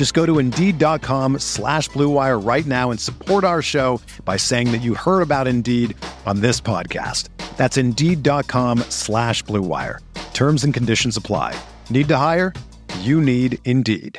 Just 0.00 0.14
go 0.14 0.24
to 0.24 0.38
Indeed.com 0.38 1.40
slash 1.40 1.90
BlueWire 1.90 2.42
right 2.42 2.64
now 2.64 2.90
and 2.90 2.98
support 2.98 3.44
our 3.44 3.60
show 3.60 4.00
by 4.24 4.38
saying 4.38 4.72
that 4.72 4.80
you 4.80 4.94
heard 4.94 5.20
about 5.20 5.46
Indeed 5.46 5.94
on 6.24 6.40
this 6.40 6.58
podcast. 6.58 7.28
That's 7.58 7.76
Indeed.com 7.76 8.78
slash 8.88 9.44
BlueWire. 9.44 9.98
Terms 10.32 10.64
and 10.64 10.72
conditions 10.72 11.18
apply. 11.18 11.54
Need 11.90 12.08
to 12.08 12.16
hire? 12.16 12.54
You 13.00 13.20
need 13.20 13.58
Indeed. 13.66 14.18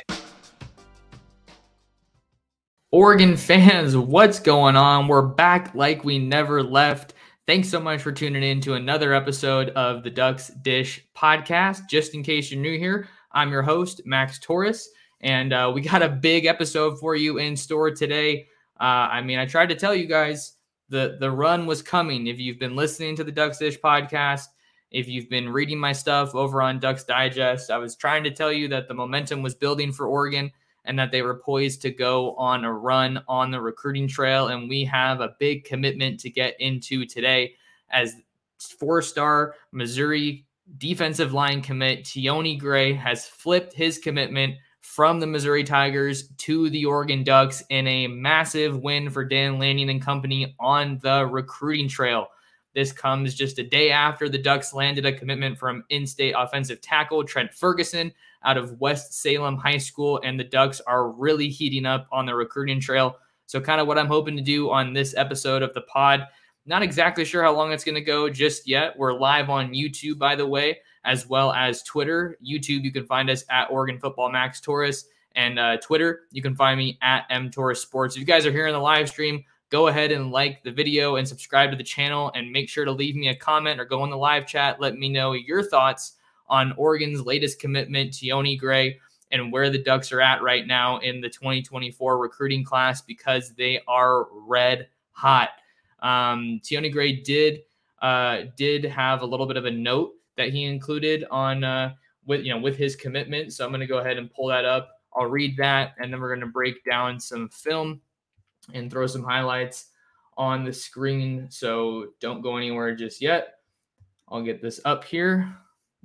Oregon 2.92 3.36
fans, 3.36 3.96
what's 3.96 4.38
going 4.38 4.76
on? 4.76 5.08
We're 5.08 5.22
back 5.22 5.74
like 5.74 6.04
we 6.04 6.20
never 6.20 6.62
left. 6.62 7.14
Thanks 7.48 7.68
so 7.68 7.80
much 7.80 8.02
for 8.02 8.12
tuning 8.12 8.44
in 8.44 8.60
to 8.60 8.74
another 8.74 9.14
episode 9.14 9.70
of 9.70 10.04
the 10.04 10.10
Ducks 10.10 10.52
Dish 10.62 11.04
podcast. 11.16 11.88
Just 11.90 12.14
in 12.14 12.22
case 12.22 12.52
you're 12.52 12.60
new 12.60 12.78
here, 12.78 13.08
I'm 13.32 13.50
your 13.50 13.62
host, 13.62 14.02
Max 14.04 14.38
Torres, 14.38 14.88
and 15.22 15.52
uh, 15.52 15.70
we 15.74 15.80
got 15.80 16.02
a 16.02 16.08
big 16.08 16.46
episode 16.46 16.98
for 16.98 17.14
you 17.14 17.38
in 17.38 17.56
store 17.56 17.90
today. 17.90 18.46
Uh, 18.80 19.08
I 19.10 19.22
mean, 19.22 19.38
I 19.38 19.46
tried 19.46 19.68
to 19.68 19.74
tell 19.74 19.94
you 19.94 20.06
guys 20.06 20.54
the 20.88 21.16
the 21.20 21.30
run 21.30 21.66
was 21.66 21.82
coming. 21.82 22.26
If 22.26 22.38
you've 22.38 22.58
been 22.58 22.76
listening 22.76 23.16
to 23.16 23.24
the 23.24 23.32
Ducks 23.32 23.58
Dish 23.58 23.78
podcast, 23.80 24.46
if 24.90 25.08
you've 25.08 25.30
been 25.30 25.48
reading 25.48 25.78
my 25.78 25.92
stuff 25.92 26.34
over 26.34 26.60
on 26.60 26.80
Ducks 26.80 27.04
Digest, 27.04 27.70
I 27.70 27.78
was 27.78 27.96
trying 27.96 28.24
to 28.24 28.30
tell 28.30 28.52
you 28.52 28.68
that 28.68 28.88
the 28.88 28.94
momentum 28.94 29.42
was 29.42 29.54
building 29.54 29.92
for 29.92 30.06
Oregon 30.06 30.50
and 30.84 30.98
that 30.98 31.12
they 31.12 31.22
were 31.22 31.36
poised 31.36 31.80
to 31.82 31.90
go 31.90 32.34
on 32.34 32.64
a 32.64 32.72
run 32.72 33.22
on 33.28 33.50
the 33.50 33.60
recruiting 33.60 34.08
trail. 34.08 34.48
And 34.48 34.68
we 34.68 34.84
have 34.84 35.20
a 35.20 35.36
big 35.38 35.64
commitment 35.64 36.20
to 36.20 36.30
get 36.30 36.60
into 36.60 37.06
today 37.06 37.54
as 37.90 38.16
four 38.58 39.00
star 39.00 39.54
Missouri 39.70 40.44
defensive 40.78 41.32
line 41.32 41.60
commit 41.60 42.04
Tionne 42.04 42.58
Gray 42.58 42.92
has 42.92 43.26
flipped 43.26 43.74
his 43.74 43.98
commitment 43.98 44.54
from 44.94 45.20
the 45.20 45.26
Missouri 45.26 45.64
Tigers 45.64 46.28
to 46.36 46.68
the 46.68 46.84
Oregon 46.84 47.24
Ducks 47.24 47.62
in 47.70 47.86
a 47.86 48.08
massive 48.08 48.76
win 48.76 49.08
for 49.08 49.24
Dan 49.24 49.58
Lanning 49.58 49.88
and 49.88 50.02
company 50.02 50.54
on 50.60 50.98
the 51.02 51.24
recruiting 51.24 51.88
trail. 51.88 52.26
This 52.74 52.92
comes 52.92 53.34
just 53.34 53.58
a 53.58 53.62
day 53.62 53.90
after 53.90 54.28
the 54.28 54.36
Ducks 54.36 54.74
landed 54.74 55.06
a 55.06 55.12
commitment 55.14 55.58
from 55.58 55.82
in 55.88 56.06
state 56.06 56.34
offensive 56.36 56.82
tackle 56.82 57.24
Trent 57.24 57.54
Ferguson 57.54 58.12
out 58.44 58.58
of 58.58 58.78
West 58.82 59.14
Salem 59.14 59.56
High 59.56 59.78
School, 59.78 60.20
and 60.24 60.38
the 60.38 60.44
Ducks 60.44 60.82
are 60.86 61.08
really 61.08 61.48
heating 61.48 61.86
up 61.86 62.06
on 62.12 62.26
the 62.26 62.34
recruiting 62.34 62.78
trail. 62.78 63.16
So, 63.46 63.62
kind 63.62 63.80
of 63.80 63.86
what 63.86 63.98
I'm 63.98 64.08
hoping 64.08 64.36
to 64.36 64.42
do 64.42 64.70
on 64.70 64.92
this 64.92 65.14
episode 65.16 65.62
of 65.62 65.72
the 65.72 65.80
pod. 65.82 66.26
Not 66.66 66.82
exactly 66.82 67.24
sure 67.24 67.42
how 67.42 67.56
long 67.56 67.72
it's 67.72 67.82
going 67.82 67.94
to 67.94 68.02
go 68.02 68.28
just 68.28 68.68
yet. 68.68 68.98
We're 68.98 69.18
live 69.18 69.48
on 69.48 69.72
YouTube, 69.72 70.18
by 70.18 70.36
the 70.36 70.46
way, 70.46 70.80
as 71.04 71.26
well 71.26 71.52
as 71.52 71.82
Twitter. 71.82 72.38
YouTube, 72.44 72.84
you 72.84 72.92
can 72.92 73.06
find 73.06 73.30
us 73.30 73.44
at 73.50 73.70
Oregon 73.70 73.98
Football 73.98 74.30
Max 74.30 74.60
Torres, 74.60 75.06
and 75.34 75.58
uh, 75.58 75.78
Twitter, 75.78 76.22
you 76.30 76.42
can 76.42 76.54
find 76.54 76.78
me 76.78 76.98
at 77.02 77.24
M 77.30 77.50
Torres 77.50 77.80
Sports. 77.80 78.16
If 78.16 78.20
you 78.20 78.26
guys 78.26 78.46
are 78.46 78.52
here 78.52 78.66
in 78.66 78.72
the 78.72 78.78
live 78.78 79.08
stream, 79.08 79.44
go 79.70 79.88
ahead 79.88 80.12
and 80.12 80.30
like 80.30 80.62
the 80.62 80.70
video 80.70 81.16
and 81.16 81.26
subscribe 81.26 81.70
to 81.70 81.76
the 81.76 81.82
channel, 81.82 82.30
and 82.34 82.50
make 82.50 82.68
sure 82.68 82.84
to 82.84 82.92
leave 82.92 83.16
me 83.16 83.28
a 83.28 83.36
comment 83.36 83.80
or 83.80 83.84
go 83.84 84.04
in 84.04 84.10
the 84.10 84.16
live 84.16 84.46
chat. 84.46 84.80
Let 84.80 84.96
me 84.96 85.08
know 85.08 85.32
your 85.32 85.62
thoughts 85.62 86.14
on 86.48 86.72
Oregon's 86.72 87.22
latest 87.22 87.58
commitment, 87.58 88.12
Tionne 88.12 88.58
Gray, 88.58 89.00
and 89.30 89.50
where 89.50 89.70
the 89.70 89.78
Ducks 89.78 90.12
are 90.12 90.20
at 90.20 90.42
right 90.42 90.66
now 90.66 90.98
in 90.98 91.20
the 91.20 91.28
2024 91.28 92.18
recruiting 92.18 92.62
class 92.62 93.00
because 93.00 93.52
they 93.54 93.80
are 93.88 94.26
red 94.32 94.88
hot. 95.12 95.50
Um, 96.00 96.60
Tionne 96.62 96.92
Gray 96.92 97.12
did 97.14 97.62
uh, 98.02 98.42
did 98.56 98.84
have 98.84 99.22
a 99.22 99.26
little 99.26 99.46
bit 99.46 99.56
of 99.56 99.64
a 99.64 99.70
note 99.70 100.12
that 100.36 100.50
he 100.50 100.64
included 100.64 101.24
on 101.30 101.64
uh, 101.64 101.94
with 102.26 102.42
you 102.42 102.54
know 102.54 102.60
with 102.60 102.76
his 102.76 102.96
commitment. 102.96 103.52
So 103.52 103.64
I'm 103.64 103.70
going 103.70 103.80
to 103.80 103.86
go 103.86 103.98
ahead 103.98 104.18
and 104.18 104.32
pull 104.32 104.48
that 104.48 104.64
up. 104.64 104.90
I'll 105.14 105.26
read 105.26 105.56
that, 105.58 105.94
and 105.98 106.12
then 106.12 106.20
we're 106.20 106.34
going 106.34 106.40
to 106.40 106.46
break 106.46 106.84
down 106.84 107.20
some 107.20 107.48
film 107.50 108.00
and 108.72 108.90
throw 108.90 109.06
some 109.06 109.24
highlights 109.24 109.86
on 110.36 110.64
the 110.64 110.72
screen. 110.72 111.46
So 111.50 112.08
don't 112.20 112.40
go 112.40 112.56
anywhere 112.56 112.94
just 112.94 113.20
yet. 113.20 113.54
I'll 114.28 114.42
get 114.42 114.62
this 114.62 114.80
up 114.84 115.04
here 115.04 115.54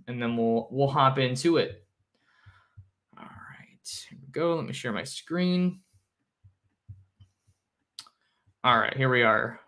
and 0.07 0.21
then 0.21 0.37
we'll 0.37 0.67
we'll 0.71 0.87
hop 0.87 1.17
into 1.17 1.57
it. 1.57 1.83
All 3.17 3.23
right, 3.23 4.05
here 4.09 4.19
we 4.21 4.27
go. 4.31 4.55
Let 4.55 4.65
me 4.65 4.73
share 4.73 4.91
my 4.91 5.03
screen. 5.03 5.79
All 8.63 8.77
right, 8.77 8.95
here 8.95 9.09
we 9.09 9.23
are. 9.23 9.59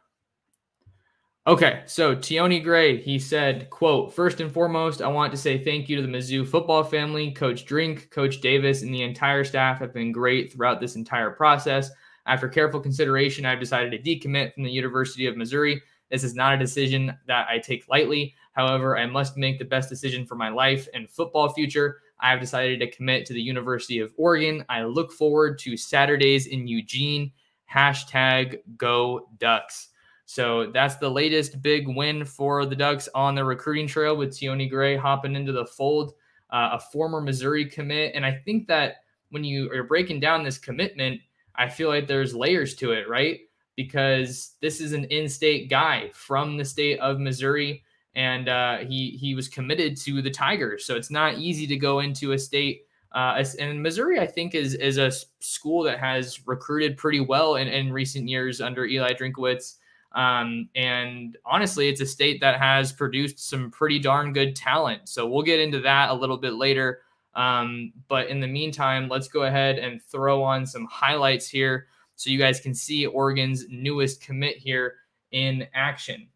Okay, 1.49 1.81
so 1.87 2.15
Tionne 2.15 2.63
Gray, 2.63 3.01
he 3.01 3.17
said, 3.17 3.71
quote, 3.71 4.13
first 4.13 4.39
and 4.39 4.51
foremost, 4.51 5.01
I 5.01 5.07
want 5.07 5.31
to 5.31 5.37
say 5.37 5.57
thank 5.57 5.89
you 5.89 5.95
to 5.95 6.03
the 6.03 6.07
Mizzou 6.07 6.47
football 6.47 6.83
family. 6.83 7.31
Coach 7.31 7.65
Drink, 7.65 8.11
Coach 8.11 8.39
Davis, 8.39 8.83
and 8.83 8.93
the 8.93 9.01
entire 9.01 9.43
staff 9.43 9.79
have 9.79 9.91
been 9.91 10.11
great 10.11 10.53
throughout 10.53 10.79
this 10.79 10.95
entire 10.95 11.31
process. 11.31 11.89
After 12.27 12.47
careful 12.47 12.79
consideration, 12.79 13.47
I've 13.47 13.59
decided 13.59 13.91
to 13.91 13.97
decommit 13.97 14.53
from 14.53 14.61
the 14.61 14.69
University 14.69 15.25
of 15.25 15.38
Missouri. 15.38 15.81
This 16.11 16.23
is 16.23 16.35
not 16.35 16.53
a 16.53 16.59
decision 16.59 17.17
that 17.25 17.47
I 17.49 17.57
take 17.57 17.89
lightly. 17.89 18.35
However, 18.51 18.95
I 18.95 19.07
must 19.07 19.35
make 19.35 19.57
the 19.57 19.65
best 19.65 19.89
decision 19.89 20.27
for 20.27 20.35
my 20.35 20.49
life 20.49 20.88
and 20.93 21.09
football 21.09 21.49
future. 21.51 22.01
I 22.19 22.29
have 22.29 22.41
decided 22.41 22.79
to 22.81 22.91
commit 22.91 23.25
to 23.25 23.33
the 23.33 23.41
University 23.41 23.97
of 23.97 24.13
Oregon. 24.17 24.63
I 24.69 24.83
look 24.83 25.11
forward 25.11 25.57
to 25.61 25.75
Saturdays 25.77 26.45
in 26.45 26.67
Eugene. 26.67 27.31
Hashtag 27.73 28.59
go 28.77 29.29
Ducks. 29.39 29.88
So 30.29 30.69
that's 30.72 30.97
the 30.97 31.09
latest 31.09 31.59
big 31.63 31.88
win 31.88 32.23
for 32.23 32.63
the 32.63 32.75
Ducks 32.75 33.09
on 33.16 33.34
the 33.34 33.44
recruiting 33.44 33.88
trail 33.88 34.16
with 34.16 34.29
Tionne 34.29 34.69
Gray 34.69 34.95
hopping 34.95 35.35
into 35.35 35.51
the 35.51 35.66
fold, 35.66 36.13
uh, 36.51 36.69
a 36.73 36.79
former 36.79 37.19
Missouri 37.19 37.66
commit. 37.66 38.13
And 38.13 38.23
I 38.23 38.34
think 38.45 38.68
that 38.68 38.97
when 39.31 39.44
you 39.44 39.72
are 39.72 39.81
breaking 39.81 40.19
down 40.19 40.44
this 40.44 40.59
commitment, 40.59 41.19
I 41.56 41.68
feel 41.68 41.89
like 41.89 42.06
there's 42.06 42.35
layers 42.35 42.75
to 42.75 42.91
it, 42.91 43.09
right? 43.09 43.39
Because 43.75 44.51
this 44.62 44.79
is 44.79 44.94
an 44.94 45.06
in 45.06 45.28
state 45.28 45.68
guy 45.68 46.12
from 46.13 46.57
the 46.57 46.66
state 46.66 47.00
of 47.00 47.19
Missouri 47.19 47.84
and 48.13 48.50
uh, 48.50 48.78
he 48.88 49.18
he 49.19 49.34
was 49.34 49.47
committed 49.47 49.97
to 50.01 50.22
the 50.22 50.29
Tigers. 50.29 50.85
So 50.85 50.95
it's 50.95 51.09
not 51.09 51.39
easy 51.39 51.66
to 51.66 51.75
go 51.75 52.01
into 52.01 52.34
a 52.34 52.38
state. 52.38 52.84
Uh, 53.13 53.44
and 53.57 53.81
Missouri, 53.81 54.19
I 54.19 54.28
think, 54.28 54.53
is 54.53 54.75
is 54.75 55.00
a 55.00 55.12
school 55.39 55.81
that 55.85 55.97
has 55.97 56.45
recruited 56.45 56.97
pretty 56.97 57.19
well 57.19 57.56
in, 57.56 57.68
in 57.68 57.91
recent 57.91 58.29
years 58.29 58.62
under 58.62 58.85
Eli 58.85 59.13
Drinkwitz. 59.13 59.78
Um, 60.13 60.69
and 60.75 61.37
honestly, 61.45 61.87
it's 61.87 62.01
a 62.01 62.05
state 62.05 62.41
that 62.41 62.59
has 62.59 62.91
produced 62.91 63.47
some 63.47 63.69
pretty 63.69 64.00
darn 64.00 64.33
good 64.33 64.56
talent. 64.56 65.07
So 65.07 65.27
we'll 65.27 65.44
get 65.44 65.59
into 65.59 65.79
that 65.81 66.09
a 66.09 66.13
little 66.13 66.38
bit 66.38 66.53
later. 66.53 67.01
Um, 67.35 67.94
but 68.07 68.27
in 68.27 68.39
the 68.39 68.47
meantime, 68.47 69.07
let's 69.07 69.27
go 69.27 69.44
ahead 69.44 69.77
and 69.77 70.01
throw 70.01 70.44
on 70.44 70.65
some 70.65 70.85
highlights 70.85 71.47
here 71.47 71.88
so 72.15 72.29
you 72.29 72.39
guys 72.39 72.59
can 72.59 72.73
see 72.73 73.06
Oregon's 73.06 73.65
newest 73.69 74.21
commit 74.21 74.57
here 74.57 74.95
in 75.31 75.67
action. 75.73 76.27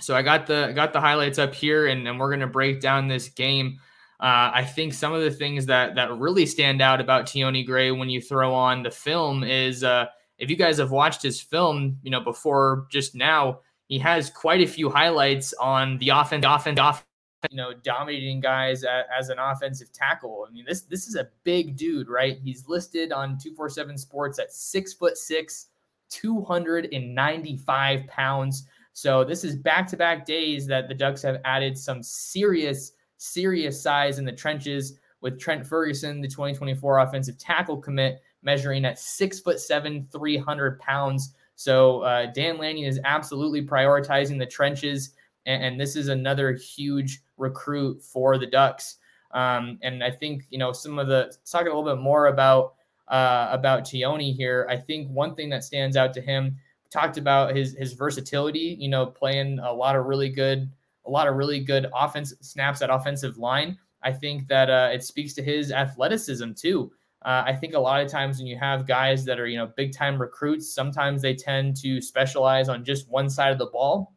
So 0.00 0.16
I 0.16 0.22
got 0.22 0.46
the 0.46 0.72
got 0.74 0.92
the 0.92 1.00
highlights 1.00 1.38
up 1.38 1.54
here, 1.54 1.86
and, 1.86 2.08
and 2.08 2.18
we're 2.18 2.34
to 2.36 2.46
break 2.46 2.80
down 2.80 3.06
this 3.06 3.28
game. 3.28 3.78
Uh, 4.20 4.50
I 4.54 4.64
think 4.64 4.94
some 4.94 5.12
of 5.12 5.22
the 5.22 5.30
things 5.30 5.66
that 5.66 5.94
that 5.96 6.16
really 6.16 6.46
stand 6.46 6.80
out 6.80 7.00
about 7.00 7.26
Tionne 7.26 7.66
Gray 7.66 7.90
when 7.90 8.08
you 8.08 8.20
throw 8.20 8.54
on 8.54 8.82
the 8.82 8.90
film 8.90 9.44
is 9.44 9.84
uh, 9.84 10.06
if 10.38 10.50
you 10.50 10.56
guys 10.56 10.78
have 10.78 10.90
watched 10.90 11.22
his 11.22 11.40
film, 11.40 11.98
you 12.02 12.10
know 12.10 12.20
before 12.20 12.86
just 12.90 13.14
now, 13.14 13.60
he 13.88 13.98
has 13.98 14.30
quite 14.30 14.60
a 14.60 14.66
few 14.66 14.90
highlights 14.90 15.52
on 15.54 15.98
the 15.98 16.08
offense, 16.10 16.44
offense, 16.46 16.78
offense 16.80 17.04
you 17.50 17.56
know, 17.56 17.72
dominating 17.72 18.40
guys 18.40 18.84
as, 18.84 19.04
as, 19.16 19.28
an 19.28 19.38
offensive 19.38 19.92
tackle. 19.92 20.46
I 20.48 20.52
mean, 20.52 20.64
this 20.66 20.82
this 20.82 21.06
is 21.06 21.16
a 21.16 21.28
big 21.44 21.76
dude, 21.76 22.08
right? 22.08 22.38
He's 22.42 22.68
listed 22.68 23.12
on 23.12 23.38
247 23.38 23.98
Sports 23.98 24.38
at 24.38 24.52
six 24.52 24.92
foot 24.92 25.16
six, 25.16 25.68
295 26.10 28.06
pounds. 28.06 28.66
So 28.92 29.24
this 29.24 29.44
is 29.44 29.56
back 29.56 29.86
to 29.88 29.96
back 29.96 30.24
days 30.24 30.66
that 30.68 30.88
the 30.88 30.94
Ducks 30.94 31.22
have 31.22 31.40
added 31.44 31.76
some 31.76 32.02
serious, 32.02 32.92
serious 33.16 33.82
size 33.82 34.18
in 34.18 34.24
the 34.24 34.32
trenches 34.32 34.98
with 35.20 35.40
Trent 35.40 35.66
Ferguson, 35.66 36.20
the 36.20 36.28
2024 36.28 36.98
offensive 36.98 37.38
tackle 37.38 37.78
commit, 37.78 38.20
measuring 38.44 38.84
at 38.84 38.98
six 38.98 39.40
foot 39.40 39.58
seven, 39.58 40.06
300 40.12 40.78
pounds. 40.78 41.34
So 41.56 42.02
uh, 42.02 42.26
Dan 42.32 42.58
Lanning 42.58 42.84
is 42.84 43.00
absolutely 43.04 43.64
prioritizing 43.64 44.38
the 44.38 44.46
trenches, 44.46 45.10
and, 45.46 45.62
and, 45.62 45.80
this 45.80 45.94
is 45.94 46.08
another 46.08 46.52
huge 46.52 47.22
recruit 47.36 48.02
for 48.02 48.38
the 48.38 48.46
Ducks. 48.46 48.96
Um, 49.30 49.78
and 49.82 50.02
I 50.02 50.10
think 50.10 50.44
you 50.50 50.58
know 50.58 50.72
some 50.72 50.98
of 50.98 51.08
the 51.08 51.34
talking 51.50 51.68
a 51.68 51.76
little 51.76 51.94
bit 51.94 52.02
more 52.02 52.26
about 52.26 52.74
uh, 53.08 53.48
about 53.50 53.84
Tionne 53.84 54.34
here. 54.34 54.66
I 54.68 54.76
think 54.76 55.08
one 55.10 55.34
thing 55.34 55.48
that 55.50 55.64
stands 55.64 55.96
out 55.96 56.12
to 56.14 56.20
him 56.20 56.56
talked 56.90 57.18
about 57.18 57.54
his 57.54 57.74
his 57.74 57.92
versatility. 57.92 58.76
You 58.78 58.88
know, 58.88 59.06
playing 59.06 59.58
a 59.60 59.72
lot 59.72 59.96
of 59.96 60.06
really 60.06 60.30
good 60.30 60.70
a 61.06 61.10
lot 61.10 61.28
of 61.28 61.36
really 61.36 61.60
good 61.60 61.86
offense 61.94 62.34
snaps 62.40 62.82
at 62.82 62.90
offensive 62.90 63.38
line. 63.38 63.78
I 64.02 64.12
think 64.12 64.48
that 64.48 64.70
uh, 64.70 64.90
it 64.92 65.02
speaks 65.02 65.34
to 65.34 65.42
his 65.42 65.72
athleticism 65.72 66.52
too. 66.52 66.92
Uh, 67.24 67.42
I 67.46 67.54
think 67.54 67.74
a 67.74 67.78
lot 67.78 68.02
of 68.02 68.10
times 68.10 68.38
when 68.38 68.46
you 68.46 68.58
have 68.58 68.86
guys 68.86 69.24
that 69.24 69.40
are 69.40 69.46
you 69.46 69.56
know 69.56 69.70
big 69.76 69.94
time 69.94 70.20
recruits, 70.20 70.74
sometimes 70.74 71.22
they 71.22 71.34
tend 71.34 71.76
to 71.78 72.00
specialize 72.00 72.68
on 72.68 72.84
just 72.84 73.08
one 73.08 73.30
side 73.30 73.52
of 73.52 73.58
the 73.58 73.66
ball. 73.66 74.14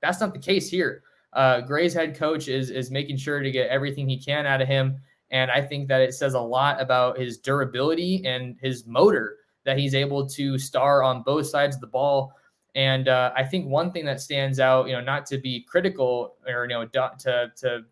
That's 0.00 0.20
not 0.20 0.32
the 0.32 0.40
case 0.40 0.68
here. 0.68 1.02
Uh, 1.34 1.60
Gray's 1.60 1.94
head 1.94 2.16
coach 2.16 2.48
is 2.48 2.70
is 2.70 2.90
making 2.90 3.18
sure 3.18 3.40
to 3.40 3.50
get 3.50 3.68
everything 3.68 4.08
he 4.08 4.18
can 4.18 4.46
out 4.46 4.62
of 4.62 4.68
him, 4.68 4.96
and 5.30 5.50
I 5.50 5.60
think 5.60 5.88
that 5.88 6.00
it 6.00 6.14
says 6.14 6.34
a 6.34 6.40
lot 6.40 6.80
about 6.80 7.18
his 7.18 7.38
durability 7.38 8.24
and 8.24 8.56
his 8.60 8.86
motor 8.86 9.36
that 9.64 9.78
he's 9.78 9.94
able 9.94 10.26
to 10.28 10.58
star 10.58 11.02
on 11.02 11.22
both 11.22 11.46
sides 11.46 11.76
of 11.76 11.80
the 11.80 11.86
ball. 11.86 12.32
And 12.74 13.08
uh, 13.08 13.32
I 13.36 13.44
think 13.44 13.66
one 13.66 13.92
thing 13.92 14.04
that 14.06 14.20
stands 14.20 14.58
out, 14.58 14.88
you 14.88 14.94
know, 14.94 15.00
not 15.00 15.26
to 15.26 15.38
be 15.38 15.62
critical 15.62 16.36
or 16.48 16.64
you 16.64 16.68
know 16.70 16.86
to 16.86 17.52
to 17.56 17.84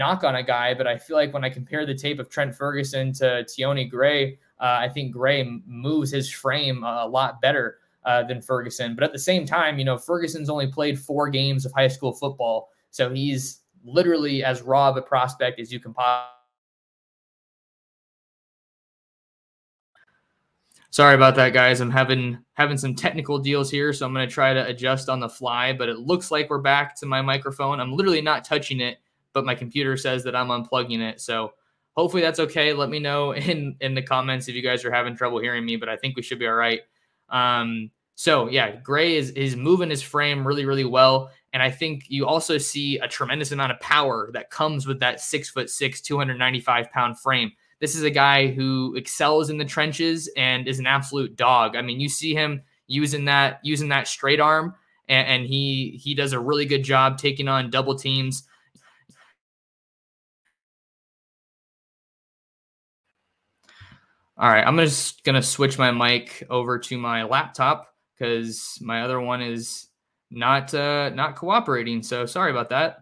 knock 0.00 0.24
on 0.24 0.36
a 0.36 0.42
guy, 0.42 0.72
but 0.72 0.86
I 0.86 0.96
feel 0.96 1.14
like 1.14 1.34
when 1.34 1.44
I 1.44 1.50
compare 1.50 1.84
the 1.84 1.94
tape 1.94 2.18
of 2.18 2.30
Trent 2.30 2.54
Ferguson 2.54 3.12
to 3.12 3.44
Tionne 3.44 3.88
Gray, 3.88 4.38
uh, 4.58 4.78
I 4.80 4.88
think 4.88 5.12
Gray 5.12 5.60
moves 5.66 6.10
his 6.10 6.32
frame 6.32 6.82
a 6.82 7.06
lot 7.06 7.42
better 7.42 7.76
uh, 8.06 8.22
than 8.22 8.40
Ferguson. 8.40 8.94
But 8.94 9.04
at 9.04 9.12
the 9.12 9.18
same 9.18 9.44
time, 9.44 9.78
you 9.78 9.84
know, 9.84 9.98
Ferguson's 9.98 10.48
only 10.48 10.66
played 10.66 10.98
four 10.98 11.28
games 11.28 11.66
of 11.66 11.72
high 11.72 11.88
school 11.88 12.14
football, 12.14 12.70
so 12.90 13.12
he's 13.12 13.60
literally 13.84 14.42
as 14.42 14.62
raw 14.62 14.88
of 14.88 14.96
a 14.96 15.02
prospect 15.02 15.60
as 15.60 15.70
you 15.70 15.78
can 15.78 15.92
possibly. 15.92 16.36
Sorry 20.92 21.14
about 21.14 21.36
that, 21.36 21.52
guys. 21.52 21.80
I'm 21.80 21.90
having 21.90 22.38
having 22.54 22.78
some 22.78 22.94
technical 22.94 23.38
deals 23.38 23.70
here, 23.70 23.92
so 23.92 24.06
I'm 24.06 24.14
going 24.14 24.26
to 24.26 24.34
try 24.34 24.54
to 24.54 24.66
adjust 24.66 25.10
on 25.10 25.20
the 25.20 25.28
fly. 25.28 25.72
But 25.74 25.90
it 25.90 25.98
looks 25.98 26.30
like 26.30 26.48
we're 26.48 26.58
back 26.58 26.96
to 26.96 27.06
my 27.06 27.20
microphone. 27.20 27.80
I'm 27.80 27.92
literally 27.92 28.22
not 28.22 28.44
touching 28.44 28.80
it 28.80 28.98
but 29.32 29.44
my 29.44 29.54
computer 29.54 29.96
says 29.96 30.24
that 30.24 30.36
I'm 30.36 30.48
unplugging 30.48 31.00
it. 31.00 31.20
So 31.20 31.52
hopefully 31.96 32.22
that's 32.22 32.40
okay. 32.40 32.72
Let 32.72 32.90
me 32.90 32.98
know 32.98 33.32
in 33.34 33.76
in 33.80 33.94
the 33.94 34.02
comments 34.02 34.48
if 34.48 34.54
you 34.54 34.62
guys 34.62 34.84
are 34.84 34.92
having 34.92 35.16
trouble 35.16 35.38
hearing 35.38 35.64
me, 35.64 35.76
but 35.76 35.88
I 35.88 35.96
think 35.96 36.16
we 36.16 36.22
should 36.22 36.38
be 36.38 36.46
all 36.46 36.54
right. 36.54 36.80
Um, 37.28 37.90
so 38.14 38.48
yeah, 38.48 38.76
Gray 38.76 39.16
is 39.16 39.30
is 39.30 39.56
moving 39.56 39.90
his 39.90 40.02
frame 40.02 40.46
really 40.46 40.64
really 40.64 40.84
well, 40.84 41.30
and 41.52 41.62
I 41.62 41.70
think 41.70 42.04
you 42.08 42.26
also 42.26 42.58
see 42.58 42.98
a 42.98 43.08
tremendous 43.08 43.52
amount 43.52 43.72
of 43.72 43.80
power 43.80 44.30
that 44.34 44.50
comes 44.50 44.86
with 44.86 45.00
that 45.00 45.20
six 45.20 45.48
foot 45.48 45.70
six, 45.70 46.00
295 46.00 46.90
pound 46.90 47.18
frame. 47.18 47.52
This 47.80 47.94
is 47.94 48.02
a 48.02 48.10
guy 48.10 48.48
who 48.48 48.94
excels 48.94 49.48
in 49.48 49.56
the 49.56 49.64
trenches 49.64 50.28
and 50.36 50.68
is 50.68 50.78
an 50.78 50.86
absolute 50.86 51.34
dog. 51.34 51.76
I 51.76 51.82
mean, 51.82 51.98
you 51.98 52.10
see 52.10 52.34
him 52.34 52.62
using 52.88 53.24
that 53.24 53.60
using 53.62 53.88
that 53.88 54.06
straight 54.06 54.40
arm, 54.40 54.74
and, 55.08 55.26
and 55.26 55.46
he 55.46 55.98
he 56.02 56.14
does 56.14 56.34
a 56.34 56.38
really 56.38 56.66
good 56.66 56.82
job 56.82 57.16
taking 57.16 57.48
on 57.48 57.70
double 57.70 57.94
teams. 57.94 58.42
All 64.40 64.48
right, 64.48 64.66
I'm 64.66 64.78
just 64.78 65.22
gonna 65.22 65.42
switch 65.42 65.78
my 65.78 65.90
mic 65.90 66.46
over 66.48 66.78
to 66.78 66.96
my 66.96 67.24
laptop 67.24 67.94
because 68.16 68.78
my 68.80 69.02
other 69.02 69.20
one 69.20 69.42
is 69.42 69.88
not 70.30 70.72
uh, 70.72 71.10
not 71.10 71.36
cooperating. 71.36 72.02
So 72.02 72.24
sorry 72.24 72.50
about 72.50 72.70
that. 72.70 73.00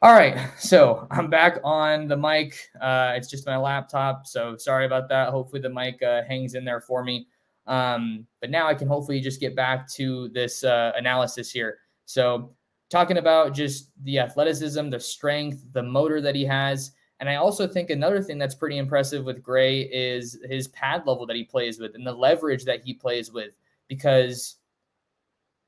All 0.00 0.14
right, 0.14 0.50
so 0.58 1.06
I'm 1.10 1.28
back 1.28 1.58
on 1.62 2.08
the 2.08 2.16
mic. 2.16 2.56
Uh, 2.80 3.12
it's 3.16 3.28
just 3.28 3.44
my 3.44 3.58
laptop, 3.58 4.26
so 4.26 4.56
sorry 4.56 4.86
about 4.86 5.10
that. 5.10 5.28
Hopefully 5.28 5.60
the 5.60 5.68
mic 5.68 6.02
uh, 6.02 6.22
hangs 6.26 6.54
in 6.54 6.64
there 6.64 6.80
for 6.80 7.04
me. 7.04 7.26
Um, 7.66 8.26
but 8.40 8.48
now 8.48 8.66
I 8.66 8.72
can 8.72 8.88
hopefully 8.88 9.20
just 9.20 9.40
get 9.40 9.54
back 9.54 9.86
to 9.90 10.30
this 10.30 10.64
uh, 10.64 10.92
analysis 10.96 11.50
here. 11.50 11.80
So 12.06 12.54
talking 12.88 13.18
about 13.18 13.52
just 13.52 13.90
the 14.04 14.20
athleticism, 14.20 14.88
the 14.88 15.00
strength, 15.00 15.66
the 15.72 15.82
motor 15.82 16.22
that 16.22 16.34
he 16.34 16.46
has. 16.46 16.92
And 17.20 17.28
I 17.28 17.36
also 17.36 17.66
think 17.66 17.90
another 17.90 18.22
thing 18.22 18.38
that's 18.38 18.54
pretty 18.54 18.78
impressive 18.78 19.24
with 19.24 19.42
Gray 19.42 19.82
is 19.82 20.38
his 20.44 20.68
pad 20.68 21.06
level 21.06 21.26
that 21.26 21.36
he 21.36 21.44
plays 21.44 21.78
with 21.78 21.94
and 21.94 22.06
the 22.06 22.12
leverage 22.12 22.64
that 22.64 22.82
he 22.84 22.92
plays 22.92 23.32
with. 23.32 23.56
Because 23.88 24.56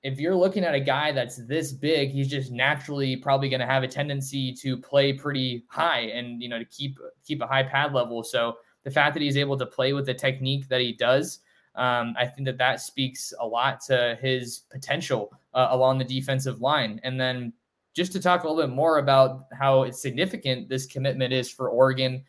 if 0.03 0.21
you're 0.21 0.37
looking 0.37 0.65
at 0.65 0.75
a 0.75 0.81
guy 0.81 1.13
that's 1.13 1.37
this 1.47 1.73
big, 1.73 2.11
he's 2.11 2.29
just 2.29 2.51
naturally 2.51 3.17
probably 3.17 3.49
going 3.49 3.61
to 3.61 3.67
have 3.67 3.83
a 3.83 3.89
tendency 3.89 4.53
to 4.55 4.77
play 4.77 5.13
pretty 5.13 5.65
high 5.69 6.01
and 6.01 6.43
you 6.43 6.49
know 6.49 6.59
to 6.59 6.65
keep 6.65 6.99
keep 7.25 7.41
a 7.43 7.47
high 7.47 7.63
pad 7.63 7.93
level. 7.93 8.23
So 8.23 8.57
the 8.85 8.91
fact 8.91 9.15
that 9.15 9.23
he's 9.23 9.37
able 9.37 9.59
to 9.59 9.67
play 9.67 9.93
with 9.93 10.07
the 10.07 10.15
technique 10.15 10.69
that 10.69 10.81
he 10.81 10.93
does, 10.93 11.41
um, 11.75 12.15
I 12.19 12.27
think 12.27 12.47
that 12.47 12.59
that 12.59 12.81
speaks 12.81 13.33
a 13.41 13.47
lot 13.47 13.81
to 13.87 14.17
his 14.21 14.61
potential 14.71 15.33
uh, 15.55 15.69
along 15.71 15.99
the 15.99 16.05
defensive 16.05 16.61
line. 16.61 17.01
And 17.03 17.21
then 17.21 17.53
just 17.97 18.13
to 18.13 18.21
talk 18.21 18.45
a 18.45 18.49
little 18.49 18.63
bit 18.63 18.75
more 18.75 18.99
about 18.99 19.47
how 19.59 19.91
significant 19.91 20.69
this 20.69 20.85
commitment 20.85 21.33
is 21.33 21.51
for 21.51 21.71
Oregon. 21.71 22.23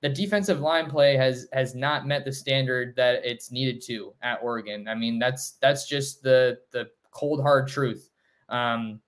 The 0.00 0.08
defensive 0.08 0.60
line 0.60 0.90
play 0.90 1.16
has 1.16 1.46
has 1.52 1.76
not 1.76 2.08
met 2.08 2.24
the 2.24 2.32
standard 2.32 2.96
that 2.96 3.24
it's 3.24 3.52
needed 3.52 3.80
to 3.82 4.12
at 4.22 4.40
Oregon. 4.42 4.88
I 4.88 4.96
mean, 4.96 5.20
that's 5.20 5.52
that's 5.62 5.88
just 5.88 6.24
the 6.24 6.58
the 6.72 6.88
cold 7.12 7.40
hard 7.40 7.68
truth. 7.68 8.10
Um, 8.48 9.00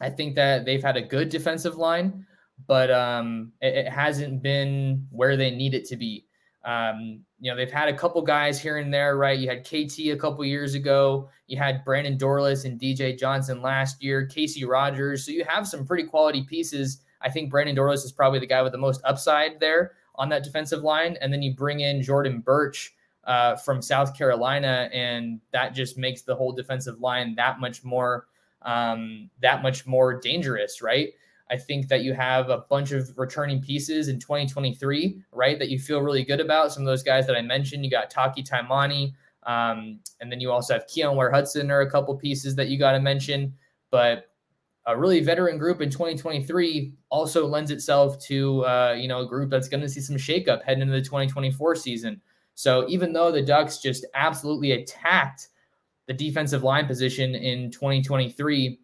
I 0.00 0.08
think 0.08 0.34
that 0.36 0.64
they've 0.64 0.82
had 0.82 0.96
a 0.96 1.02
good 1.02 1.28
defensive 1.28 1.76
line, 1.76 2.26
but 2.66 2.90
um, 2.90 3.52
it, 3.60 3.86
it 3.86 3.88
hasn't 3.90 4.42
been 4.42 5.06
where 5.10 5.36
they 5.36 5.50
need 5.50 5.74
it 5.74 5.84
to 5.88 5.96
be. 5.96 6.24
Um, 6.64 7.25
you 7.38 7.50
know, 7.50 7.56
they've 7.56 7.70
had 7.70 7.88
a 7.88 7.96
couple 7.96 8.22
guys 8.22 8.60
here 8.60 8.78
and 8.78 8.92
there, 8.92 9.16
right? 9.16 9.38
You 9.38 9.48
had 9.48 9.64
KT 9.64 9.98
a 10.10 10.16
couple 10.16 10.44
years 10.44 10.74
ago. 10.74 11.28
You 11.46 11.58
had 11.58 11.84
Brandon 11.84 12.16
Dorlus 12.16 12.64
and 12.64 12.80
DJ 12.80 13.18
Johnson 13.18 13.60
last 13.60 14.02
year, 14.02 14.26
Casey 14.26 14.64
Rogers. 14.64 15.24
So 15.24 15.32
you 15.32 15.44
have 15.46 15.68
some 15.68 15.86
pretty 15.86 16.04
quality 16.04 16.44
pieces. 16.44 17.02
I 17.20 17.30
think 17.30 17.50
Brandon 17.50 17.76
Dorlus 17.76 18.04
is 18.04 18.12
probably 18.12 18.38
the 18.38 18.46
guy 18.46 18.62
with 18.62 18.72
the 18.72 18.78
most 18.78 19.02
upside 19.04 19.60
there 19.60 19.92
on 20.14 20.30
that 20.30 20.44
defensive 20.44 20.82
line. 20.82 21.18
And 21.20 21.32
then 21.32 21.42
you 21.42 21.54
bring 21.54 21.80
in 21.80 22.02
Jordan 22.02 22.40
Burch 22.40 22.94
uh, 23.24 23.56
from 23.56 23.82
South 23.82 24.16
Carolina, 24.16 24.88
and 24.92 25.40
that 25.52 25.74
just 25.74 25.98
makes 25.98 26.22
the 26.22 26.34
whole 26.34 26.52
defensive 26.52 27.00
line 27.00 27.34
that 27.34 27.60
much 27.60 27.84
more 27.84 28.26
um, 28.62 29.30
that 29.42 29.62
much 29.62 29.86
more 29.86 30.18
dangerous, 30.18 30.80
right? 30.80 31.12
I 31.50 31.56
think 31.56 31.88
that 31.88 32.02
you 32.02 32.12
have 32.12 32.50
a 32.50 32.58
bunch 32.58 32.92
of 32.92 33.16
returning 33.16 33.60
pieces 33.60 34.08
in 34.08 34.18
2023, 34.18 35.22
right? 35.32 35.58
That 35.58 35.68
you 35.68 35.78
feel 35.78 36.00
really 36.00 36.24
good 36.24 36.40
about. 36.40 36.72
Some 36.72 36.82
of 36.82 36.86
those 36.86 37.02
guys 37.02 37.26
that 37.26 37.36
I 37.36 37.42
mentioned, 37.42 37.84
you 37.84 37.90
got 37.90 38.10
Taki 38.10 38.42
Taimani, 38.42 39.12
um, 39.44 40.00
and 40.20 40.30
then 40.30 40.40
you 40.40 40.50
also 40.50 40.74
have 40.74 40.86
Keyon 40.86 41.14
Ware-Hudson 41.14 41.70
or 41.70 41.80
a 41.80 41.90
couple 41.90 42.16
pieces 42.16 42.56
that 42.56 42.68
you 42.68 42.78
got 42.78 42.92
to 42.92 43.00
mention. 43.00 43.54
But 43.90 44.28
a 44.86 44.96
really 44.96 45.20
veteran 45.20 45.58
group 45.58 45.80
in 45.80 45.90
2023 45.90 46.94
also 47.10 47.46
lends 47.46 47.70
itself 47.70 48.18
to 48.20 48.64
uh, 48.64 48.96
you 48.98 49.08
know 49.08 49.20
a 49.20 49.26
group 49.26 49.50
that's 49.50 49.68
going 49.68 49.80
to 49.80 49.88
see 49.88 50.00
some 50.00 50.16
shakeup 50.16 50.64
heading 50.64 50.82
into 50.82 50.94
the 50.94 51.02
2024 51.02 51.76
season. 51.76 52.20
So 52.54 52.86
even 52.88 53.12
though 53.12 53.30
the 53.30 53.42
Ducks 53.42 53.78
just 53.78 54.06
absolutely 54.14 54.72
attacked 54.72 55.48
the 56.06 56.14
defensive 56.14 56.62
line 56.62 56.86
position 56.86 57.34
in 57.34 57.70
2023 57.70 58.78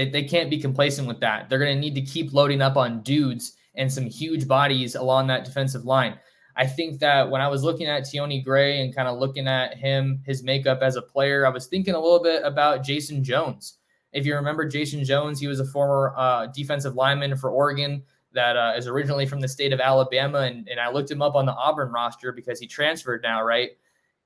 they, 0.00 0.08
they 0.08 0.24
can't 0.24 0.48
be 0.48 0.58
complacent 0.58 1.06
with 1.06 1.20
that. 1.20 1.48
They're 1.48 1.58
going 1.58 1.74
to 1.74 1.80
need 1.80 1.94
to 1.94 2.02
keep 2.02 2.32
loading 2.32 2.62
up 2.62 2.76
on 2.76 3.02
dudes 3.02 3.52
and 3.74 3.92
some 3.92 4.06
huge 4.06 4.48
bodies 4.48 4.94
along 4.94 5.26
that 5.26 5.44
defensive 5.44 5.84
line. 5.84 6.18
I 6.56 6.66
think 6.66 7.00
that 7.00 7.30
when 7.30 7.40
I 7.40 7.48
was 7.48 7.62
looking 7.62 7.86
at 7.86 8.02
Tionne 8.02 8.42
Gray 8.42 8.80
and 8.80 8.94
kind 8.94 9.08
of 9.08 9.18
looking 9.18 9.46
at 9.46 9.76
him, 9.76 10.22
his 10.26 10.42
makeup 10.42 10.80
as 10.82 10.96
a 10.96 11.02
player, 11.02 11.46
I 11.46 11.50
was 11.50 11.66
thinking 11.66 11.94
a 11.94 12.00
little 12.00 12.22
bit 12.22 12.42
about 12.44 12.82
Jason 12.82 13.22
Jones. 13.22 13.76
If 14.12 14.26
you 14.26 14.34
remember 14.34 14.66
Jason 14.66 15.04
Jones, 15.04 15.38
he 15.38 15.46
was 15.46 15.60
a 15.60 15.64
former 15.64 16.14
uh, 16.16 16.46
defensive 16.46 16.96
lineman 16.96 17.36
for 17.36 17.50
Oregon 17.50 18.02
that 18.32 18.56
uh, 18.56 18.72
is 18.76 18.86
originally 18.86 19.26
from 19.26 19.40
the 19.40 19.48
state 19.48 19.72
of 19.72 19.80
Alabama. 19.80 20.40
And, 20.40 20.68
and 20.68 20.80
I 20.80 20.90
looked 20.90 21.10
him 21.10 21.22
up 21.22 21.34
on 21.34 21.46
the 21.46 21.54
Auburn 21.54 21.92
roster 21.92 22.32
because 22.32 22.58
he 22.58 22.66
transferred 22.66 23.22
now, 23.22 23.42
right? 23.42 23.70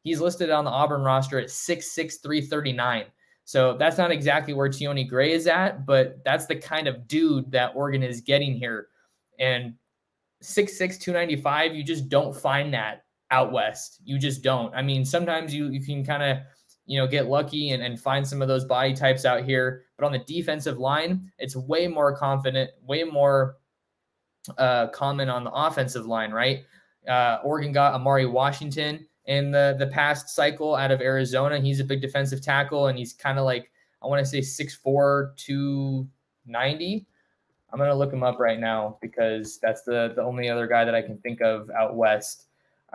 He's 0.03 0.21
listed 0.21 0.51
on 0.51 0.65
the 0.65 0.71
Auburn 0.71 1.03
roster 1.03 1.39
at 1.39 1.49
6'6, 1.49 2.23
339. 2.23 3.05
So 3.45 3.77
that's 3.77 3.99
not 3.99 4.11
exactly 4.11 4.55
where 4.55 4.69
Tionne 4.69 5.09
Gray 5.09 5.33
is 5.33 5.47
at, 5.47 5.85
but 5.85 6.23
that's 6.25 6.47
the 6.47 6.57
kind 6.57 6.89
of 6.89 7.07
dude 7.07 7.51
that 7.53 7.73
Oregon 7.75 8.03
is 8.03 8.21
getting 8.21 8.55
here. 8.55 8.89
And 9.39 9.75
6'6, 10.43 11.01
295, 11.01 11.75
you 11.75 11.85
just 11.85 12.09
don't 12.09 12.35
find 12.35 12.73
that 12.73 13.05
out 13.31 13.53
west. 13.53 14.01
You 14.05 14.19
just 14.19 14.43
don't. 14.43 14.75
I 14.75 14.83
mean, 14.83 15.05
sometimes 15.05 15.55
you 15.55 15.69
you 15.69 15.85
can 15.85 16.05
kind 16.05 16.23
of 16.23 16.39
you 16.87 16.99
know, 16.99 17.07
get 17.07 17.29
lucky 17.29 17.71
and, 17.71 17.83
and 17.83 17.99
find 17.99 18.27
some 18.27 18.43
of 18.43 18.49
those 18.49 18.65
body 18.65 18.93
types 18.93 19.25
out 19.25 19.45
here. 19.45 19.85
But 19.97 20.07
on 20.07 20.13
the 20.13 20.19
defensive 20.19 20.79
line, 20.79 21.31
it's 21.39 21.57
way 21.57 21.87
more 21.87 22.15
confident, 22.17 22.71
way 22.83 23.05
more 23.05 23.57
uh, 24.59 24.89
common 24.89 25.31
on 25.31 25.45
the 25.45 25.51
offensive 25.51 26.07
line, 26.07 26.31
right? 26.31 26.65
Uh, 27.09 27.39
Oregon 27.43 27.73
got 27.73 27.99
A'Mauri 27.99 28.31
Washington 28.31 29.07
in 29.27 29.51
the 29.51 29.77
the 29.79 29.87
past 29.87 30.29
cycle 30.29 30.75
out 30.75 30.91
of 30.91 31.01
Arizona. 31.01 31.59
He's 31.61 31.81
a 31.81 31.85
big 31.85 32.01
defensive 32.01 32.43
tackle, 32.43 32.89
and 32.89 32.99
he's 32.99 33.13
kind 33.13 33.39
of 33.39 33.45
like 33.45 33.71
I 34.03 34.07
want 34.07 34.25
to 34.25 34.27
say 34.27 34.41
6'4", 34.41 35.37
290. 35.37 37.07
I'm 37.73 37.79
gonna 37.79 37.95
look 37.95 38.13
him 38.13 38.23
up 38.23 38.39
right 38.39 38.61
now 38.61 38.99
because 39.01 39.59
that's 39.59 39.83
the 39.83 40.13
the 40.15 40.23
only 40.23 40.49
other 40.49 40.67
guy 40.67 40.85
that 40.85 40.95
I 40.95 41.03
can 41.03 41.19
think 41.19 41.41
of 41.41 41.71
out 41.71 41.97
west. 41.97 42.47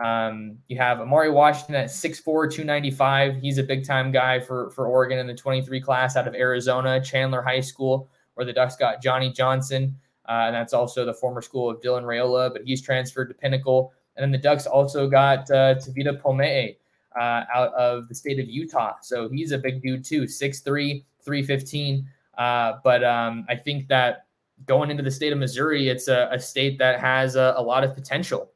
Um, 0.02 0.56
you 0.68 0.78
have 0.78 0.98
A'Mauri 0.98 1.30
Washington 1.30 1.74
at 1.74 1.88
6'4", 1.90 2.50
295. 2.50 3.36
He's 3.36 3.58
a 3.58 3.62
big 3.62 3.84
time 3.84 4.10
guy 4.10 4.40
for 4.40 4.70
for 4.70 4.86
Oregon 4.86 5.18
in 5.18 5.26
the 5.26 5.34
23 5.34 5.80
class 5.80 6.16
out 6.16 6.26
of 6.26 6.34
Arizona, 6.34 7.02
Chandler 7.02 7.42
High 7.42 7.60
School, 7.60 8.08
where 8.34 8.46
the 8.46 8.52
Ducks 8.52 8.76
got 8.76 9.02
Johnny 9.02 9.30
Johnson. 9.30 9.96
Uh, 10.28 10.44
and 10.46 10.54
that's 10.54 10.72
also 10.72 11.04
the 11.04 11.12
former 11.12 11.42
school 11.42 11.68
of 11.68 11.80
Dylan 11.80 12.04
Raiola, 12.04 12.52
but 12.52 12.62
he's 12.64 12.80
transferred 12.80 13.28
to 13.28 13.34
Pinnacle. 13.34 13.92
And 14.20 14.24
then 14.34 14.38
the 14.38 14.48
Ducks 14.48 14.66
also 14.66 15.08
got 15.08 15.50
uh, 15.50 15.76
Tavita 15.76 16.20
Pomee 16.20 16.76
uh, 17.18 17.44
out 17.54 17.72
of 17.72 18.06
the 18.06 18.14
state 18.14 18.38
of 18.38 18.50
Utah. 18.50 18.96
So 19.00 19.30
he's 19.30 19.52
a 19.52 19.58
big 19.58 19.80
dude 19.80 20.04
too, 20.04 20.24
6'3, 20.24 21.02
315. 21.24 22.06
Uh, 22.36 22.74
but 22.84 23.02
um, 23.02 23.46
I 23.48 23.56
think 23.56 23.88
that 23.88 24.26
going 24.66 24.90
into 24.90 25.02
the 25.02 25.10
state 25.10 25.32
of 25.32 25.38
Missouri, 25.38 25.88
it's 25.88 26.08
a, 26.08 26.28
a 26.30 26.38
state 26.38 26.78
that 26.80 27.00
has 27.00 27.34
a, 27.34 27.54
a, 27.56 27.62
lot 27.62 27.82
of 27.82 27.94
potential. 27.94 28.52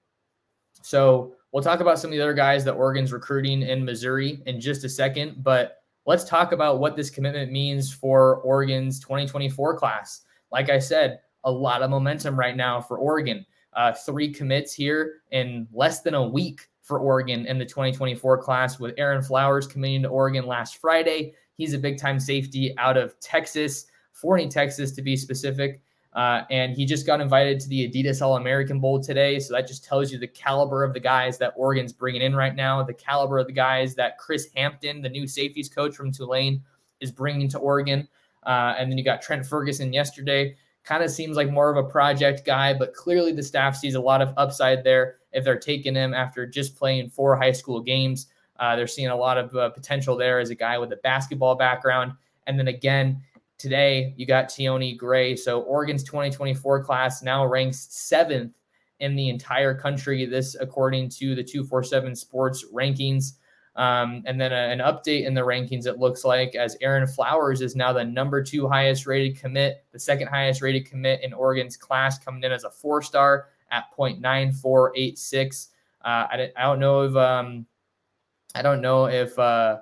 So 0.82 1.34
we'll 1.50 1.62
talk 1.62 1.80
about 1.80 1.98
some 1.98 2.10
of 2.10 2.16
the 2.16 2.22
other 2.22 2.34
guys 2.34 2.62
that 2.64 2.74
Oregon's 2.74 3.10
recruiting 3.10 3.62
in 3.62 3.86
Missouri 3.86 4.42
in 4.44 4.60
just 4.60 4.84
a 4.84 4.88
second. 4.90 5.42
But 5.42 5.78
let's 6.04 6.24
talk 6.24 6.52
about 6.52 6.78
what 6.78 6.94
this 6.94 7.08
commitment 7.08 7.50
means 7.50 7.90
for 7.90 8.36
Oregon's 8.42 9.00
2024 9.00 9.78
class. 9.78 10.20
Like 10.52 10.68
I 10.68 10.78
said, 10.78 11.20
a 11.44 11.50
lot 11.50 11.80
of 11.80 11.88
momentum 11.88 12.38
right 12.38 12.54
now 12.54 12.82
for 12.82 12.98
Oregon. 12.98 13.46
Uh, 13.76 13.92
three 13.92 14.32
commits 14.32 14.72
here 14.72 15.22
in 15.32 15.66
less 15.72 16.02
than 16.02 16.14
a 16.14 16.26
week 16.26 16.68
for 16.82 16.98
Oregon 16.98 17.46
in 17.46 17.58
the 17.58 17.64
2024 17.64 18.38
class, 18.38 18.78
with 18.78 18.94
Aaron 18.98 19.22
Flowers 19.22 19.66
committing 19.66 20.02
to 20.02 20.08
Oregon 20.08 20.46
last 20.46 20.76
Friday. 20.76 21.34
He's 21.56 21.72
a 21.72 21.78
big 21.78 21.98
time 21.98 22.20
safety 22.20 22.74
out 22.78 22.96
of 22.96 23.18
Texas, 23.20 23.86
Forney, 24.12 24.48
Texas 24.48 24.92
to 24.92 25.02
be 25.02 25.16
specific. 25.16 25.80
Uh, 26.14 26.42
and 26.50 26.76
he 26.76 26.84
just 26.84 27.06
got 27.06 27.20
invited 27.20 27.58
to 27.58 27.68
the 27.68 27.88
Adidas 27.90 28.22
All 28.22 28.36
American 28.36 28.78
Bowl 28.78 29.02
today. 29.02 29.40
So 29.40 29.54
that 29.54 29.66
just 29.66 29.84
tells 29.84 30.12
you 30.12 30.18
the 30.18 30.28
caliber 30.28 30.84
of 30.84 30.94
the 30.94 31.00
guys 31.00 31.38
that 31.38 31.54
Oregon's 31.56 31.92
bringing 31.92 32.22
in 32.22 32.36
right 32.36 32.54
now, 32.54 32.82
the 32.84 32.94
caliber 32.94 33.38
of 33.38 33.48
the 33.48 33.52
guys 33.52 33.96
that 33.96 34.18
Chris 34.18 34.48
Hampton, 34.54 35.02
the 35.02 35.08
new 35.08 35.26
safeties 35.26 35.68
coach 35.68 35.96
from 35.96 36.12
Tulane, 36.12 36.62
is 37.00 37.10
bringing 37.10 37.48
to 37.48 37.58
Oregon. 37.58 38.06
Uh, 38.44 38.74
and 38.78 38.90
then 38.90 38.98
you 38.98 39.04
got 39.04 39.22
Trent 39.22 39.44
Ferguson 39.44 39.92
yesterday 39.92 40.54
kind 40.84 41.02
of 41.02 41.10
seems 41.10 41.36
like 41.36 41.50
more 41.50 41.70
of 41.70 41.82
a 41.82 41.88
project 41.88 42.44
guy, 42.44 42.74
but 42.74 42.94
clearly 42.94 43.32
the 43.32 43.42
staff 43.42 43.76
sees 43.76 43.94
a 43.94 44.00
lot 44.00 44.20
of 44.20 44.34
upside 44.36 44.84
there 44.84 45.16
if 45.32 45.44
they're 45.44 45.58
taking 45.58 45.94
him 45.94 46.14
after 46.14 46.46
just 46.46 46.76
playing 46.76 47.08
four 47.08 47.36
high 47.36 47.52
school 47.52 47.80
games. 47.80 48.26
Uh, 48.60 48.76
they're 48.76 48.86
seeing 48.86 49.08
a 49.08 49.16
lot 49.16 49.38
of 49.38 49.54
uh, 49.56 49.70
potential 49.70 50.16
there 50.16 50.38
as 50.38 50.50
a 50.50 50.54
guy 50.54 50.78
with 50.78 50.92
a 50.92 50.96
basketball 50.96 51.54
background. 51.54 52.12
And 52.46 52.58
then 52.58 52.68
again, 52.68 53.22
today 53.58 54.14
you 54.16 54.26
got 54.26 54.48
Tionne 54.48 54.96
Gray. 54.96 55.34
So 55.36 55.62
Oregon's 55.62 56.04
2024 56.04 56.84
class 56.84 57.22
now 57.22 57.46
ranks 57.46 57.88
seventh 57.90 58.52
in 59.00 59.16
the 59.16 59.28
entire 59.28 59.74
country. 59.74 60.26
This, 60.26 60.54
according 60.60 61.08
to 61.10 61.34
the 61.34 61.42
247 61.42 62.14
Sports 62.14 62.64
rankings. 62.72 63.32
Um, 63.76 64.22
and 64.26 64.40
then 64.40 64.52
a, 64.52 64.54
an 64.54 64.78
update 64.78 65.26
in 65.26 65.34
the 65.34 65.40
rankings, 65.40 65.86
it 65.86 65.98
looks 65.98 66.24
like, 66.24 66.54
as 66.54 66.76
Aaron 66.80 67.06
Flowers 67.06 67.60
is 67.60 67.74
now 67.74 67.92
the 67.92 68.04
number 68.04 68.42
two 68.42 68.68
highest 68.68 69.06
rated 69.06 69.38
commit, 69.38 69.84
the 69.92 69.98
second 69.98 70.28
highest 70.28 70.62
rated 70.62 70.86
commit 70.86 71.22
in 71.22 71.32
Oregon's 71.32 71.76
class, 71.76 72.18
coming 72.18 72.44
in 72.44 72.52
as 72.52 72.64
a 72.64 72.70
four 72.70 73.02
star 73.02 73.48
at 73.70 73.84
0.9486. 73.98 75.68
Uh, 76.04 76.08
I, 76.08 76.52
I 76.56 76.62
don't 76.62 76.78
know 76.78 77.02
if 77.02 77.16
um, 77.16 77.66
I 78.54 78.62
don't 78.62 78.80
know 78.80 79.06
if 79.06 79.36
uh, 79.38 79.78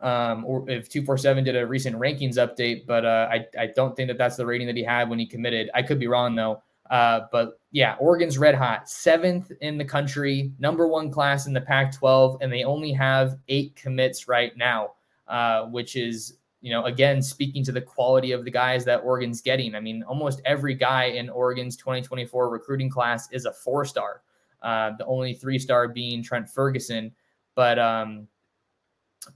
um, 0.00 0.44
or 0.46 0.68
if 0.70 0.88
247 0.88 1.44
did 1.44 1.56
a 1.56 1.66
recent 1.66 1.96
rankings 1.96 2.36
update, 2.36 2.86
but 2.86 3.04
uh, 3.04 3.28
I, 3.30 3.46
I 3.58 3.66
don't 3.66 3.94
think 3.94 4.08
that 4.08 4.16
that's 4.16 4.36
the 4.36 4.46
rating 4.46 4.66
that 4.66 4.76
he 4.76 4.82
had 4.82 5.10
when 5.10 5.18
he 5.18 5.26
committed. 5.26 5.70
I 5.74 5.82
could 5.82 5.98
be 5.98 6.06
wrong 6.06 6.34
though. 6.34 6.62
Uh, 6.88 7.22
but 7.30 7.59
yeah, 7.72 7.94
Oregon's 8.00 8.36
red 8.36 8.54
hot, 8.54 8.88
seventh 8.88 9.52
in 9.60 9.78
the 9.78 9.84
country, 9.84 10.52
number 10.58 10.88
one 10.88 11.10
class 11.10 11.46
in 11.46 11.52
the 11.52 11.60
Pac 11.60 11.96
12, 11.96 12.38
and 12.40 12.52
they 12.52 12.64
only 12.64 12.92
have 12.92 13.38
eight 13.48 13.76
commits 13.76 14.26
right 14.26 14.56
now, 14.56 14.94
uh, 15.28 15.66
which 15.66 15.94
is, 15.94 16.38
you 16.62 16.72
know, 16.72 16.86
again, 16.86 17.22
speaking 17.22 17.62
to 17.64 17.72
the 17.72 17.80
quality 17.80 18.32
of 18.32 18.44
the 18.44 18.50
guys 18.50 18.84
that 18.86 18.98
Oregon's 18.98 19.40
getting. 19.40 19.76
I 19.76 19.80
mean, 19.80 20.02
almost 20.02 20.40
every 20.44 20.74
guy 20.74 21.04
in 21.04 21.30
Oregon's 21.30 21.76
2024 21.76 22.50
recruiting 22.50 22.90
class 22.90 23.30
is 23.30 23.44
a 23.44 23.52
four 23.52 23.84
star, 23.84 24.22
uh, 24.62 24.90
the 24.98 25.06
only 25.06 25.34
three 25.34 25.58
star 25.58 25.86
being 25.86 26.24
Trent 26.24 26.50
Ferguson. 26.50 27.12
But, 27.54 27.78
um, 27.78 28.26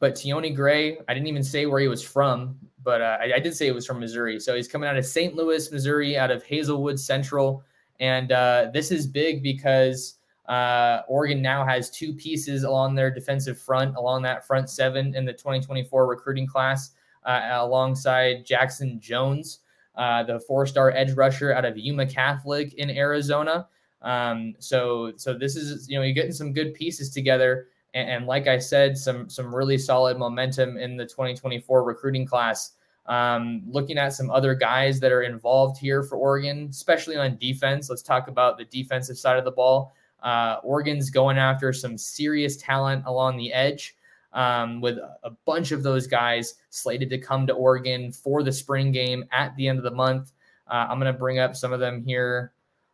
but 0.00 0.14
Tionne 0.14 0.56
Gray, 0.56 0.98
I 1.06 1.14
didn't 1.14 1.28
even 1.28 1.44
say 1.44 1.66
where 1.66 1.80
he 1.80 1.88
was 1.88 2.02
from, 2.02 2.58
but 2.82 3.00
uh, 3.00 3.18
I, 3.20 3.34
I, 3.36 3.38
did 3.38 3.54
say 3.54 3.66
it 3.66 3.74
was 3.74 3.86
from 3.86 4.00
Missouri. 4.00 4.40
So 4.40 4.56
he's 4.56 4.66
coming 4.66 4.88
out 4.88 4.96
of 4.96 5.04
St. 5.04 5.34
Louis, 5.34 5.70
Missouri, 5.70 6.16
out 6.16 6.30
of 6.30 6.42
Hazelwood 6.44 6.98
Central. 6.98 7.62
And 8.00 8.32
uh, 8.32 8.70
this 8.72 8.90
is 8.90 9.06
big 9.06 9.42
because 9.42 10.18
uh, 10.48 11.02
Oregon 11.08 11.40
now 11.40 11.64
has 11.64 11.90
two 11.90 12.12
pieces 12.12 12.64
along 12.64 12.94
their 12.94 13.10
defensive 13.10 13.58
front, 13.58 13.96
along 13.96 14.22
that 14.22 14.46
front 14.46 14.68
seven 14.68 15.14
in 15.14 15.24
the 15.24 15.32
2024 15.32 16.06
recruiting 16.06 16.46
class, 16.46 16.90
uh, 17.24 17.48
alongside 17.52 18.44
Jackson 18.44 19.00
Jones, 19.00 19.60
uh, 19.96 20.22
the 20.22 20.40
four-star 20.40 20.90
edge 20.90 21.12
rusher 21.12 21.52
out 21.52 21.64
of 21.64 21.78
Yuma 21.78 22.06
Catholic 22.06 22.74
in 22.74 22.90
Arizona. 22.90 23.68
Um, 24.02 24.54
so, 24.58 25.12
so 25.16 25.32
this 25.32 25.56
is 25.56 25.88
you 25.88 25.96
know 25.96 26.04
you're 26.04 26.12
getting 26.12 26.32
some 26.32 26.52
good 26.52 26.74
pieces 26.74 27.08
together 27.10 27.68
and, 27.94 28.10
and, 28.10 28.26
like 28.26 28.48
I 28.48 28.58
said, 28.58 28.98
some 28.98 29.30
some 29.30 29.54
really 29.54 29.78
solid 29.78 30.18
momentum 30.18 30.76
in 30.76 30.96
the 30.96 31.06
2024 31.06 31.84
recruiting 31.84 32.26
class. 32.26 32.72
Um, 33.06 33.62
looking 33.66 33.98
at 33.98 34.14
some 34.14 34.30
other 34.30 34.54
guys 34.54 34.98
that 35.00 35.12
are 35.12 35.22
involved 35.22 35.78
here 35.78 36.02
for 36.02 36.16
Oregon, 36.16 36.68
especially 36.70 37.16
on 37.16 37.36
defense. 37.36 37.90
Let's 37.90 38.02
talk 38.02 38.28
about 38.28 38.56
the 38.56 38.64
defensive 38.64 39.18
side 39.18 39.36
of 39.36 39.44
the 39.44 39.50
ball. 39.50 39.94
Uh, 40.22 40.56
Oregon's 40.62 41.10
going 41.10 41.36
after 41.36 41.72
some 41.72 41.98
serious 41.98 42.56
talent 42.56 43.04
along 43.06 43.36
the 43.36 43.52
edge. 43.52 43.96
Um, 44.32 44.80
with 44.80 44.98
a 45.22 45.30
bunch 45.44 45.70
of 45.70 45.84
those 45.84 46.08
guys 46.08 46.54
slated 46.70 47.08
to 47.10 47.18
come 47.18 47.46
to 47.46 47.52
Oregon 47.52 48.10
for 48.10 48.42
the 48.42 48.50
spring 48.50 48.90
game 48.90 49.24
at 49.30 49.54
the 49.54 49.68
end 49.68 49.78
of 49.78 49.84
the 49.84 49.92
month. 49.92 50.32
Uh, 50.66 50.88
I'm 50.90 50.98
going 50.98 51.12
to 51.12 51.16
bring 51.16 51.38
up 51.38 51.54
some 51.54 51.72
of 51.72 51.78
them 51.78 52.02
here 52.02 52.50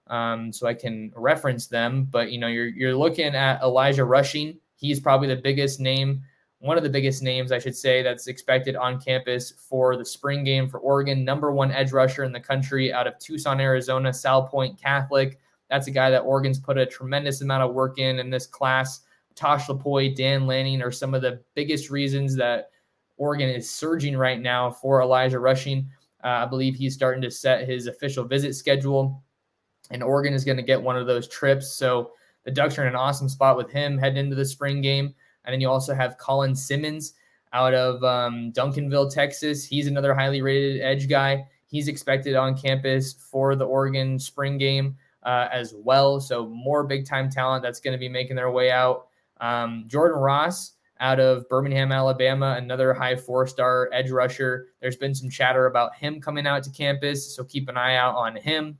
um, 0.09 0.53
so 0.53 0.67
I 0.67 0.75
can 0.75 1.13
reference 1.17 1.67
them. 1.67 2.05
But 2.11 2.31
you 2.31 2.39
know, 2.39 2.49
you're 2.49 2.67
you're 2.67 2.95
looking 2.95 3.35
at 3.35 3.63
Elijah 3.63 4.05
Rushing, 4.05 4.59
He's 4.81 4.99
probably 4.99 5.29
the 5.29 5.37
biggest 5.37 5.79
name, 5.79 6.23
one 6.61 6.77
of 6.77 6.83
the 6.83 6.91
biggest 6.91 7.23
names, 7.23 7.53
I 7.53 7.59
should 7.59 7.77
say, 7.77 8.03
that's 8.03 8.27
expected 8.27 8.77
on 8.77 9.01
campus 9.01 9.51
for 9.51 9.97
the 9.97 10.05
spring 10.05 10.45
game 10.45 10.69
for 10.69 10.79
Oregon. 10.79 11.25
Number 11.25 11.51
one 11.53 11.73
edge 11.73 11.91
rusher 11.91 12.23
in 12.23 12.33
the 12.33 12.41
country 12.41 12.93
out 12.93 13.07
of 13.07 13.19
Tucson, 13.19 13.61
Arizona, 13.61 14.11
Salpointe 14.11 14.79
Catholic. 14.79 15.41
That's 15.71 15.87
a 15.87 15.91
guy 15.91 16.11
that 16.11 16.21
Oregon's 16.21 16.59
put 16.59 16.77
a 16.77 16.85
tremendous 16.85 17.41
amount 17.41 17.63
of 17.63 17.75
work 17.75 17.99
in 17.99 18.19
in 18.19 18.29
this 18.29 18.47
class. 18.47 19.01
Tosh 19.35 19.69
Lupoi, 19.69 20.15
Dan 20.15 20.47
Lanning 20.47 20.83
are 20.83 20.91
some 20.91 21.15
of 21.15 21.23
the 21.23 21.41
biggest 21.55 21.89
reasons 21.89 22.37
that 22.37 22.71
Oregon 23.17 23.49
is 23.49 23.71
surging 23.71 24.17
right 24.17 24.41
now 24.41 24.71
for 24.71 25.01
Elijah 25.01 25.39
Rushing. 25.39 25.89
Uh, 26.23 26.29
I 26.29 26.47
believe 26.47 26.75
he's 26.75 26.95
starting 26.95 27.23
to 27.23 27.31
set 27.31 27.67
his 27.67 27.87
official 27.87 28.25
visit 28.25 28.55
schedule, 28.55 29.23
and 29.91 30.03
Oregon 30.03 30.35
is 30.35 30.45
going 30.45 30.59
to 30.59 30.63
get 30.63 30.83
one 30.83 30.97
of 30.97 31.07
those 31.07 31.27
trips. 31.27 31.73
So 31.73 32.11
the 32.45 32.51
Ducks 32.51 32.79
are 32.79 32.83
in 32.83 32.89
an 32.89 32.97
awesome 32.97 33.31
spot 33.31 33.57
with 33.57 33.71
him 33.71 33.97
heading 33.97 34.19
into 34.19 34.37
the 34.37 34.45
spring 34.45 34.83
game. 34.83 35.15
And 35.45 35.53
then 35.53 35.61
you 35.61 35.69
also 35.69 35.95
have 35.95 36.19
Colin 36.19 36.55
Simmons 36.55 37.15
out 37.53 37.75
of 37.75 38.03
um, 38.05 38.53
Duncanville, 38.53 39.13
Texas. 39.13 39.65
He's 39.65 39.87
another 39.87 40.15
highly 40.15 40.43
rated 40.43 40.81
edge 40.81 41.09
guy. 41.09 41.47
He's 41.67 41.89
expected 41.89 42.35
on 42.35 42.57
campus 42.57 43.13
for 43.13 43.55
the 43.55 43.65
Oregon 43.65 44.19
spring 44.19 44.59
game 44.59 44.97
uh, 45.23 45.49
as 45.53 45.75
well. 45.77 46.21
So 46.21 46.47
more 46.47 46.85
big 46.85 47.07
time 47.07 47.31
talent 47.31 47.63
that's 47.63 47.81
going 47.81 47.93
to 47.93 47.99
be 47.99 48.09
making 48.09 48.37
their 48.37 48.51
way 48.51 48.71
out. 48.71 49.07
Um, 49.41 49.85
Jordan 49.87 50.19
Ross 50.19 50.73
out 51.01 51.19
of 51.19 51.49
Birmingham, 51.49 51.93
Alabama, 51.93 52.57
another 52.59 52.93
high 52.93 53.17
four 53.17 53.47
star 53.47 53.89
edge 53.93 54.11
rusher. 54.11 54.67
There's 54.81 54.97
been 54.97 55.15
some 55.15 55.31
chatter 55.31 55.67
about 55.67 55.95
him 55.95 56.21
coming 56.21 56.47
out 56.47 56.63
to 56.65 56.71
campus, 56.71 57.35
so 57.35 57.43
keep 57.43 57.69
an 57.69 57.77
eye 57.77 57.97
out 57.97 58.15
on 58.17 58.37
him. 58.37 58.79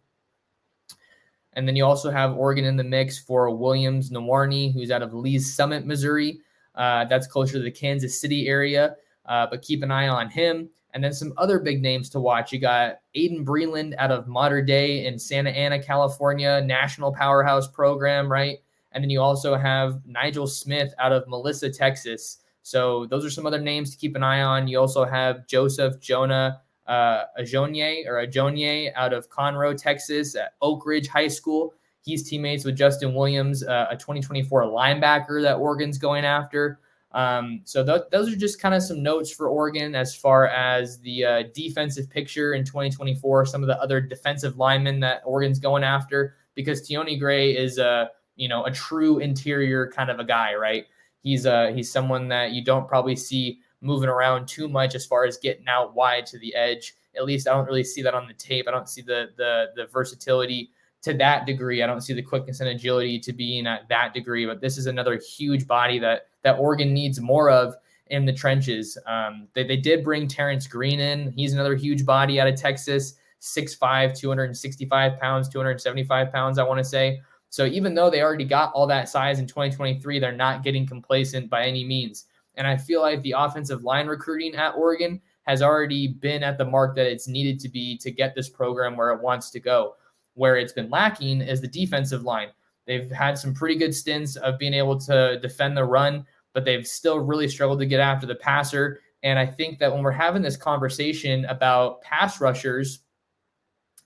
And 1.55 1.67
then 1.67 1.77
you 1.77 1.85
also 1.85 2.11
have 2.11 2.37
Oregon 2.37 2.65
in 2.65 2.77
the 2.77 2.85
mix 2.85 3.19
for 3.19 3.51
Williams 3.51 4.11
Nwaneri, 4.11 4.73
who's 4.73 4.91
out 4.91 5.03
of 5.03 5.15
Lee's 5.15 5.55
Summit, 5.55 5.87
Missouri. 5.87 6.41
Uh, 6.75 7.05
that's 7.05 7.27
closer 7.27 7.55
to 7.55 7.63
the 7.63 7.71
Kansas 7.71 8.21
City 8.21 8.49
area, 8.49 8.97
uh, 9.27 9.47
but 9.51 9.63
keep 9.63 9.83
an 9.83 9.91
eye 9.91 10.09
on 10.09 10.31
him. 10.31 10.69
And 10.93 11.05
then 11.05 11.13
some 11.13 11.33
other 11.37 11.61
big 11.61 11.83
names 11.83 12.11
to 12.11 12.21
watch. 12.21 12.53
You 12.53 12.59
got 12.59 13.01
Aiden 13.17 13.45
Breland 13.45 13.95
out 13.99 14.11
of 14.11 14.27
Mater 14.27 14.61
Dei 14.61 15.07
in 15.07 15.19
Santa 15.19 15.51
Ana, 15.51 15.81
California, 15.81 16.61
national 16.61 17.13
powerhouse 17.13 17.69
program, 17.69 18.31
right? 18.31 18.59
And 18.93 19.05
then 19.05 19.11
you 19.11 19.21
also 19.21 19.55
have 19.57 20.01
Nigel 20.05 20.49
Smith 20.49 20.93
out 20.99 21.13
of 21.13 21.29
Melissa, 21.29 21.71
Texas. 21.71 22.39
So 22.63 23.07
those 23.07 23.25
are 23.25 23.31
some 23.31 23.47
other 23.47 23.61
names 23.61 23.93
to 23.93 23.97
keep 23.97 24.17
an 24.17 24.25
eye 24.25 24.43
on. 24.43 24.67
You 24.67 24.81
also 24.81 25.05
have 25.05 25.47
Joseph 25.47 26.01
Jonah 26.01 26.61
uh, 26.87 27.25
or 27.39 27.45
Ajonye 27.45 28.91
out 28.97 29.13
of 29.13 29.31
Conroe, 29.31 29.81
Texas, 29.81 30.35
at 30.35 30.55
Oak 30.61 30.85
Ridge 30.85 31.07
High 31.07 31.29
School. 31.29 31.73
He's 32.03 32.29
teammates 32.29 32.65
with 32.65 32.77
Justin 32.77 33.15
Williams, 33.15 33.63
uh, 33.63 33.89
a 33.91 33.97
2024 33.97 34.65
linebacker 34.65 35.43
that 35.43 35.55
Oregon's 35.55 35.99
going 35.99 36.25
after. 36.25 36.81
Um, 37.13 37.63
so 37.65 37.85
th- 37.85 38.03
those 38.13 38.33
are 38.33 38.37
just 38.37 38.61
kind 38.61 38.75
of 38.75 38.83
some 38.83 39.03
notes 39.03 39.33
for 39.33 39.49
Oregon 39.49 39.95
as 39.95 40.15
far 40.15 40.47
as 40.47 41.01
the 41.01 41.25
uh, 41.25 41.43
defensive 41.55 42.09
picture 42.09 42.55
in 42.55 42.65
2024. 42.65 43.47
Some 43.47 43.63
of 43.63 43.67
the 43.67 43.81
other 43.81 44.01
defensive 44.01 44.57
linemen 44.59 45.01
that 45.01 45.23
Oregon's 45.25 45.59
going 45.59 45.83
after, 45.83 46.37
because 46.55 46.89
Tionne 46.89 47.19
Gray 47.19 47.57
is 47.57 47.79
a 47.79 48.11
you 48.37 48.49
know 48.49 48.65
a 48.65 48.71
true 48.71 49.19
interior 49.19 49.91
kind 49.91 50.11
of 50.11 50.21
a 50.21 50.25
guy, 50.25 50.55
right? 50.55 50.87
He's 51.23 51.47
a 51.47 51.73
he's 51.73 51.91
someone 51.91 52.29
that 52.29 52.53
you 52.53 52.65
don't 52.65 52.89
probably 52.89 53.17
see 53.17 53.59
moving 53.81 54.09
around 54.09 54.47
too 54.47 54.69
much 54.69 54.95
as 54.95 55.05
far 55.05 55.25
as 55.25 55.37
getting 55.37 55.69
out 55.69 55.95
wide 55.95 56.27
to 56.27 56.39
the 56.39 56.55
edge. 56.55 56.95
At 57.17 57.25
least 57.25 57.49
I 57.49 57.53
don't 57.53 57.67
really 57.67 57.85
see 57.85 58.03
that 58.03 58.15
on 58.15 58.29
the 58.29 58.35
tape. 58.35 58.69
I 58.69 58.71
don't 58.71 58.89
see 58.89 59.03
the 59.03 59.31
the 59.37 59.71
the 59.75 59.87
versatility 59.87 60.71
to 61.03 61.15
that 61.15 61.47
degree. 61.47 61.83
I 61.83 61.87
don't 61.87 62.01
see 62.01 62.13
the 62.13 62.23
quickness 62.23 62.61
and 62.61 62.69
agility 62.69 63.19
to 63.21 63.33
being 63.33 63.67
at 63.67 63.89
that 63.89 64.13
degree. 64.15 64.47
But 64.47 64.61
this 64.61 64.77
is 64.77 64.87
another 64.87 65.19
huge 65.19 65.67
body 65.67 65.99
that 65.99 66.27
that 66.43 66.59
Oregon 66.59 66.93
needs 66.93 67.21
more 67.21 67.51
of 67.51 67.75
in 68.09 68.27
the 68.27 68.33
trenches. 68.33 68.99
Um, 69.07 69.49
they, 69.55 69.65
they 69.65 69.77
did 69.77 70.05
bring 70.05 70.29
Terrence 70.29 70.67
Green 70.67 71.01
in. 71.01 71.33
He's 71.33 71.53
another 71.53 71.77
huge 71.77 72.05
body 72.05 72.41
out 72.41 72.49
of 72.49 72.57
Texas, 72.57 73.15
6'5, 73.41 74.19
265 74.19 75.19
pounds, 75.21 75.49
275 75.49 76.33
pounds, 76.33 76.59
I 76.59 76.65
want 76.65 76.79
to 76.79 76.85
say. 76.85 77.23
So 77.51 77.67
even 77.67 77.95
though 77.95 78.11
they 78.11 78.23
already 78.23 78.45
got 78.45 78.73
all 78.75 78.87
that 78.89 79.09
size 79.09 79.39
in 79.39 79.47
2023, 79.47 80.19
they're 80.19 80.33
not 80.33 80.63
getting 80.63 80.87
complacent 80.87 81.51
by 81.51 81.67
any 81.67 81.85
means. 81.85 82.27
And 82.57 82.67
I 82.67 82.77
feel 82.77 83.01
like 83.01 83.23
the 83.23 83.35
offensive 83.37 83.85
line 83.85 84.07
recruiting 84.07 84.55
at 84.55 84.75
Oregon 84.75 85.21
has 85.45 85.63
already 85.63 86.09
been 86.09 86.43
at 86.43 86.59
the 86.59 86.65
mark 86.65 86.95
that 86.97 87.07
it's 87.07 87.27
needed 87.27 87.59
to 87.61 87.69
be 87.69 87.97
to 87.99 88.11
get 88.11 88.35
this 88.35 88.49
program 88.49 88.97
where 88.97 89.11
it 89.11 89.23
wants 89.23 89.51
to 89.51 89.61
go. 89.61 89.97
Where 90.41 90.57
it's 90.57 90.73
been 90.73 90.89
lacking 90.89 91.43
is 91.43 91.61
the 91.61 91.69
defensive 91.69 92.23
line. 92.23 92.49
They've 92.87 93.11
had 93.11 93.37
some 93.37 93.53
pretty 93.53 93.75
good 93.75 93.95
stints 93.95 94.37
of 94.37 94.59
being 94.59 94.73
able 94.73 94.99
to 95.01 95.39
defend 95.39 95.77
the 95.77 95.85
run, 95.85 96.25
but 96.55 96.65
they've 96.65 96.87
still 96.87 97.19
really 97.19 97.47
struggled 97.47 97.79
to 97.81 97.85
get 97.85 98.01
after 98.01 98.27
the 98.27 98.37
passer. 98.37 99.01
And 99.23 99.39
I 99.39 99.45
think 99.45 99.79
that 99.81 99.93
when 99.93 100.03
we're 100.03 100.13
having 100.13 100.41
this 100.41 100.57
conversation 100.57 101.45
about 101.45 102.01
pass 102.01 102.41
rushers, 102.41 103.01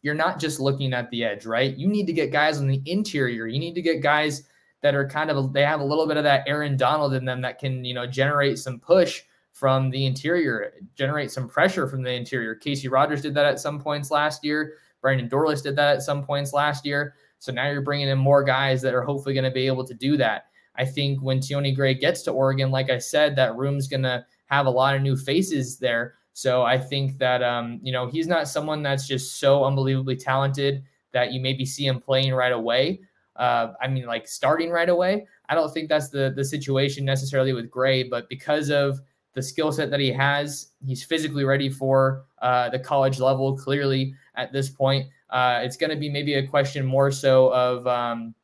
you're 0.03 0.13
not 0.13 0.41
just 0.41 0.59
looking 0.59 0.93
at 0.93 1.09
the 1.11 1.23
edge, 1.23 1.47
right? 1.47 1.77
You 1.77 1.87
need 1.87 2.09
to 2.09 2.13
get 2.13 2.33
guys 2.33 2.59
on 2.59 2.67
the 2.67 2.83
interior. 2.85 3.47
You 3.47 3.61
need 3.61 3.77
to 3.77 3.83
get 3.83 4.03
guys 4.03 4.43
that 4.83 4.97
are 4.97 5.09
kind 5.09 5.31
of 5.31 5.53
they 5.53 5.63
have 5.63 5.79
a 5.79 5.85
little 5.85 6.09
bit 6.09 6.17
of 6.17 6.25
that 6.25 6.49
Aaron 6.49 6.77
Donald 6.77 7.15
in 7.15 7.25
them 7.25 7.43
that 7.43 7.61
can, 7.61 7.85
you 7.85 7.95
know, 7.95 8.09
generate 8.09 8.59
some 8.59 8.81
push 8.81 9.23
from 9.53 9.89
the 9.89 10.05
interior, 10.05 10.73
generate 10.97 11.31
some 11.31 11.49
pressure 11.49 11.87
from 11.87 12.03
the 12.03 12.13
interior. 12.13 12.57
Casey 12.57 12.89
Rogers 12.89 13.23
did 13.23 13.35
that 13.35 13.47
at 13.47 13.61
some 13.61 13.81
points 13.81 14.11
last 14.11 14.45
year. 14.45 14.79
Brandon 15.05 15.29
Dorlus 15.29 15.63
did 15.63 15.77
that 15.77 15.97
at 15.97 16.03
some 16.03 16.25
points 16.25 16.55
last 16.55 16.87
year. 16.87 17.15
So 17.41 17.53
now 17.53 17.71
you're 17.71 17.83
bringing 17.83 18.09
in 18.09 18.17
more 18.17 18.43
guys 18.43 18.81
that 18.81 18.95
are 18.95 19.03
hopefully 19.03 19.35
going 19.35 19.45
to 19.45 19.51
be 19.51 19.67
able 19.67 19.85
to 19.85 19.93
do 19.93 20.17
that. 20.17 20.47
I 20.77 20.87
think 20.87 21.21
when 21.21 21.41
Tionne 21.41 21.77
Gray 21.77 21.93
gets 21.93 22.23
to 22.23 22.31
Oregon, 22.31 22.71
like 22.71 22.89
I 22.89 22.97
said, 22.97 23.37
that 23.37 23.55
room's 23.55 23.87
going 23.87 24.03
to 24.05 24.25
have 24.47 24.65
a 24.65 24.71
lot 24.71 24.97
of 24.97 25.03
new 25.03 25.15
faces 25.15 25.79
there. 25.79 26.15
So 26.33 26.63
I 26.63 26.79
think 26.79 27.19
that 27.19 27.43
um, 27.43 27.81
you 27.83 27.93
know 27.93 28.07
he's 28.07 28.27
not 28.27 28.49
someone 28.49 28.83
that's 28.83 29.07
just 29.07 29.39
so 29.39 29.65
unbelievably 29.65 30.17
talented 30.17 30.83
that 31.13 31.33
you 31.33 31.41
maybe 31.41 31.67
see 31.67 31.87
him 31.87 32.01
playing 32.01 32.33
right 32.33 32.53
away. 32.53 33.03
Uh, 33.37 33.75
I 33.83 33.89
mean, 33.89 34.07
like 34.07 34.27
starting 34.27 34.71
right 34.71 34.89
away. 34.89 35.27
I 35.51 35.55
don't 35.55 35.73
think 35.73 35.91
that's 35.91 36.09
the 36.09 36.33
the 36.35 36.45
situation 36.45 37.05
necessarily 37.05 37.53
with 37.53 37.71
Gray, 37.71 38.05
but 38.05 38.31
because 38.31 38.71
of 38.71 39.01
the 39.35 39.43
skill 39.43 39.71
set 39.71 39.91
that 39.91 40.01
he 40.01 40.11
has, 40.13 40.71
he's 40.85 41.05
physically 41.05 41.45
ready 41.45 41.69
for 41.69 42.25
uh, 42.41 42.71
the 42.71 42.79
college 42.79 43.21
level. 43.21 43.57
Clearly, 43.57 44.15
at 44.37 44.53
this 44.53 44.69
point, 44.69 45.09
uh, 45.31 45.61
it's 45.63 45.77
going 45.77 45.91
to 45.91 45.97
be 45.97 46.09
maybe 46.09 46.35
a 46.35 46.47
question 46.47 46.85
more 46.85 47.11
so 47.11 47.53
of, 47.53 47.87
um, 47.87 48.35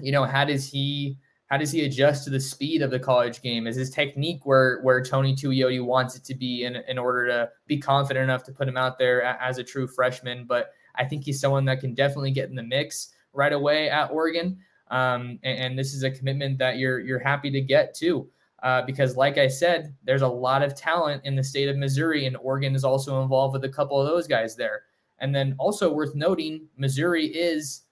you 0.00 0.12
know, 0.12 0.24
how 0.24 0.44
does 0.44 0.68
he 0.68 1.16
how 1.48 1.56
does 1.56 1.72
he 1.72 1.84
adjust 1.84 2.24
to 2.24 2.30
the 2.30 2.40
speed 2.40 2.82
of 2.82 2.90
the 2.90 2.98
college 2.98 3.40
game? 3.40 3.66
Is 3.66 3.76
his 3.76 3.90
technique 3.90 4.44
where 4.44 4.80
where 4.82 5.02
Tony 5.02 5.34
Tuioti 5.34 5.84
wants 5.84 6.14
it 6.14 6.24
to 6.24 6.34
be 6.34 6.64
in 6.64 6.76
in 6.88 6.98
order 6.98 7.26
to 7.26 7.50
be 7.66 7.78
confident 7.78 8.24
enough 8.24 8.44
to 8.44 8.52
put 8.52 8.68
him 8.68 8.76
out 8.76 8.98
there 8.98 9.22
as 9.22 9.58
a 9.58 9.64
true 9.64 9.86
freshman? 9.86 10.44
But 10.46 10.72
I 10.94 11.04
think 11.04 11.24
he's 11.24 11.40
someone 11.40 11.64
that 11.64 11.80
can 11.80 11.94
definitely 11.94 12.32
get 12.32 12.50
in 12.50 12.54
the 12.54 12.62
mix 12.62 13.14
right 13.32 13.52
away 13.52 13.88
at 13.88 14.10
Oregon. 14.10 14.58
Um, 14.90 15.38
and, 15.42 15.58
and, 15.58 15.78
this 15.78 15.92
is 15.92 16.02
a 16.02 16.10
commitment 16.10 16.58
that 16.58 16.78
you're 16.78 17.00
you're 17.00 17.18
happy 17.18 17.50
to 17.50 17.60
get 17.60 17.94
too. 17.94 18.28
Uh, 18.62 18.82
because, 18.82 19.16
like 19.16 19.38
I 19.38 19.46
said, 19.46 19.94
there's 20.02 20.22
a 20.22 20.28
lot 20.28 20.62
of 20.62 20.74
talent 20.74 21.24
in 21.24 21.36
the 21.36 21.44
state 21.44 21.68
of 21.68 21.76
Missouri, 21.76 22.26
and 22.26 22.36
Oregon 22.38 22.74
is 22.74 22.84
also 22.84 23.22
involved 23.22 23.52
with 23.52 23.64
a 23.64 23.68
couple 23.68 24.00
of 24.00 24.08
those 24.08 24.26
guys 24.26 24.56
there. 24.56 24.82
And 25.20 25.34
then 25.34 25.54
also 25.58 25.92
worth 25.92 26.14
noting, 26.14 26.68
Missouri 26.76 27.26
is 27.26 27.82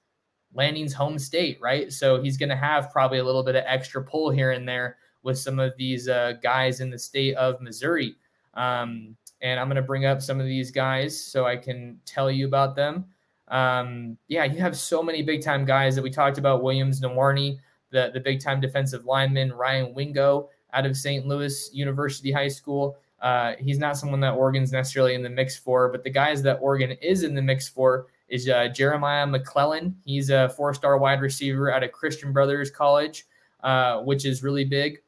Lanning's 0.54 0.92
home 0.92 1.18
state, 1.18 1.58
right? 1.60 1.92
So 1.92 2.22
he's 2.22 2.36
going 2.36 2.48
to 2.48 2.56
have 2.56 2.90
probably 2.90 3.18
a 3.18 3.24
little 3.24 3.42
bit 3.42 3.56
of 3.56 3.64
extra 3.66 4.02
pull 4.02 4.30
here 4.30 4.52
and 4.52 4.68
there 4.68 4.96
with 5.22 5.38
some 5.38 5.58
of 5.58 5.72
these 5.76 6.08
uh, 6.08 6.34
guys 6.42 6.80
in 6.80 6.90
the 6.90 6.98
state 6.98 7.34
of 7.34 7.60
Missouri. 7.60 8.16
Um, 8.54 9.16
and 9.42 9.60
I'm 9.60 9.66
going 9.66 9.76
to 9.76 9.82
bring 9.82 10.06
up 10.06 10.22
some 10.22 10.40
of 10.40 10.46
these 10.46 10.70
guys 10.70 11.18
so 11.20 11.44
I 11.44 11.56
can 11.56 12.00
tell 12.06 12.30
you 12.30 12.46
about 12.46 12.74
them. 12.74 13.06
Um, 13.48 14.16
yeah, 14.28 14.44
you 14.44 14.58
have 14.60 14.76
so 14.76 15.02
many 15.02 15.22
big 15.22 15.42
time 15.42 15.64
guys 15.64 15.94
that 15.94 16.02
we 16.02 16.10
talked 16.10 16.38
about 16.38 16.62
Williams 16.62 17.00
Nwaneri, 17.00 17.58
the, 17.90 18.10
the 18.12 18.20
big 18.20 18.40
time 18.40 18.60
defensive 18.60 19.04
lineman, 19.04 19.52
Ryan 19.52 19.94
Wingo 19.94 20.48
out 20.72 20.86
of 20.86 20.96
St. 20.96 21.26
Louis 21.26 21.70
University 21.72 22.32
High 22.32 22.48
School. 22.48 22.96
Uh, 23.20 23.54
he's 23.58 23.78
not 23.78 23.96
someone 23.96 24.20
that 24.20 24.34
Oregon's 24.34 24.72
necessarily 24.72 25.14
in 25.14 25.22
the 25.22 25.30
mix 25.30 25.56
for, 25.56 25.90
but 25.90 26.04
the 26.04 26.10
guys 26.10 26.42
that 26.42 26.58
Oregon 26.60 26.92
is 27.02 27.22
in 27.22 27.34
the 27.34 27.42
mix 27.42 27.68
for 27.68 28.08
is 28.28 28.48
uh, 28.48 28.68
Jeremiah 28.68 29.26
McClellan. 29.26 29.96
He's 30.04 30.30
a 30.30 30.50
four 30.50 30.74
star 30.74 30.98
wide 30.98 31.20
receiver 31.20 31.72
out 31.72 31.82
of 31.82 31.92
Christian 31.92 32.32
Brothers 32.32 32.70
College, 32.70 33.26
uh, 33.62 34.00
which 34.02 34.24
is 34.24 34.42
really 34.42 34.64
big. 34.64 34.98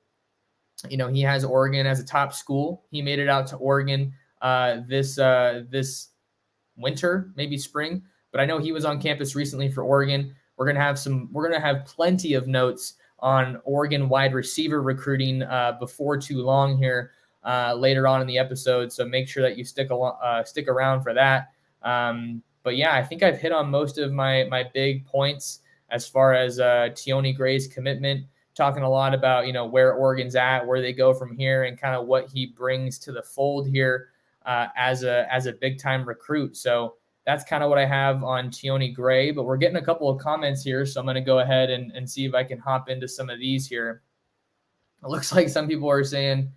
You 0.89 0.97
know, 0.97 1.09
he 1.09 1.21
has 1.23 1.45
Oregon 1.45 1.87
as 1.87 2.01
a 2.01 2.05
top 2.05 2.33
school. 2.33 2.85
He 2.91 3.03
made 3.03 3.19
it 3.19 3.29
out 3.29 3.47
to 3.49 3.57
Oregon 3.57 4.13
uh, 4.41 4.79
this 4.87 5.19
uh, 5.19 5.65
this 5.69 6.09
winter, 6.77 7.31
maybe 7.37 7.59
spring. 7.59 8.03
But 8.31 8.41
I 8.41 8.47
know 8.47 8.59
he 8.59 8.73
was 8.73 8.85
on 8.85 9.01
campus 9.01 9.35
recently 9.35 9.71
for 9.71 9.83
Oregon. 9.83 10.35
We're 10.57 10.67
gonna 10.67 10.81
have 10.81 10.99
some. 10.99 11.29
We're 11.33 11.49
gonna 11.49 11.61
have 11.61 11.85
plenty 11.85 12.35
of 12.35 12.47
notes 12.47 12.95
on 13.19 13.61
Oregon 13.65 14.09
wide 14.09 14.33
receiver 14.33 14.81
recruiting 14.81 15.43
uh, 15.43 15.77
before 15.81 16.17
too 16.17 16.43
long 16.43 16.79
here 16.79 17.11
uh, 17.49 17.75
later 17.75 18.07
on 18.07 18.21
in 18.21 18.27
the 18.27 18.37
episode. 18.37 18.93
So 18.93 19.07
make 19.07 19.27
sure 19.27 19.43
that 19.43 19.57
you 19.57 19.65
stick 19.65 19.89
along, 19.89 20.19
uh, 20.23 20.45
stick 20.45 20.69
around 20.69 21.03
for 21.03 21.15
that. 21.15 21.51
Um, 21.83 22.43
but 22.63 22.77
yeah, 22.77 22.95
I 22.95 23.03
think 23.03 23.23
I've 23.23 23.39
hit 23.39 23.53
on 23.53 23.71
most 23.71 23.97
of 23.97 24.13
my 24.13 24.45
my 24.45 24.65
big 24.75 25.07
points 25.07 25.61
as 25.89 26.07
far 26.07 26.35
as 26.35 26.61
uh, 26.61 26.91
Gray's 27.35 27.67
commitment. 27.67 28.27
Talking 28.55 28.83
a 28.83 28.91
lot 28.91 29.15
about 29.15 29.47
you 29.47 29.55
know 29.55 29.65
where 29.65 29.95
Oregon's 29.95 30.37
at, 30.37 30.67
where 30.67 30.83
they 30.83 30.93
go 30.93 31.15
from 31.15 31.35
here, 31.35 31.65
and 31.65 31.81
kind 31.81 31.95
of 31.95 32.07
what 32.07 32.29
he 32.29 32.47
brings 32.47 32.99
to 32.99 33.13
the 33.13 33.23
fold 33.23 33.67
here 33.67 34.11
uh, 34.45 34.67
as 34.77 35.03
a 35.03 35.33
as 35.33 35.47
a 35.47 35.53
big 35.53 35.79
time 35.79 36.07
recruit. 36.07 36.55
So 36.55 36.97
that's 37.25 37.45
kind 37.45 37.63
of 37.63 37.71
what 37.71 37.79
I 37.79 37.87
have 37.87 38.25
on 38.25 38.51
Tionne 38.51 38.95
Gray. 38.95 39.31
But 39.31 39.45
we're 39.45 39.57
getting 39.57 39.77
a 39.77 39.85
couple 39.85 40.11
of 40.11 40.21
comments 40.21 40.63
here, 40.63 40.85
so 40.85 41.01
I'm 41.01 41.07
going 41.07 41.15
to 41.15 41.23
go 41.23 41.39
ahead 41.39 41.71
and, 41.71 41.93
and 41.93 42.09
see 42.09 42.27
if 42.27 42.35
I 42.35 42.45
can 42.45 42.59
hop 42.59 42.91
into 42.91 43.09
some 43.09 43.31
of 43.31 43.39
these 43.39 43.67
here. 43.67 44.03
It 45.03 45.09
looks 45.09 45.33
like 45.33 45.49
some 45.49 45.69
people 45.69 45.89
are 45.89 46.05
saying 46.05 46.51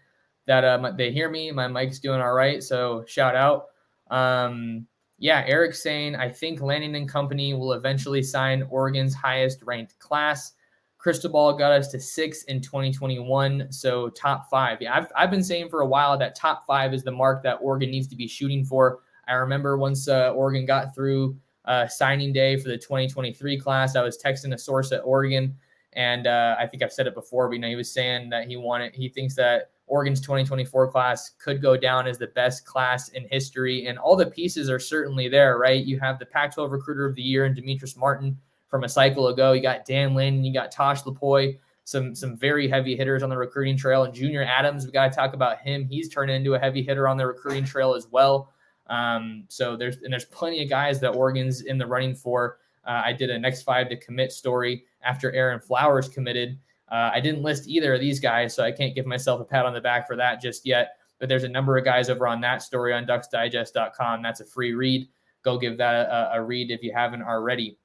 that 0.48 0.64
uh, 0.64 0.92
they 0.98 1.12
hear 1.12 1.30
me. 1.30 1.52
My 1.52 1.68
mic's 1.68 2.00
doing 2.00 2.22
all 2.22 2.34
right. 2.34 2.64
So 2.64 3.04
shout 3.08 3.36
out. 3.36 3.68
Um, 4.10 4.88
yeah, 5.22 5.44
Eric 5.46 5.76
saying, 5.76 6.16
I 6.16 6.30
think 6.30 6.62
Lanning 6.62 6.96
and 6.96 7.08
Company 7.08 7.54
will 7.54 7.74
eventually 7.74 8.24
sign 8.24 8.64
Oregon's 8.72 9.14
highest 9.14 9.62
ranked 9.62 10.00
class. 10.00 10.54
Cristobal 10.98 11.54
got 11.54 11.72
us 11.72 11.90
to 11.90 12.00
six 12.00 12.44
in 12.46 12.60
2021, 12.60 13.72
so 13.72 14.10
top 14.10 14.50
five. 14.50 14.80
Yeah, 14.82 14.96
I've, 14.96 15.12
I've 15.16 15.32
been 15.32 15.44
saying 15.44 15.70
for 15.70 15.82
a 15.82 15.86
while 15.86 16.18
that 16.18 16.36
top 16.36 16.66
five 16.66 16.92
is 16.94 17.04
the 17.04 17.12
mark 17.12 17.44
that 17.44 17.60
Oregon 17.62 17.92
needs 17.92 18.08
to 18.08 18.16
be 18.16 18.28
shooting 18.28 18.66
for. 18.66 19.00
I 19.28 19.34
remember 19.34 19.78
once 19.78 20.08
uh, 20.08 20.32
Oregon 20.32 20.66
got 20.66 20.96
through 20.96 21.38
uh, 21.66 21.88
signing 21.88 22.34
day 22.34 22.58
for 22.58 22.70
the 22.70 22.78
2023 22.78 23.60
class, 23.60 23.96
I 23.96 24.02
was 24.02 24.18
texting 24.18 24.54
a 24.56 24.58
source 24.58 24.92
at 24.92 25.02
Oregon, 25.06 25.56
and 25.94 26.26
uh, 26.26 26.56
I 26.60 26.66
think 26.66 26.82
I've 26.82 26.94
said 26.94 27.06
it 27.06 27.14
before, 27.14 27.48
but 27.48 27.54
you 27.54 27.60
know, 27.60 27.68
he 27.68 27.76
was 27.76 27.92
saying 27.92 28.30
that 28.32 28.48
he 28.48 28.58
wanted, 28.58 28.96
he 28.96 29.08
thinks 29.08 29.36
that 29.36 29.70
Oregon's 29.92 30.22
2024 30.22 30.90
class 30.90 31.32
could 31.32 31.62
go 31.62 31.76
down 31.76 32.08
as 32.08 32.18
the 32.18 32.28
best 32.28 32.66
class 32.66 33.10
in 33.10 33.28
history. 33.30 33.88
And 33.88 34.00
all 34.00 34.16
the 34.16 34.26
pieces 34.26 34.70
are 34.70 34.80
certainly 34.80 35.28
there, 35.28 35.58
right? 35.58 35.84
You 35.84 36.00
have 36.00 36.18
the 36.18 36.26
Pac 36.26 36.56
12 36.56 36.72
recruiter 36.72 37.06
of 37.06 37.14
the 37.14 37.22
year 37.22 37.44
and 37.44 37.54
Demetrius 37.54 37.98
Martin 37.98 38.38
from 38.70 38.86
a 38.86 38.90
cycle 38.90 39.28
ago. 39.28 39.52
You 39.52 39.62
got 39.62 39.84
Dan 39.84 40.16
Lin, 40.16 40.46
you 40.46 40.54
got 40.54 40.72
Tosh 40.72 41.04
Lupoi, 41.04 41.60
some 41.84 42.16
some 42.16 42.38
very 42.38 42.70
heavy 42.70 42.96
hitters 42.96 43.22
on 43.22 43.30
the 43.30 43.36
recruiting 43.36 43.76
trail. 43.76 44.06
And 44.06 44.14
Junior 44.14 44.44
Adams, 44.44 44.86
we 44.86 44.94
got 44.94 45.12
to 45.12 45.16
talk 45.16 45.34
about 45.34 45.60
him. 45.60 45.84
He's 45.84 46.08
turned 46.08 46.32
into 46.32 46.54
a 46.54 46.60
heavy 46.60 46.82
hitter 46.82 47.10
on 47.10 47.18
the 47.18 47.28
recruiting 47.28 47.66
trail 47.66 47.94
as 47.94 48.08
well. 48.10 48.54
Um, 48.88 49.44
so 49.50 49.76
there's 49.76 49.98
and 49.98 50.14
there's 50.14 50.24
plenty 50.24 50.64
of 50.64 50.70
guys 50.70 51.02
that 51.02 51.10
Oregon's 51.10 51.64
in 51.64 51.78
the 51.78 51.86
running 51.86 52.16
for. 52.16 52.60
Uh, 52.88 53.02
I 53.04 53.12
did 53.12 53.30
a 53.30 53.38
next 53.38 53.64
five 53.64 53.90
to 53.90 53.98
commit 53.98 54.32
story 54.32 54.86
after 55.04 55.34
Aaron 55.34 55.60
Flowers 55.60 56.08
committed 56.08 56.58
Uh, 56.92 57.10
I 57.14 57.22
didn't 57.22 57.42
list 57.42 57.68
either 57.68 57.94
of 57.94 58.02
these 58.02 58.20
guys, 58.20 58.54
so 58.54 58.64
I 58.64 58.72
can't 58.72 58.94
give 58.94 59.06
myself 59.06 59.40
a 59.40 59.46
pat 59.46 59.66
on 59.66 59.74
the 59.74 59.82
back 59.82 60.08
for 60.08 60.18
that 60.18 60.42
just 60.42 60.66
yet. 60.66 60.98
But 61.20 61.30
there's 61.30 61.46
a 61.46 61.50
number 61.50 61.78
of 61.78 61.86
guys 61.86 62.10
over 62.10 62.28
on 62.28 62.42
that 62.42 62.62
story 62.62 62.94
on 62.94 63.06
ducksdigest.com. 63.06 64.22
That's 64.22 64.42
a 64.42 64.46
free 64.46 64.74
read. 64.74 65.08
Go 65.44 65.58
give 65.58 65.78
that 65.78 66.08
a, 66.08 66.34
a 66.34 66.44
read 66.44 66.70
if 66.70 66.84
you 66.84 66.92
haven't 66.94 67.22
already. 67.22 67.78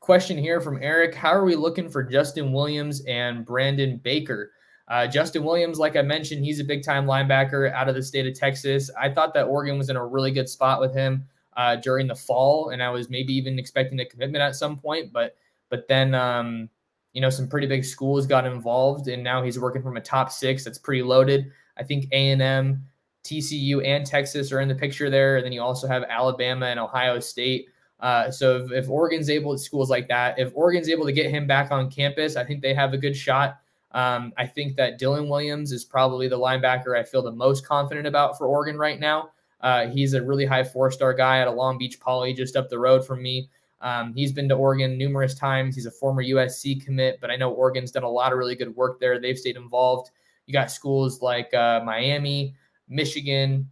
Question 0.00 0.38
here 0.38 0.60
from 0.60 0.82
Eric 0.82 1.14
How 1.14 1.30
are 1.30 1.44
we 1.44 1.54
looking 1.54 1.88
for 1.88 2.02
Justin 2.02 2.52
Williams 2.52 3.02
and 3.06 3.44
Brandon 3.44 3.98
Baker? 3.98 4.52
Uh, 4.88 5.06
Justin 5.06 5.44
Williams, 5.44 5.78
like 5.78 5.94
I 5.94 6.02
mentioned, 6.02 6.44
he's 6.44 6.58
a 6.58 6.64
big 6.64 6.82
time 6.82 7.06
linebacker 7.06 7.72
out 7.72 7.88
of 7.88 7.94
the 7.94 8.02
state 8.02 8.26
of 8.26 8.34
Texas. 8.34 8.90
I 9.00 9.08
thought 9.08 9.34
that 9.34 9.44
Oregon 9.44 9.78
was 9.78 9.88
in 9.88 9.94
a 9.94 10.04
really 10.04 10.32
good 10.32 10.48
spot 10.48 10.80
with 10.80 10.92
him 10.92 11.26
uh, 11.56 11.76
during 11.76 12.08
the 12.08 12.16
fall, 12.16 12.70
and 12.70 12.82
I 12.82 12.90
was 12.90 13.08
maybe 13.08 13.32
even 13.34 13.58
expecting 13.58 14.00
a 14.00 14.04
commitment 14.04 14.42
at 14.42 14.56
some 14.56 14.76
point, 14.76 15.12
but 15.12 15.36
but 15.68 15.86
then 15.86 16.14
um, 16.14 16.68
you 17.12 17.20
know 17.20 17.30
some 17.30 17.48
pretty 17.48 17.66
big 17.66 17.84
schools 17.84 18.26
got 18.26 18.46
involved, 18.46 19.08
and 19.08 19.22
now 19.22 19.42
he's 19.42 19.58
working 19.58 19.82
from 19.82 19.96
a 19.96 20.00
top 20.00 20.30
six 20.30 20.64
that's 20.64 20.78
pretty 20.78 21.02
loaded. 21.02 21.50
I 21.76 21.82
think 21.82 22.06
A 22.12 22.30
and 22.30 22.42
M, 22.42 22.84
TCU, 23.24 23.84
and 23.84 24.06
Texas 24.06 24.52
are 24.52 24.60
in 24.60 24.68
the 24.68 24.74
picture 24.74 25.10
there, 25.10 25.36
and 25.36 25.44
then 25.44 25.52
you 25.52 25.62
also 25.62 25.88
have 25.88 26.04
Alabama 26.04 26.66
and 26.66 26.80
Ohio 26.80 27.20
State. 27.20 27.66
Uh, 28.00 28.30
so 28.30 28.56
if, 28.56 28.72
if 28.72 28.88
Oregon's 28.88 29.28
able 29.28 29.52
to 29.52 29.58
schools 29.58 29.90
like 29.90 30.08
that, 30.08 30.38
if 30.38 30.52
Oregon's 30.54 30.88
able 30.88 31.04
to 31.04 31.12
get 31.12 31.30
him 31.30 31.46
back 31.46 31.70
on 31.70 31.90
campus, 31.90 32.36
I 32.36 32.44
think 32.44 32.62
they 32.62 32.72
have 32.72 32.94
a 32.94 32.98
good 32.98 33.14
shot 33.14 33.60
um, 33.92 34.32
I 34.36 34.46
think 34.46 34.76
that 34.76 35.00
Dylan 35.00 35.28
Williams 35.28 35.72
is 35.72 35.84
probably 35.84 36.28
the 36.28 36.38
linebacker 36.38 36.96
I 36.96 37.02
feel 37.02 37.22
the 37.22 37.32
most 37.32 37.66
confident 37.66 38.06
about 38.06 38.38
for 38.38 38.46
Oregon 38.46 38.78
right 38.78 39.00
now. 39.00 39.30
Uh, 39.60 39.88
he's 39.88 40.14
a 40.14 40.22
really 40.22 40.46
high 40.46 40.64
four 40.64 40.90
star 40.90 41.12
guy 41.12 41.38
at 41.38 41.48
a 41.48 41.50
Long 41.50 41.76
Beach 41.76 41.98
Poly 42.00 42.32
just 42.32 42.56
up 42.56 42.68
the 42.68 42.78
road 42.78 43.04
from 43.04 43.22
me. 43.22 43.50
Um, 43.80 44.12
he's 44.14 44.32
been 44.32 44.48
to 44.48 44.54
Oregon 44.54 44.98
numerous 44.98 45.34
times. 45.34 45.74
He's 45.74 45.86
a 45.86 45.90
former 45.90 46.22
USC 46.22 46.84
commit, 46.84 47.18
but 47.20 47.30
I 47.30 47.36
know 47.36 47.50
Oregon's 47.50 47.90
done 47.90 48.02
a 48.02 48.10
lot 48.10 48.32
of 48.32 48.38
really 48.38 48.54
good 48.54 48.74
work 48.76 49.00
there. 49.00 49.20
They've 49.20 49.38
stayed 49.38 49.56
involved. 49.56 50.10
You 50.46 50.52
got 50.52 50.70
schools 50.70 51.22
like 51.22 51.52
uh, 51.54 51.80
Miami, 51.84 52.54
Michigan, 52.88 53.70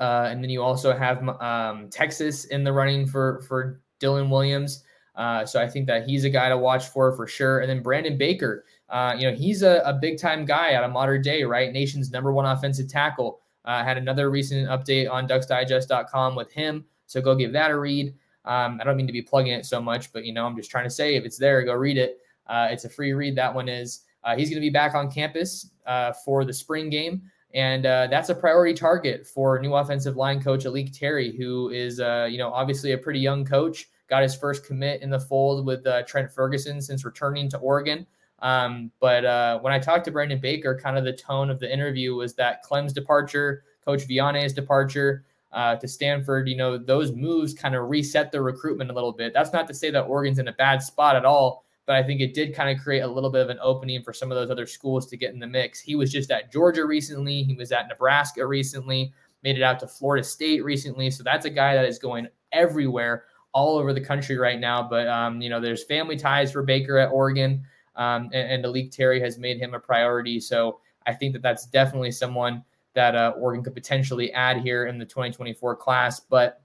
uh, 0.00 0.28
and 0.30 0.42
then 0.42 0.50
you 0.50 0.62
also 0.62 0.96
have 0.96 1.26
um, 1.40 1.88
Texas 1.90 2.44
in 2.46 2.62
the 2.62 2.72
running 2.72 3.06
for 3.06 3.42
for 3.48 3.80
Dylan 4.00 4.30
Williams. 4.30 4.84
Uh, 5.14 5.44
so 5.44 5.60
I 5.60 5.68
think 5.68 5.86
that 5.88 6.06
he's 6.06 6.24
a 6.24 6.30
guy 6.30 6.48
to 6.48 6.56
watch 6.56 6.88
for 6.88 7.14
for 7.16 7.26
sure. 7.26 7.60
And 7.60 7.68
then 7.68 7.82
Brandon 7.82 8.16
Baker, 8.16 8.64
uh, 8.88 9.14
you 9.18 9.30
know, 9.30 9.36
he's 9.36 9.62
a, 9.62 9.82
a 9.84 9.92
big 9.92 10.18
time 10.18 10.44
guy 10.44 10.74
out 10.74 10.84
of 10.84 10.92
Mater 10.92 11.18
Dei, 11.18 11.44
right? 11.44 11.72
Nation's 11.72 12.10
number 12.10 12.32
one 12.32 12.46
offensive 12.46 12.88
tackle. 12.88 13.40
Uh, 13.64 13.84
had 13.84 13.98
another 13.98 14.30
recent 14.30 14.68
update 14.68 15.10
on 15.10 15.28
ducksdigest.com 15.28 16.34
with 16.34 16.52
him. 16.52 16.84
So 17.06 17.20
go 17.20 17.34
give 17.34 17.52
that 17.52 17.70
a 17.70 17.78
read. 17.78 18.14
Um, 18.44 18.78
I 18.80 18.84
don't 18.84 18.96
mean 18.96 19.06
to 19.06 19.12
be 19.12 19.22
plugging 19.22 19.52
it 19.52 19.66
so 19.66 19.80
much, 19.80 20.12
but 20.12 20.24
you 20.24 20.32
know, 20.32 20.46
I'm 20.46 20.56
just 20.56 20.70
trying 20.70 20.84
to 20.84 20.90
say 20.90 21.14
if 21.14 21.24
it's 21.24 21.38
there, 21.38 21.62
go 21.62 21.74
read 21.74 21.98
it. 21.98 22.18
Uh, 22.46 22.68
it's 22.70 22.84
a 22.84 22.88
free 22.88 23.12
read. 23.12 23.36
That 23.36 23.54
one 23.54 23.68
is. 23.68 24.00
Uh, 24.24 24.36
he's 24.36 24.48
going 24.48 24.60
to 24.60 24.66
be 24.66 24.70
back 24.70 24.94
on 24.94 25.10
campus 25.10 25.70
uh, 25.86 26.12
for 26.24 26.44
the 26.44 26.52
spring 26.52 26.90
game. 26.90 27.22
And 27.54 27.84
uh, 27.84 28.06
that's 28.06 28.30
a 28.30 28.34
priority 28.34 28.72
target 28.72 29.26
for 29.26 29.58
new 29.58 29.74
offensive 29.74 30.16
line 30.16 30.42
coach 30.42 30.64
A'lique 30.64 30.96
Terry, 30.96 31.36
who 31.36 31.68
is, 31.70 32.00
uh, 32.00 32.26
you 32.30 32.38
know, 32.38 32.50
obviously 32.52 32.92
a 32.92 32.98
pretty 32.98 33.20
young 33.20 33.44
coach. 33.44 33.88
Got 34.08 34.22
his 34.22 34.34
first 34.34 34.64
commit 34.64 35.02
in 35.02 35.10
the 35.10 35.20
fold 35.20 35.66
with 35.66 35.86
uh, 35.86 36.02
Trent 36.02 36.30
Ferguson 36.30 36.80
since 36.80 37.04
returning 37.04 37.48
to 37.50 37.58
Oregon. 37.58 38.06
Um, 38.40 38.90
but 39.00 39.62
when 39.62 39.72
I 39.72 39.78
talked 39.78 40.04
to 40.06 40.10
Brandon 40.10 40.40
Baker, 40.40 40.78
kind 40.78 40.98
of 40.98 41.04
the 41.04 41.12
tone 41.12 41.48
of 41.48 41.60
the 41.60 41.72
interview 41.72 42.14
was 42.14 42.34
that 42.34 42.62
Klemm's 42.62 42.92
departure, 42.92 43.64
Coach 43.84 44.06
Vianney's 44.06 44.52
departure 44.52 45.24
uh, 45.52 45.76
to 45.76 45.86
Stanford, 45.86 46.48
you 46.48 46.56
know, 46.56 46.78
those 46.78 47.12
moves 47.12 47.52
kind 47.52 47.74
of 47.74 47.90
reset 47.90 48.32
the 48.32 48.40
recruitment 48.40 48.90
a 48.90 48.94
little 48.94 49.12
bit. 49.12 49.32
That's 49.34 49.52
not 49.52 49.66
to 49.68 49.74
say 49.74 49.90
that 49.90 50.02
Oregon's 50.02 50.38
in 50.38 50.48
a 50.48 50.52
bad 50.52 50.82
spot 50.82 51.16
at 51.16 51.24
all, 51.24 51.64
but 51.86 51.96
I 51.96 52.02
think 52.02 52.20
it 52.20 52.34
did 52.34 52.54
kind 52.54 52.74
of 52.74 52.82
create 52.82 53.00
a 53.00 53.06
little 53.06 53.30
bit 53.30 53.42
of 53.42 53.50
an 53.50 53.58
opening 53.60 54.02
for 54.02 54.12
some 54.12 54.30
of 54.30 54.36
those 54.36 54.50
other 54.50 54.66
schools 54.66 55.06
to 55.08 55.16
get 55.16 55.34
in 55.34 55.40
the 55.40 55.46
mix. 55.46 55.80
He 55.80 55.94
was 55.94 56.10
just 56.10 56.30
at 56.30 56.50
Georgia 56.52 56.86
recently, 56.86 57.42
he 57.42 57.54
was 57.54 57.72
at 57.72 57.88
Nebraska 57.88 58.46
recently, 58.46 59.12
made 59.42 59.56
it 59.56 59.62
out 59.62 59.78
to 59.80 59.86
Florida 59.86 60.24
State 60.24 60.64
recently. 60.64 61.10
So 61.10 61.22
that's 61.22 61.44
a 61.44 61.50
guy 61.50 61.74
that 61.74 61.84
is 61.84 61.98
going 61.98 62.28
everywhere 62.52 63.24
all 63.52 63.76
over 63.76 63.92
the 63.92 64.00
country 64.00 64.38
right 64.38 64.58
now. 64.58 64.82
But 64.82 65.06
um, 65.08 65.42
you 65.42 65.50
know, 65.50 65.60
there's 65.60 65.84
family 65.84 66.16
ties 66.16 66.52
for 66.52 66.62
Baker 66.62 66.96
at 66.98 67.10
Oregon 67.10 67.62
um, 67.96 68.30
and, 68.32 68.50
and 68.50 68.64
A'lique 68.64 68.90
Terry 68.90 69.20
has 69.20 69.38
made 69.38 69.58
him 69.58 69.74
a 69.74 69.80
priority. 69.80 70.40
So 70.40 70.80
I 71.06 71.12
think 71.12 71.34
that 71.34 71.42
that's 71.42 71.66
definitely 71.66 72.12
someone 72.12 72.64
that 72.94 73.14
uh, 73.14 73.32
Oregon 73.36 73.64
could 73.64 73.74
potentially 73.74 74.32
add 74.32 74.58
here 74.58 74.86
in 74.86 74.98
the 74.98 75.04
2024 75.04 75.76
class, 75.76 76.20
but 76.20 76.62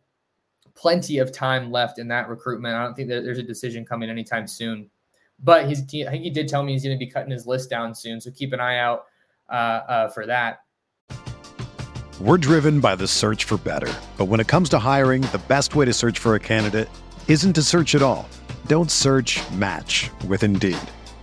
plenty 0.76 1.18
of 1.18 1.32
time 1.32 1.72
left 1.72 2.00
in 2.00 2.08
that 2.10 2.30
recruitment. 2.30 2.76
I 2.76 2.84
don't 2.84 2.96
think 2.96 3.10
that 3.10 3.24
there's 3.24 3.40
a 3.40 3.44
decision 3.44 3.86
coming 3.86 4.10
anytime 4.10 4.48
soon. 4.48 4.90
But 5.40 5.68
he's, 5.68 5.82
I 5.82 6.12
think 6.12 6.24
he 6.24 6.30
did 6.30 6.48
tell 6.48 6.64
me 6.64 6.74
he's 6.74 6.84
going 6.84 6.98
to 6.98 7.04
be 7.04 7.10
cutting 7.10 7.32
his 7.32 7.46
list 7.46 7.70
down 7.70 7.94
soon. 7.94 8.20
So 8.20 8.32
keep 8.32 8.54
an 8.54 8.60
eye 8.60 8.80
out 8.80 9.06
uh, 9.50 9.54
uh, 9.54 10.08
for 10.10 10.26
that. 10.26 10.64
We're 12.20 12.38
driven 12.38 12.80
by 12.80 12.96
the 12.96 13.08
search 13.08 13.44
for 13.44 13.58
better. 13.58 13.94
But 14.18 14.26
when 14.26 14.40
it 14.40 14.48
comes 14.48 14.70
to 14.70 14.80
hiring, 14.80 15.22
the 15.22 15.42
best 15.48 15.76
way 15.76 15.86
to 15.86 15.94
search 15.94 16.18
for 16.18 16.36
a 16.36 16.40
candidate 16.40 16.90
isn't 17.28 17.54
to 17.54 17.62
search 17.62 17.94
at 17.94 18.02
all. 18.02 18.28
Don't 18.66 18.90
search 18.90 19.40
match 19.52 20.10
with 20.28 20.44
Indeed. 20.44 20.78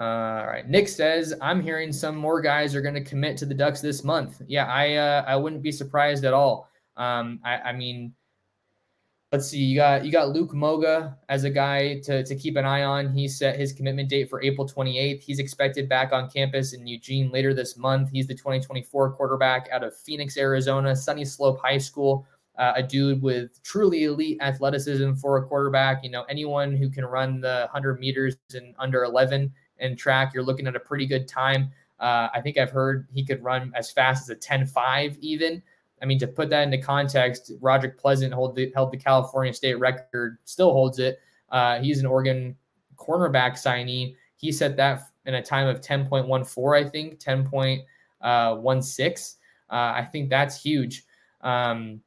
Uh, 0.00 0.02
all 0.02 0.46
right. 0.46 0.68
Nick 0.68 0.86
says, 0.86 1.34
I'm 1.40 1.60
hearing 1.60 1.92
some 1.92 2.16
more 2.16 2.40
guys 2.40 2.74
are 2.74 2.82
going 2.82 2.94
to 2.94 3.04
commit 3.04 3.36
to 3.38 3.46
the 3.46 3.54
Ducks 3.54 3.80
this 3.80 4.04
month. 4.04 4.40
Yeah, 4.46 4.66
I 4.66 4.94
uh, 4.94 5.24
I 5.26 5.34
wouldn't 5.34 5.62
be 5.62 5.72
surprised 5.72 6.24
at 6.24 6.32
all. 6.32 6.70
Um, 6.96 7.40
I, 7.44 7.56
I 7.58 7.72
mean, 7.72 8.14
let's 9.32 9.48
see. 9.48 9.58
You 9.58 9.76
got 9.76 10.04
you 10.04 10.12
got 10.12 10.30
Luke 10.30 10.54
Moga 10.54 11.16
as 11.28 11.42
a 11.42 11.50
guy 11.50 11.98
to 12.00 12.22
to 12.22 12.36
keep 12.36 12.56
an 12.56 12.64
eye 12.64 12.84
on. 12.84 13.12
He 13.12 13.26
set 13.26 13.58
his 13.58 13.72
commitment 13.72 14.08
date 14.08 14.30
for 14.30 14.40
April 14.40 14.68
28th. 14.68 15.20
He's 15.20 15.40
expected 15.40 15.88
back 15.88 16.12
on 16.12 16.30
campus 16.30 16.74
in 16.74 16.86
Eugene 16.86 17.32
later 17.32 17.52
this 17.52 17.76
month. 17.76 18.10
He's 18.12 18.28
the 18.28 18.34
2024 18.34 19.12
quarterback 19.12 19.68
out 19.72 19.82
of 19.82 19.96
Phoenix, 19.96 20.36
Arizona, 20.36 20.92
Sunnyslope 20.92 21.60
High 21.60 21.78
School. 21.78 22.26
Uh, 22.56 22.72
a 22.74 22.82
dude 22.82 23.22
with 23.22 23.62
truly 23.62 24.04
elite 24.04 24.38
athleticism 24.40 25.12
for 25.14 25.36
a 25.38 25.46
quarterback. 25.46 26.02
You 26.02 26.10
know, 26.10 26.24
anyone 26.24 26.74
who 26.74 26.90
can 26.90 27.04
run 27.04 27.40
the 27.40 27.68
100 27.72 28.00
meters 28.00 28.36
in 28.52 28.74
under 28.80 29.04
11 29.04 29.52
and 29.80 29.98
track, 29.98 30.32
you're 30.34 30.42
looking 30.42 30.66
at 30.66 30.76
a 30.76 30.80
pretty 30.80 31.06
good 31.06 31.28
time. 31.28 31.70
Uh, 32.00 32.28
I 32.32 32.40
think 32.40 32.58
I've 32.58 32.70
heard 32.70 33.08
he 33.12 33.24
could 33.24 33.42
run 33.42 33.72
as 33.74 33.90
fast 33.90 34.22
as 34.22 34.30
a 34.30 34.36
10-5 34.36 35.18
even. 35.20 35.62
I 36.00 36.06
mean, 36.06 36.18
to 36.20 36.28
put 36.28 36.48
that 36.50 36.62
into 36.62 36.78
context, 36.78 37.50
Roderick 37.60 37.98
Pleasant 37.98 38.32
hold 38.32 38.54
the, 38.54 38.70
held 38.74 38.92
the 38.92 38.96
California 38.96 39.52
state 39.52 39.74
record, 39.74 40.38
still 40.44 40.72
holds 40.72 41.00
it. 41.00 41.20
Uh, 41.50 41.80
he's 41.80 41.98
an 42.00 42.06
Oregon 42.06 42.56
cornerback 42.96 43.52
signee. 43.52 44.14
He 44.36 44.52
set 44.52 44.76
that 44.76 45.08
in 45.26 45.34
a 45.34 45.42
time 45.42 45.66
of 45.66 45.80
10.14, 45.80 46.86
I 46.86 46.88
think, 46.88 47.18
10.16. 47.18 49.34
Uh, 49.70 49.74
I 49.74 50.08
think 50.10 50.30
that's 50.30 50.62
huge. 50.62 51.04
Um, 51.40 52.00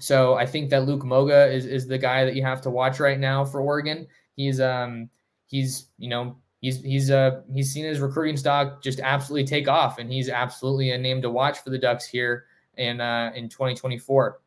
so 0.00 0.34
I 0.34 0.46
think 0.46 0.70
that 0.70 0.86
Luke 0.86 1.04
Moga 1.04 1.46
is, 1.46 1.66
is 1.66 1.86
the 1.86 1.98
guy 1.98 2.24
that 2.24 2.34
you 2.34 2.42
have 2.42 2.60
to 2.62 2.70
watch 2.70 3.00
right 3.00 3.18
now 3.18 3.44
for 3.44 3.60
Oregon. 3.60 4.06
He's 4.34 4.60
um 4.60 5.08
he's 5.46 5.86
you 5.98 6.08
know 6.08 6.36
he's 6.64 6.80
he's 6.82 7.10
uh 7.10 7.42
he's 7.52 7.70
seen 7.70 7.84
his 7.84 8.00
recruiting 8.00 8.38
stock 8.38 8.82
just 8.82 8.98
absolutely 9.00 9.46
take 9.46 9.68
off, 9.68 9.98
and 9.98 10.10
he's 10.10 10.30
absolutely 10.30 10.92
a 10.92 10.98
name 10.98 11.20
to 11.20 11.30
watch 11.30 11.58
for 11.58 11.68
the 11.68 11.78
Ducks 11.78 12.06
here 12.06 12.46
in 12.78 13.02
uh, 13.02 13.32
in 13.34 13.50
2024. 13.50 14.40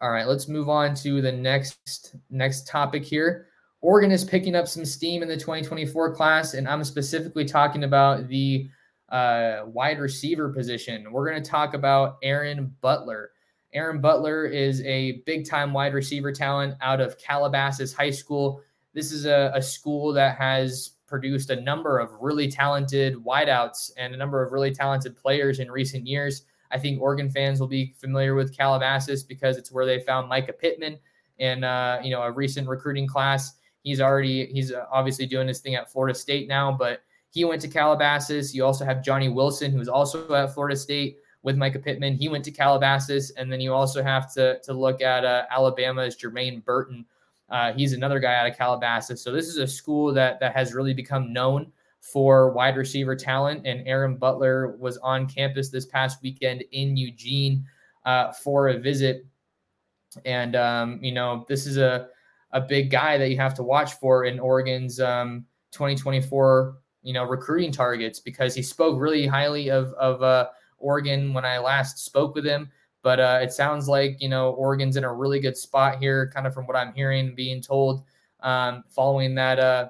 All 0.00 0.10
right, 0.10 0.26
let's 0.26 0.48
move 0.48 0.70
on 0.70 0.94
to 0.96 1.20
the 1.20 1.30
next 1.30 2.16
next 2.30 2.66
topic 2.66 3.04
here. 3.04 3.48
Oregon 3.82 4.10
is 4.10 4.24
picking 4.24 4.56
up 4.56 4.66
some 4.66 4.84
steam 4.86 5.22
in 5.22 5.28
the 5.28 5.36
2024 5.36 6.14
class, 6.14 6.54
and 6.54 6.66
I'm 6.66 6.82
specifically 6.82 7.44
talking 7.44 7.84
about 7.84 8.26
the 8.26 8.68
uh, 9.10 9.64
wide 9.66 10.00
receiver 10.00 10.48
position. 10.48 11.12
We're 11.12 11.30
going 11.30 11.42
to 11.42 11.50
talk 11.50 11.74
about 11.74 12.16
Aaron 12.22 12.74
Butler. 12.80 13.30
Aaron 13.74 14.00
Butler 14.00 14.46
is 14.46 14.80
a 14.82 15.22
big 15.26 15.48
time 15.48 15.74
wide 15.74 15.92
receiver 15.92 16.32
talent 16.32 16.76
out 16.80 17.00
of 17.02 17.18
Calabasas 17.18 17.92
High 17.92 18.10
School. 18.10 18.62
This 18.98 19.12
is 19.12 19.26
a, 19.26 19.52
a 19.54 19.62
school 19.62 20.12
that 20.14 20.36
has 20.38 20.94
produced 21.06 21.50
a 21.50 21.60
number 21.60 22.00
of 22.00 22.10
really 22.20 22.50
talented 22.50 23.14
wideouts 23.14 23.92
and 23.96 24.12
a 24.12 24.16
number 24.16 24.42
of 24.42 24.50
really 24.50 24.74
talented 24.74 25.16
players 25.16 25.60
in 25.60 25.70
recent 25.70 26.04
years. 26.04 26.42
I 26.72 26.80
think 26.80 27.00
Oregon 27.00 27.30
fans 27.30 27.60
will 27.60 27.68
be 27.68 27.94
familiar 27.96 28.34
with 28.34 28.56
Calabasas 28.56 29.22
because 29.22 29.56
it's 29.56 29.70
where 29.70 29.86
they 29.86 30.00
found 30.00 30.28
Mycah 30.28 30.58
Pittman 30.58 30.98
in 31.38 31.62
uh, 31.62 32.00
you 32.02 32.10
know 32.10 32.22
a 32.22 32.32
recent 32.32 32.66
recruiting 32.66 33.06
class. 33.06 33.54
He's 33.84 34.00
already 34.00 34.46
he's 34.46 34.72
obviously 34.90 35.26
doing 35.26 35.46
his 35.46 35.60
thing 35.60 35.76
at 35.76 35.92
Florida 35.92 36.18
State 36.18 36.48
now, 36.48 36.72
but 36.72 37.02
he 37.30 37.44
went 37.44 37.62
to 37.62 37.68
Calabasas. 37.68 38.52
You 38.52 38.64
also 38.64 38.84
have 38.84 39.04
Johnny 39.04 39.28
Wilson, 39.28 39.70
who's 39.70 39.86
also 39.86 40.34
at 40.34 40.54
Florida 40.54 40.74
State 40.74 41.18
with 41.42 41.56
Mycah 41.56 41.84
Pittman. 41.84 42.16
He 42.16 42.28
went 42.28 42.44
to 42.46 42.50
Calabasas, 42.50 43.30
and 43.36 43.52
then 43.52 43.60
you 43.60 43.72
also 43.72 44.02
have 44.02 44.34
to 44.34 44.58
to 44.64 44.72
look 44.72 45.02
at 45.02 45.24
uh, 45.24 45.44
Alabama's 45.52 46.16
Jermaine 46.16 46.64
Burton. 46.64 47.06
Uh, 47.50 47.72
he's 47.72 47.92
another 47.92 48.20
guy 48.20 48.34
out 48.34 48.46
of 48.46 48.56
Calabasas. 48.56 49.22
So 49.22 49.32
this 49.32 49.48
is 49.48 49.56
a 49.56 49.66
school 49.66 50.12
that 50.14 50.38
that 50.40 50.54
has 50.54 50.74
really 50.74 50.94
become 50.94 51.32
known 51.32 51.72
for 52.00 52.52
wide 52.52 52.76
receiver 52.76 53.16
talent. 53.16 53.66
And 53.66 53.86
Aaron 53.86 54.16
Butler 54.16 54.76
was 54.76 54.96
on 54.98 55.26
campus 55.26 55.68
this 55.70 55.86
past 55.86 56.22
weekend 56.22 56.64
in 56.72 56.96
Eugene 56.96 57.64
uh, 58.04 58.32
for 58.32 58.68
a 58.68 58.78
visit. 58.78 59.26
And, 60.24 60.56
um, 60.56 60.98
you 61.02 61.12
know, 61.12 61.44
this 61.48 61.66
is 61.66 61.76
a, 61.76 62.08
a 62.52 62.60
big 62.60 62.90
guy 62.90 63.18
that 63.18 63.30
you 63.30 63.36
have 63.36 63.54
to 63.54 63.62
watch 63.62 63.94
for 63.94 64.24
in 64.24 64.40
Oregon's 64.40 65.00
um, 65.00 65.44
2024, 65.72 66.78
you 67.02 67.12
know, 67.12 67.24
recruiting 67.24 67.72
targets 67.72 68.20
because 68.20 68.54
he 68.54 68.62
spoke 68.62 68.98
really 68.98 69.26
highly 69.26 69.70
of, 69.70 69.92
of 69.94 70.22
uh, 70.22 70.48
Oregon 70.78 71.34
when 71.34 71.44
I 71.44 71.58
last 71.58 71.98
spoke 71.98 72.34
with 72.34 72.46
him. 72.46 72.70
But 73.02 73.20
uh, 73.20 73.38
it 73.42 73.52
sounds 73.52 73.88
like, 73.88 74.20
you 74.20 74.28
know, 74.28 74.50
Oregon's 74.50 74.96
in 74.96 75.04
a 75.04 75.12
really 75.12 75.40
good 75.40 75.56
spot 75.56 75.98
here, 75.98 76.30
kind 76.34 76.46
of 76.46 76.54
from 76.54 76.66
what 76.66 76.76
I'm 76.76 76.92
hearing, 76.92 77.34
being 77.34 77.62
told 77.62 78.04
um, 78.40 78.84
following 78.88 79.34
that 79.36 79.58
uh, 79.58 79.88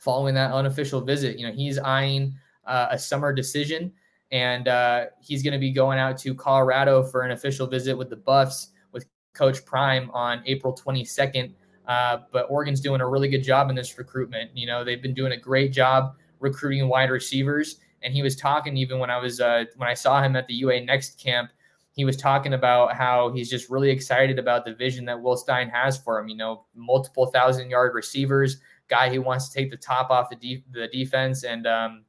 following 0.00 0.34
that 0.34 0.52
unofficial 0.52 1.00
visit. 1.00 1.38
You 1.38 1.46
know, 1.46 1.52
he's 1.52 1.78
eyeing 1.78 2.34
uh, 2.66 2.88
a 2.90 2.98
summer 2.98 3.32
decision, 3.32 3.92
and 4.30 4.68
uh, 4.68 5.06
he's 5.20 5.42
going 5.42 5.52
to 5.52 5.58
be 5.58 5.72
going 5.72 5.98
out 5.98 6.18
to 6.18 6.34
Colorado 6.34 7.02
for 7.02 7.22
an 7.22 7.30
official 7.30 7.66
visit 7.66 7.96
with 7.96 8.10
the 8.10 8.16
Buffs 8.16 8.68
with 8.92 9.06
Coach 9.32 9.64
Prime 9.64 10.10
on 10.12 10.42
April 10.46 10.74
22nd. 10.74 11.54
Uh, 11.86 12.18
but 12.32 12.46
Oregon's 12.48 12.80
doing 12.80 13.00
a 13.00 13.08
really 13.08 13.28
good 13.28 13.42
job 13.42 13.68
in 13.70 13.76
this 13.76 13.98
recruitment. 13.98 14.50
You 14.54 14.66
know, 14.66 14.84
they've 14.84 15.02
been 15.02 15.14
doing 15.14 15.32
a 15.32 15.36
great 15.36 15.72
job 15.72 16.16
recruiting 16.40 16.88
wide 16.88 17.10
receivers. 17.10 17.80
And 18.02 18.12
he 18.12 18.22
was 18.22 18.36
talking 18.36 18.76
even 18.76 18.98
when 18.98 19.10
I 19.10 19.18
was 19.18 19.40
uh, 19.40 19.64
when 19.76 19.88
I 19.88 19.94
saw 19.94 20.22
him 20.22 20.36
at 20.36 20.46
the 20.46 20.54
UA 20.54 20.82
Next 20.82 21.18
camp. 21.18 21.50
He 21.94 22.04
was 22.04 22.16
talking 22.16 22.54
about 22.54 22.94
how 22.94 23.30
he's 23.32 23.48
just 23.48 23.70
really 23.70 23.88
excited 23.88 24.38
about 24.38 24.64
the 24.64 24.74
vision 24.74 25.04
that 25.04 25.22
Will 25.22 25.36
Stein 25.36 25.68
has 25.68 25.96
for 25.96 26.18
him. 26.18 26.28
You 26.28 26.36
know, 26.36 26.66
multiple 26.74 27.26
thousand 27.26 27.70
yard 27.70 27.94
receivers, 27.94 28.58
guy 28.88 29.08
who 29.14 29.22
wants 29.22 29.48
to 29.48 29.54
take 29.54 29.70
the 29.70 29.76
top 29.76 30.10
off 30.10 30.28
the, 30.28 30.36
de- 30.36 30.64
the 30.72 30.88
defense 30.88 31.44
and 31.44 31.66
um, 31.68 32.04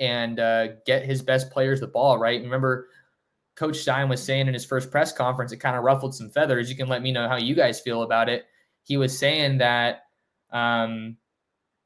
and 0.00 0.40
uh, 0.40 0.68
get 0.86 1.04
his 1.04 1.22
best 1.22 1.50
players 1.50 1.80
the 1.80 1.86
ball. 1.86 2.18
Right. 2.18 2.42
Remember, 2.42 2.88
Coach 3.54 3.76
Stein 3.76 4.08
was 4.08 4.22
saying 4.22 4.48
in 4.48 4.54
his 4.54 4.64
first 4.64 4.90
press 4.90 5.12
conference, 5.12 5.52
it 5.52 5.58
kind 5.58 5.76
of 5.76 5.84
ruffled 5.84 6.14
some 6.14 6.28
feathers. 6.28 6.68
You 6.68 6.76
can 6.76 6.88
let 6.88 7.02
me 7.02 7.12
know 7.12 7.28
how 7.28 7.36
you 7.36 7.54
guys 7.54 7.78
feel 7.78 8.02
about 8.02 8.28
it. 8.28 8.46
He 8.82 8.96
was 8.96 9.16
saying 9.16 9.58
that, 9.58 10.04
um, 10.50 11.16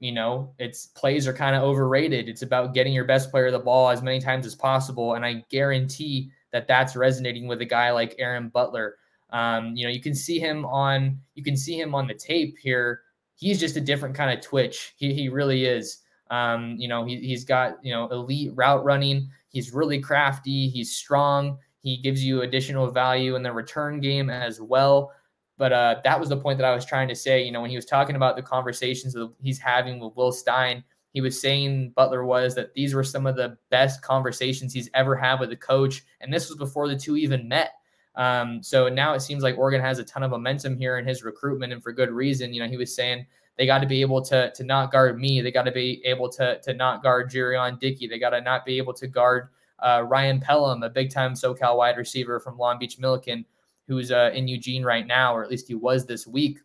you 0.01 0.13
know, 0.13 0.55
it's 0.59 0.87
plays 0.87 1.27
are 1.29 1.35
kind 1.35 1.55
of 1.55 1.63
overrated. 1.63 2.29
It's 2.29 2.43
about 2.43 2.73
getting 2.73 2.93
your 2.93 3.05
best 3.05 3.31
player 3.31 3.51
the 3.51 3.59
ball 3.59 3.91
as 3.91 4.03
many 4.03 4.21
times 4.21 4.47
as 4.47 4.55
possible, 4.55 5.15
and 5.15 5.25
I 5.25 5.45
guarantee 5.51 6.31
that 6.55 6.67
that's 6.67 6.97
resonating 6.97 7.47
with 7.47 7.61
a 7.61 7.67
guy 7.67 7.91
like 7.91 8.15
Aaron 8.19 8.49
Butler. 8.49 8.97
Um, 9.29 9.77
you 9.77 9.85
know, 9.85 9.93
you 9.93 10.01
can 10.01 10.15
see 10.15 10.39
him 10.39 10.65
on 10.65 11.19
you 11.35 11.45
can 11.45 11.57
see 11.57 11.79
him 11.79 11.95
on 11.95 12.07
the 12.07 12.15
tape 12.15 12.57
here 12.59 13.03
he's 13.37 13.61
just 13.61 13.77
a 13.77 13.81
different 13.81 14.15
kind 14.15 14.37
of 14.37 14.45
twitch. 14.45 14.95
He, 14.97 15.13
he 15.15 15.29
really 15.29 15.65
is. 15.65 15.99
Um, 16.31 16.77
you 16.79 16.89
know, 16.89 17.05
he, 17.05 17.19
he's 17.19 17.45
got, 17.45 17.77
you 17.83 17.93
know, 17.93 18.09
elite 18.09 18.53
route 18.55 18.85
running. 18.85 19.29
He's 19.49 19.73
really 19.73 20.01
crafty. 20.01 20.69
He's 20.69 20.97
strong. 20.97 21.59
He 21.81 21.99
gives 21.99 22.25
you 22.25 22.43
additional 22.43 22.91
value 22.91 23.37
in 23.37 23.43
the 23.43 23.53
return 23.53 24.01
game 24.01 24.31
as 24.31 24.61
well. 24.61 25.13
But 25.57 25.73
uh, 25.73 25.97
that 26.03 26.19
was 26.19 26.31
the 26.31 26.37
point 26.37 26.59
that 26.59 26.65
I 26.65 26.75
was 26.75 26.85
trying 26.85 27.09
to 27.09 27.15
say. 27.15 27.45
You 27.45 27.53
know, 27.53 27.61
when 27.61 27.71
he 27.71 27.77
was 27.77 27.85
talking 27.85 28.17
about 28.17 28.37
the 28.37 28.43
conversations 28.43 29.13
that 29.13 29.31
he's 29.41 29.59
having 29.59 30.01
with 30.01 30.17
Will 30.17 30.33
Stein, 30.33 30.83
he 31.15 31.21
was 31.21 31.41
saying 31.41 31.93
Butler 31.95 32.25
was 32.25 32.57
that 32.57 32.75
these 32.75 32.93
were 32.93 33.05
some 33.05 33.25
of 33.25 33.37
the 33.37 33.57
best 33.71 34.03
conversations 34.03 34.73
he's 34.73 34.91
ever 34.95 35.15
had 35.15 35.39
with 35.39 35.53
a 35.53 35.57
coach. 35.57 36.03
And 36.21 36.33
this 36.33 36.49
was 36.49 36.59
before 36.59 36.89
the 36.89 36.97
two 36.97 37.17
even 37.17 37.49
met. 37.49 37.75
Um, 38.17 38.63
so 38.63 38.89
now 38.89 39.15
it 39.15 39.21
seems 39.21 39.43
like 39.43 39.57
Oregon 39.57 39.81
has 39.81 40.01
a 40.01 40.05
ton 40.05 40.25
of 40.25 40.33
momentum 40.33 40.77
here 40.77 40.99
in 40.99 41.07
his 41.07 41.23
recruitment, 41.23 41.73
and 41.73 41.83
for 41.83 41.93
good 41.93 42.11
reason. 42.11 42.53
You 42.53 42.63
know, 42.63 42.69
he 42.69 42.77
was 42.77 42.95
saying 42.95 43.27
they 43.57 43.65
got 43.65 43.79
to 43.79 43.87
be 43.87 44.01
able 44.01 44.23
to 44.23 44.53
to 44.53 44.65
not 44.65 44.91
guard 44.91 45.19
me. 45.19 45.41
They 45.41 45.53
got 45.53 45.63
to 45.65 45.73
be 45.73 46.03
able 46.05 46.29
to 46.31 46.61
to 46.61 46.75
not 46.75 47.03
guard 47.03 47.31
Jurion 47.31 47.79
Dickey. 47.79 48.07
They 48.07 48.19
got 48.19 48.31
to 48.31 48.41
not 48.41 48.65
be 48.65 48.77
able 48.77 48.95
to 48.95 49.07
guard 49.07 49.49
uh, 49.81 50.05
Ryan 50.07 50.41
Pellum, 50.41 50.83
a 50.83 50.91
big 50.91 51.11
time 51.11 51.35
SoCal 51.35 51.77
wide 51.77 51.97
receiver 51.97 52.41
from 52.41 52.59
Long 52.59 52.79
Beach 52.79 52.99
Millikan, 52.99 53.45
who's 53.87 54.11
uh, 54.11 54.31
in 54.35 54.49
Eugene 54.49 54.85
right 54.85 55.07
now, 55.07 55.35
or 55.35 55.45
at 55.45 55.51
least 55.51 55.69
he 55.69 55.75
was 55.75 56.07
this 56.07 56.27
week. 56.27 56.59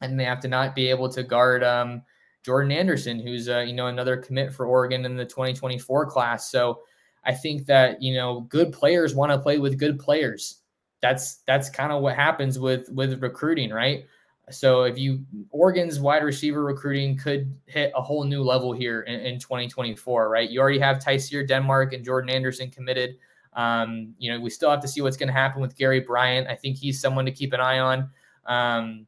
And 0.00 0.18
they 0.18 0.24
have 0.24 0.40
to 0.40 0.48
not 0.48 0.74
be 0.74 0.88
able 0.88 1.08
to 1.10 1.22
guard 1.22 1.64
um, 1.64 2.02
Jordan 2.44 2.72
Anderson, 2.72 3.18
who's 3.18 3.48
uh, 3.48 3.60
you 3.60 3.72
know 3.72 3.86
another 3.86 4.16
commit 4.16 4.52
for 4.52 4.66
Oregon 4.66 5.04
in 5.04 5.16
the 5.16 5.24
2024 5.24 6.06
class. 6.06 6.50
So 6.50 6.80
I 7.24 7.34
think 7.34 7.66
that 7.66 8.02
you 8.02 8.14
know 8.14 8.40
good 8.42 8.72
players 8.72 9.14
want 9.14 9.32
to 9.32 9.38
play 9.38 9.58
with 9.58 9.78
good 9.78 9.98
players. 9.98 10.60
That's 11.00 11.36
that's 11.46 11.70
kind 11.70 11.92
of 11.92 12.02
what 12.02 12.16
happens 12.16 12.58
with 12.58 12.88
with 12.90 13.22
recruiting, 13.22 13.70
right? 13.70 14.04
So 14.50 14.84
if 14.84 14.98
you 14.98 15.24
Oregon's 15.50 16.00
wide 16.00 16.24
receiver 16.24 16.64
recruiting 16.64 17.16
could 17.16 17.54
hit 17.66 17.92
a 17.94 18.02
whole 18.02 18.24
new 18.24 18.42
level 18.42 18.72
here 18.72 19.02
in, 19.02 19.20
in 19.20 19.38
2024, 19.38 20.28
right? 20.28 20.48
You 20.48 20.60
already 20.60 20.78
have 20.78 20.98
Tyseer 20.98 21.46
Denmark 21.46 21.92
and 21.92 22.04
Jordan 22.04 22.30
Anderson 22.30 22.70
committed. 22.70 23.16
Um, 23.54 24.14
you 24.18 24.32
know, 24.32 24.40
we 24.40 24.50
still 24.50 24.70
have 24.70 24.80
to 24.80 24.88
see 24.88 25.00
what's 25.00 25.16
going 25.16 25.28
to 25.28 25.32
happen 25.32 25.60
with 25.60 25.76
Gary 25.76 26.00
Bryant. 26.00 26.48
I 26.48 26.54
think 26.54 26.76
he's 26.76 27.00
someone 27.00 27.26
to 27.26 27.32
keep 27.32 27.52
an 27.52 27.60
eye 27.60 27.78
on. 27.78 28.10
Um, 28.46 29.06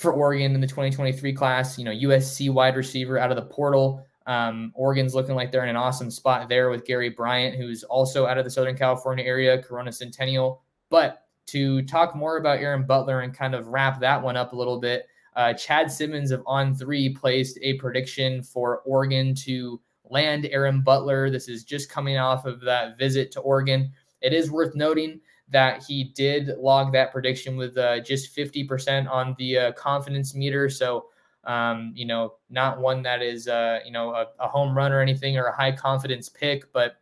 for 0.00 0.14
Oregon 0.14 0.54
in 0.54 0.62
the 0.62 0.66
2023 0.66 1.34
class, 1.34 1.78
you 1.78 1.84
know, 1.84 1.90
USC 1.90 2.50
wide 2.50 2.74
receiver 2.74 3.18
out 3.18 3.30
of 3.30 3.36
the 3.36 3.42
portal. 3.42 4.02
Um, 4.24 4.72
Oregon's 4.74 5.14
looking 5.14 5.34
like 5.34 5.52
they're 5.52 5.64
in 5.64 5.68
an 5.68 5.76
awesome 5.76 6.10
spot 6.10 6.48
there 6.48 6.70
with 6.70 6.86
Gary 6.86 7.10
Bryant, 7.10 7.54
who's 7.54 7.84
also 7.84 8.24
out 8.24 8.38
of 8.38 8.44
the 8.44 8.50
Southern 8.50 8.78
California 8.78 9.22
area, 9.22 9.62
Corona 9.62 9.92
Centennial. 9.92 10.62
But 10.88 11.26
to 11.48 11.82
talk 11.82 12.16
more 12.16 12.38
about 12.38 12.60
Aaron 12.60 12.86
Butler 12.86 13.20
and 13.20 13.34
kind 13.34 13.54
of 13.54 13.68
wrap 13.68 14.00
that 14.00 14.22
one 14.22 14.38
up 14.38 14.54
a 14.54 14.56
little 14.56 14.80
bit, 14.80 15.06
uh, 15.36 15.52
Chad 15.52 15.92
Simmons 15.92 16.30
of 16.30 16.42
On 16.46 16.74
Three 16.74 17.10
placed 17.10 17.58
a 17.60 17.74
prediction 17.74 18.42
for 18.42 18.78
Oregon 18.86 19.34
to 19.34 19.78
land 20.08 20.48
Aaron 20.50 20.80
Butler. 20.80 21.28
This 21.28 21.46
is 21.46 21.62
just 21.62 21.90
coming 21.90 22.16
off 22.16 22.46
of 22.46 22.62
that 22.62 22.96
visit 22.96 23.30
to 23.32 23.40
Oregon. 23.40 23.92
It 24.22 24.32
is 24.32 24.50
worth 24.50 24.74
noting 24.74 25.20
that 25.50 25.82
he 25.82 26.04
did 26.04 26.56
log 26.58 26.92
that 26.92 27.12
prediction 27.12 27.56
with 27.56 27.76
uh, 27.76 28.00
just 28.00 28.34
50% 28.36 29.10
on 29.10 29.34
the 29.38 29.58
uh, 29.58 29.72
confidence 29.72 30.34
meter. 30.34 30.70
So, 30.70 31.06
um, 31.44 31.92
you 31.94 32.06
know, 32.06 32.34
not 32.50 32.80
one 32.80 33.02
that 33.02 33.20
is, 33.20 33.48
uh, 33.48 33.80
you 33.84 33.90
know, 33.90 34.12
a, 34.12 34.26
a, 34.38 34.46
home 34.46 34.76
run 34.76 34.92
or 34.92 35.00
anything 35.00 35.36
or 35.36 35.46
a 35.46 35.56
high 35.56 35.72
confidence 35.72 36.28
pick. 36.28 36.72
But, 36.72 36.96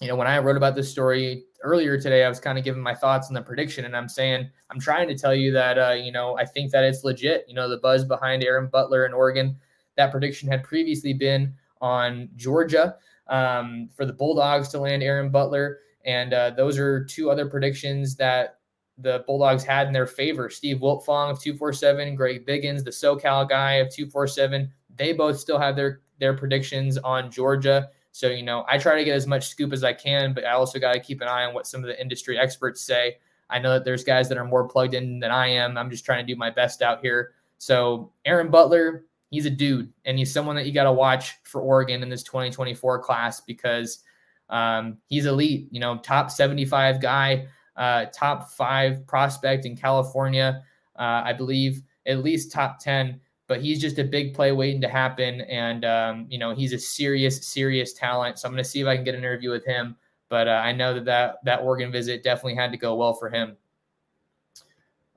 you 0.00 0.08
know, 0.08 0.16
when 0.16 0.26
I 0.26 0.38
wrote 0.38 0.56
about 0.56 0.74
this 0.74 0.90
story 0.90 1.44
earlier 1.62 2.00
today, 2.00 2.24
I 2.24 2.28
was 2.28 2.40
kind 2.40 2.58
of 2.58 2.64
giving 2.64 2.82
my 2.82 2.94
thoughts 2.94 3.28
on 3.28 3.34
the 3.34 3.42
prediction. 3.42 3.84
And 3.84 3.96
I'm 3.96 4.08
saying, 4.08 4.48
I'm 4.70 4.80
trying 4.80 5.06
to 5.08 5.16
tell 5.16 5.34
you 5.34 5.52
that, 5.52 5.78
uh, 5.78 5.92
you 5.92 6.10
know, 6.10 6.36
I 6.36 6.46
think 6.46 6.72
that 6.72 6.82
it's 6.82 7.04
legit. 7.04 7.44
You 7.46 7.54
know, 7.54 7.68
the 7.68 7.78
buzz 7.78 8.04
behind 8.04 8.42
Aaron 8.42 8.68
Butler 8.68 9.06
in 9.06 9.12
Oregon, 9.12 9.56
that 9.96 10.10
prediction 10.10 10.48
had 10.48 10.64
previously 10.64 11.12
been 11.12 11.54
on 11.80 12.30
Georgia 12.36 12.96
um, 13.28 13.88
for 13.94 14.04
the 14.04 14.12
Bulldogs 14.12 14.68
to 14.70 14.78
land 14.78 15.02
Aaron 15.02 15.30
Butler. 15.30 15.78
And 16.04 16.32
uh, 16.32 16.50
those 16.50 16.78
are 16.78 17.04
two 17.04 17.30
other 17.30 17.46
predictions 17.46 18.16
that 18.16 18.58
the 18.98 19.24
Bulldogs 19.26 19.64
had 19.64 19.86
in 19.86 19.92
their 19.92 20.06
favor. 20.06 20.50
Steve 20.50 20.78
Wiltfong 20.78 21.30
of 21.30 21.40
247, 21.40 22.14
Greg 22.14 22.46
Biggins, 22.46 22.84
the 22.84 22.90
SoCal 22.90 23.48
guy 23.48 23.74
of 23.74 23.90
247. 23.90 24.70
They 24.96 25.12
both 25.12 25.38
still 25.38 25.58
have 25.58 25.76
their 25.76 26.00
their 26.18 26.34
predictions 26.34 26.98
on 26.98 27.30
Georgia. 27.30 27.90
So, 28.10 28.28
you 28.28 28.42
know, 28.42 28.64
I 28.68 28.78
try 28.78 28.96
to 28.96 29.04
get 29.04 29.14
as 29.14 29.28
much 29.28 29.48
scoop 29.48 29.72
as 29.72 29.84
I 29.84 29.92
can, 29.92 30.34
but 30.34 30.44
I 30.44 30.52
also 30.52 30.80
got 30.80 30.94
to 30.94 31.00
keep 31.00 31.20
an 31.20 31.28
eye 31.28 31.44
on 31.44 31.54
what 31.54 31.66
some 31.66 31.82
of 31.82 31.86
the 31.86 32.00
industry 32.00 32.36
experts 32.36 32.80
say. 32.80 33.18
I 33.50 33.60
know 33.60 33.72
that 33.72 33.84
there's 33.84 34.02
guys 34.02 34.28
that 34.28 34.38
are 34.38 34.44
more 34.44 34.66
plugged 34.66 34.94
in 34.94 35.20
than 35.20 35.30
I 35.30 35.46
am. 35.46 35.78
I'm 35.78 35.90
just 35.90 36.04
trying 36.04 36.26
to 36.26 36.32
do 36.32 36.36
my 36.36 36.50
best 36.50 36.82
out 36.82 37.00
here. 37.00 37.34
So, 37.58 38.12
Aaron 38.24 38.50
Butler, 38.50 39.04
he's 39.30 39.46
a 39.46 39.50
dude, 39.50 39.92
and 40.04 40.18
he's 40.18 40.32
someone 40.32 40.56
that 40.56 40.66
you 40.66 40.72
got 40.72 40.84
to 40.84 40.92
watch 40.92 41.36
for 41.44 41.60
Oregon 41.60 42.02
in 42.02 42.08
this 42.08 42.22
2024 42.24 42.98
class 43.00 43.40
because 43.40 44.02
um, 44.50 44.98
he's 45.06 45.26
elite, 45.26 45.68
you 45.70 45.80
know, 45.80 45.98
top 45.98 46.30
75 46.30 47.00
guy, 47.00 47.46
uh, 47.76 48.06
top 48.06 48.50
five 48.50 49.06
prospect 49.06 49.66
in 49.66 49.76
California. 49.76 50.62
Uh, 50.98 51.22
I 51.24 51.32
believe 51.32 51.82
at 52.06 52.24
least 52.24 52.50
top 52.50 52.78
10, 52.80 53.20
but 53.46 53.60
he's 53.60 53.80
just 53.80 53.98
a 53.98 54.04
big 54.04 54.34
play 54.34 54.52
waiting 54.52 54.80
to 54.80 54.88
happen. 54.88 55.42
And, 55.42 55.84
um, 55.84 56.26
you 56.28 56.38
know, 56.38 56.54
he's 56.54 56.72
a 56.72 56.78
serious, 56.78 57.46
serious 57.46 57.92
talent. 57.92 58.38
So 58.38 58.48
I'm 58.48 58.52
going 58.52 58.64
to 58.64 58.68
see 58.68 58.80
if 58.80 58.86
I 58.86 58.96
can 58.96 59.04
get 59.04 59.14
an 59.14 59.20
interview 59.20 59.50
with 59.50 59.64
him. 59.64 59.96
But 60.28 60.48
uh, 60.48 60.60
I 60.62 60.72
know 60.72 60.92
that, 60.94 61.04
that 61.06 61.36
that 61.44 61.60
Oregon 61.62 61.90
visit 61.90 62.22
definitely 62.22 62.54
had 62.54 62.70
to 62.72 62.76
go 62.76 62.94
well 62.96 63.14
for 63.14 63.30
him. 63.30 63.56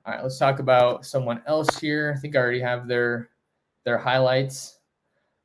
All 0.06 0.14
right, 0.14 0.22
let's 0.22 0.38
talk 0.38 0.58
about 0.58 1.04
someone 1.04 1.42
else 1.46 1.78
here. 1.78 2.14
I 2.16 2.18
think 2.18 2.34
I 2.34 2.40
already 2.40 2.60
have 2.60 2.88
their 2.88 3.28
their 3.84 3.98
highlights. 3.98 4.78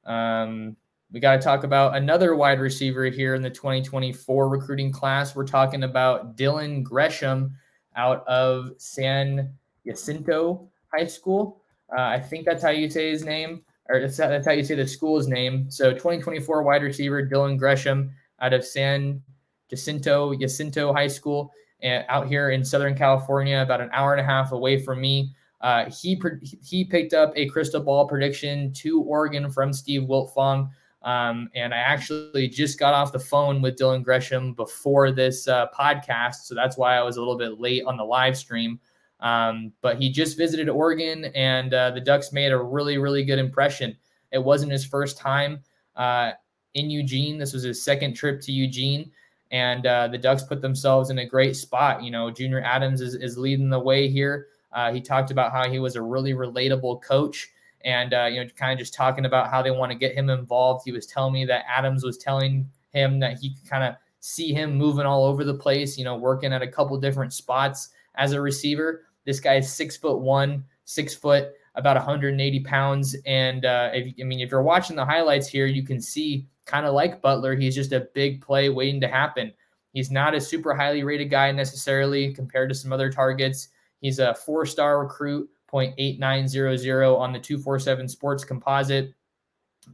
Um, 0.06 0.78
we 1.12 1.20
got 1.20 1.38
to 1.38 1.42
talk 1.42 1.64
about 1.64 1.96
another 1.96 2.36
wide 2.36 2.60
receiver 2.60 3.06
here 3.06 3.34
in 3.36 3.42
the 3.42 3.50
2024 3.50 4.50
recruiting 4.50 4.92
class. 4.92 5.36
We're 5.36 5.46
talking 5.46 5.84
about 5.84 6.36
Dylan 6.36 6.84
Gresham 6.84 7.56
out 7.96 8.28
of 8.28 8.72
San 8.78 9.54
Jacinto 9.86 10.70
High 10.94 11.08
School. 11.08 11.62
Uh, 11.96 12.02
I 12.02 12.20
think 12.20 12.46
that's 12.46 12.62
how 12.62 12.72
you 12.72 12.90
say 12.90 13.10
his 13.10 13.24
name, 13.24 13.64
or 13.88 14.02
that's 14.02 14.46
how 14.46 14.52
you 14.52 14.64
say 14.64 14.76
the 14.76 14.86
school's 14.86 15.28
name. 15.28 15.72
So 15.72 15.94
2024 15.94 16.64
wide 16.64 16.84
receiver 16.84 17.26
Dylan 17.26 17.58
Gresham 17.58 18.12
out 18.42 18.54
of 18.54 18.66
San 18.66 19.22
Jacinto 19.70 20.36
Jacinto 20.36 20.94
High 20.94 21.08
School, 21.08 21.52
uh, 21.84 22.02
out 22.10 22.28
here 22.28 22.50
in 22.50 22.66
Southern 22.66 22.96
California, 22.96 23.62
about 23.62 23.80
an 23.80 23.90
hour 23.94 24.14
and 24.14 24.22
a 24.22 24.26
half 24.26 24.52
away 24.52 24.84
from 24.84 25.00
me. 25.00 25.34
Uh, 25.62 25.90
he 25.90 26.22
he 26.62 26.84
picked 26.84 27.14
up 27.14 27.32
a 27.36 27.48
crystal 27.48 27.82
ball 27.82 28.08
prediction 28.08 28.74
to 28.74 29.02
Oregon 29.02 29.50
from 29.50 29.72
Steve 29.72 30.02
Wiltfong. 30.04 30.70
Um, 31.04 31.50
and 31.56 31.74
I 31.74 31.78
actually 31.78 32.50
just 32.50 32.80
got 32.80 32.94
off 32.94 33.12
the 33.12 33.20
phone 33.20 33.62
with 33.62 33.78
Dylan 33.78 34.04
Gresham 34.04 34.54
before 34.54 35.12
this 35.12 35.48
uh, 35.48 35.68
podcast. 35.78 36.46
So 36.46 36.56
that's 36.56 36.78
why 36.78 36.98
I 36.98 37.04
was 37.04 37.18
a 37.18 37.20
little 37.20 37.38
bit 37.38 37.60
late 37.60 37.84
on 37.86 37.98
the 37.98 38.04
live 38.04 38.38
stream. 38.38 38.80
Um, 39.20 39.72
but 39.82 39.98
he 39.98 40.12
just 40.12 40.38
visited 40.38 40.70
Oregon, 40.70 41.26
and 41.34 41.74
uh, 41.74 41.92
the 41.92 42.02
Ducks 42.02 42.32
made 42.32 42.52
a 42.52 42.58
really, 42.58 42.98
really 42.98 43.24
good 43.24 43.40
impression. 43.40 43.98
It 44.32 44.44
wasn't 44.44 44.72
his 44.72 44.86
first 44.86 45.18
time 45.18 45.60
uh, 45.96 46.32
in 46.76 46.90
Eugene. 46.90 47.38
This 47.38 47.54
was 47.54 47.64
his 47.64 47.82
second 47.82 48.14
trip 48.14 48.42
to 48.42 48.52
Eugene, 48.52 49.12
and 49.52 49.86
uh, 49.88 50.08
the 50.08 50.18
Ducks 50.18 50.44
put 50.44 50.62
themselves 50.62 51.10
in 51.10 51.20
a 51.20 51.26
great 51.26 51.56
spot. 51.56 52.04
You 52.04 52.12
know, 52.12 52.30
Junior 52.30 52.62
Adams 52.62 53.02
is, 53.02 53.16
is 53.16 53.38
leading 53.38 53.70
the 53.70 53.80
way 53.80 54.08
here. 54.08 54.48
Uh, 54.72 54.92
he 54.92 55.02
talked 55.02 55.32
about 55.32 55.52
how 55.52 55.68
he 55.70 55.80
was 55.80 55.96
a 55.96 56.02
really 56.02 56.34
relatable 56.34 57.02
coach 57.02 57.50
and 57.88 58.14
uh, 58.14 58.26
you 58.26 58.44
know, 58.44 58.50
kind 58.58 58.74
of 58.74 58.78
just 58.78 58.94
talking 58.94 59.26
about 59.26 59.50
how 59.50 59.62
they 59.62 59.72
want 59.72 59.94
to 59.94 59.98
get 59.98 60.14
him 60.14 60.30
involved. 60.30 60.84
He 60.84 60.92
was 60.92 61.08
telling 61.08 61.34
me 61.34 61.46
that 61.46 61.64
Adams 61.70 62.04
was 62.04 62.18
telling 62.18 62.70
him 62.92 63.18
that 63.20 63.40
he 63.40 63.56
could 63.56 63.68
kind 63.68 63.84
of 63.86 63.96
see 64.20 64.52
him 64.52 64.76
moving 64.76 65.06
all 65.06 65.24
over 65.24 65.46
the 65.46 65.54
place. 65.54 65.98
You 65.98 66.04
know, 66.04 66.18
working 66.18 66.52
at 66.52 66.62
a 66.62 66.68
couple 66.68 67.00
different 67.00 67.32
spots 67.32 67.90
as 68.16 68.34
a 68.34 68.42
receiver. 68.42 69.06
This 69.26 69.40
guy 69.40 69.56
is 69.56 69.72
six 69.72 69.96
foot 69.96 70.20
one, 70.20 70.66
six 70.84 71.16
foot, 71.16 71.54
about 71.76 71.96
180 71.96 72.60
pounds. 72.62 73.16
And 73.26 73.64
uh, 73.64 73.92
if, 73.94 74.14
I 74.20 74.24
mean, 74.24 74.42
if 74.42 74.52
you're 74.52 74.62
watching 74.62 74.98
the 74.98 75.06
highlights 75.06 75.48
here, 75.48 75.66
you 75.66 75.84
can 75.84 76.02
see 76.02 76.46
kind 76.66 76.86
of 76.86 76.94
like 76.94 77.22
Butler, 77.22 77.56
he's 77.56 77.76
just 77.76 77.94
a 77.94 78.10
big 78.14 78.42
play 78.42 78.68
waiting 78.68 79.00
to 79.00 79.08
happen. 79.08 79.54
He's 79.94 80.12
not 80.12 80.36
a 80.36 80.42
super 80.42 80.76
highly 80.76 81.04
rated 81.04 81.30
guy 81.30 81.52
necessarily 81.54 82.34
compared 82.34 82.68
to 82.68 82.76
some 82.76 82.92
other 82.92 83.10
targets. 83.10 83.70
He's 84.02 84.20
a 84.20 84.36
four 84.36 84.66
star 84.66 85.00
recruit 85.00 85.50
0.8900 85.72 87.20
on 87.20 87.34
the 87.34 87.40
247 87.40 88.08
sports 88.08 88.44
composite. 88.44 89.14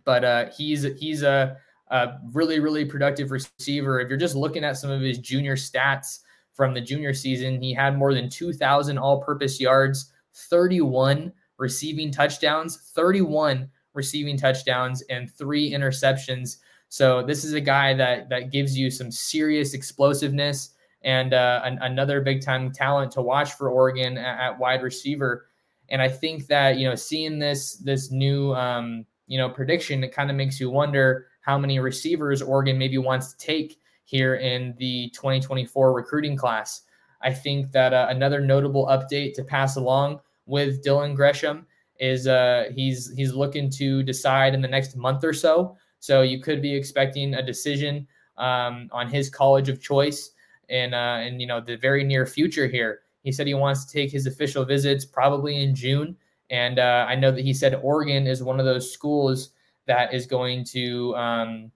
But 0.06 0.24
uh, 0.24 0.46
he's 0.58 0.84
he's 0.98 1.24
a, 1.24 1.58
a 1.90 2.14
really 2.32 2.60
really 2.60 2.86
productive 2.86 3.32
receiver. 3.32 4.00
If 4.00 4.10
you're 4.10 4.18
just 4.18 4.36
looking 4.36 4.64
at 4.64 4.78
some 4.78 4.90
of 4.90 5.02
his 5.02 5.20
junior 5.20 5.56
stats 5.56 6.20
from 6.54 6.74
the 6.74 6.82
junior 6.82 7.14
season, 7.14 7.62
he 7.62 7.74
had 7.74 7.98
more 7.98 8.14
than 8.14 8.30
2,000 8.30 8.98
all-purpose 8.98 9.60
yards, 9.60 10.12
31 10.34 11.32
receiving 11.58 12.12
touchdowns, 12.12 12.92
31 12.96 13.70
receiving 13.94 14.38
touchdowns, 14.38 15.02
and 15.04 15.32
three 15.32 15.72
interceptions. 15.72 16.58
So 16.90 17.24
this 17.24 17.44
is 17.44 17.54
a 17.54 17.62
guy 17.62 17.94
that 17.96 18.30
that 18.30 18.52
gives 18.52 18.78
you 18.78 18.90
some 18.90 19.12
serious 19.12 19.74
explosiveness 19.74 20.72
and 21.04 21.34
uh, 21.34 21.62
an, 21.64 21.78
another 21.82 22.22
big 22.22 22.42
time 22.42 22.72
talent 22.72 23.12
to 23.14 23.22
watch 23.22 23.54
for 23.54 23.70
Oregon 23.70 24.18
at, 24.18 24.40
at 24.40 24.60
wide 24.60 24.82
receiver. 24.82 25.48
And 25.90 26.02
I 26.02 26.10
think 26.10 26.48
that 26.48 26.78
you 26.78 26.88
know, 26.88 26.96
seeing 26.96 27.40
this 27.40 27.76
this 27.78 28.12
new 28.12 28.54
um, 28.54 29.06
you 29.28 29.38
know 29.38 29.50
prediction, 29.50 30.04
it 30.04 30.14
kind 30.14 30.30
of 30.30 30.36
makes 30.36 30.60
you 30.60 30.70
wonder 30.70 31.28
how 31.42 31.58
many 31.58 31.80
receivers 31.80 32.42
Oregon 32.42 32.78
maybe 32.78 32.98
wants 32.98 33.34
to 33.34 33.38
take 33.38 33.80
here 34.06 34.36
in 34.36 34.76
the 34.78 35.10
2024 35.14 35.94
recruiting 35.94 36.36
class. 36.36 36.82
I 37.22 37.34
think 37.34 37.72
that 37.72 37.94
uh, 37.94 38.08
another 38.10 38.42
notable 38.42 38.88
update 38.88 39.34
to 39.36 39.44
pass 39.44 39.76
along 39.76 40.20
with 40.46 40.84
Dylan 40.84 41.16
Gresham 41.16 41.66
is 42.00 42.28
uh, 42.28 42.66
he's 42.74 43.14
he's 43.14 43.34
looking 43.34 43.70
to 43.72 44.04
decide 44.04 44.54
in 44.54 44.62
the 44.62 44.68
next 44.68 44.96
month 44.96 45.24
or 45.24 45.34
so. 45.34 45.78
So 46.00 46.22
you 46.22 46.42
could 46.42 46.62
be 46.62 46.76
expecting 46.76 47.36
a 47.36 47.42
decision 47.42 48.08
um, 48.38 48.90
on 48.92 49.08
his 49.08 49.30
college 49.30 49.70
of 49.70 49.82
choice 49.82 50.32
in 50.70 50.94
uh, 50.94 51.24
in 51.26 51.40
you 51.40 51.48
know 51.48 51.62
the 51.62 51.78
very 51.78 52.04
near 52.04 52.26
future 52.26 52.68
here. 52.68 53.03
He 53.24 53.32
said 53.32 53.48
he 53.48 53.54
wants 53.54 53.86
to 53.86 53.94
take 53.94 54.12
his 54.12 54.28
official 54.28 54.66
visits 54.66 55.06
probably 55.06 55.64
in 55.64 55.74
June. 55.74 56.16
And 56.50 56.78
uh, 56.78 57.06
I 57.08 57.16
know 57.16 57.32
that 57.32 57.44
he 57.44 57.54
said 57.54 57.80
Oregon 57.82 58.28
is 58.28 58.44
one 58.44 58.60
of 58.60 58.66
those 58.66 58.92
schools 58.92 59.52
that 59.88 60.14
is 60.14 60.26
going 60.26 60.66
to 60.66 61.16
um, 61.16 61.72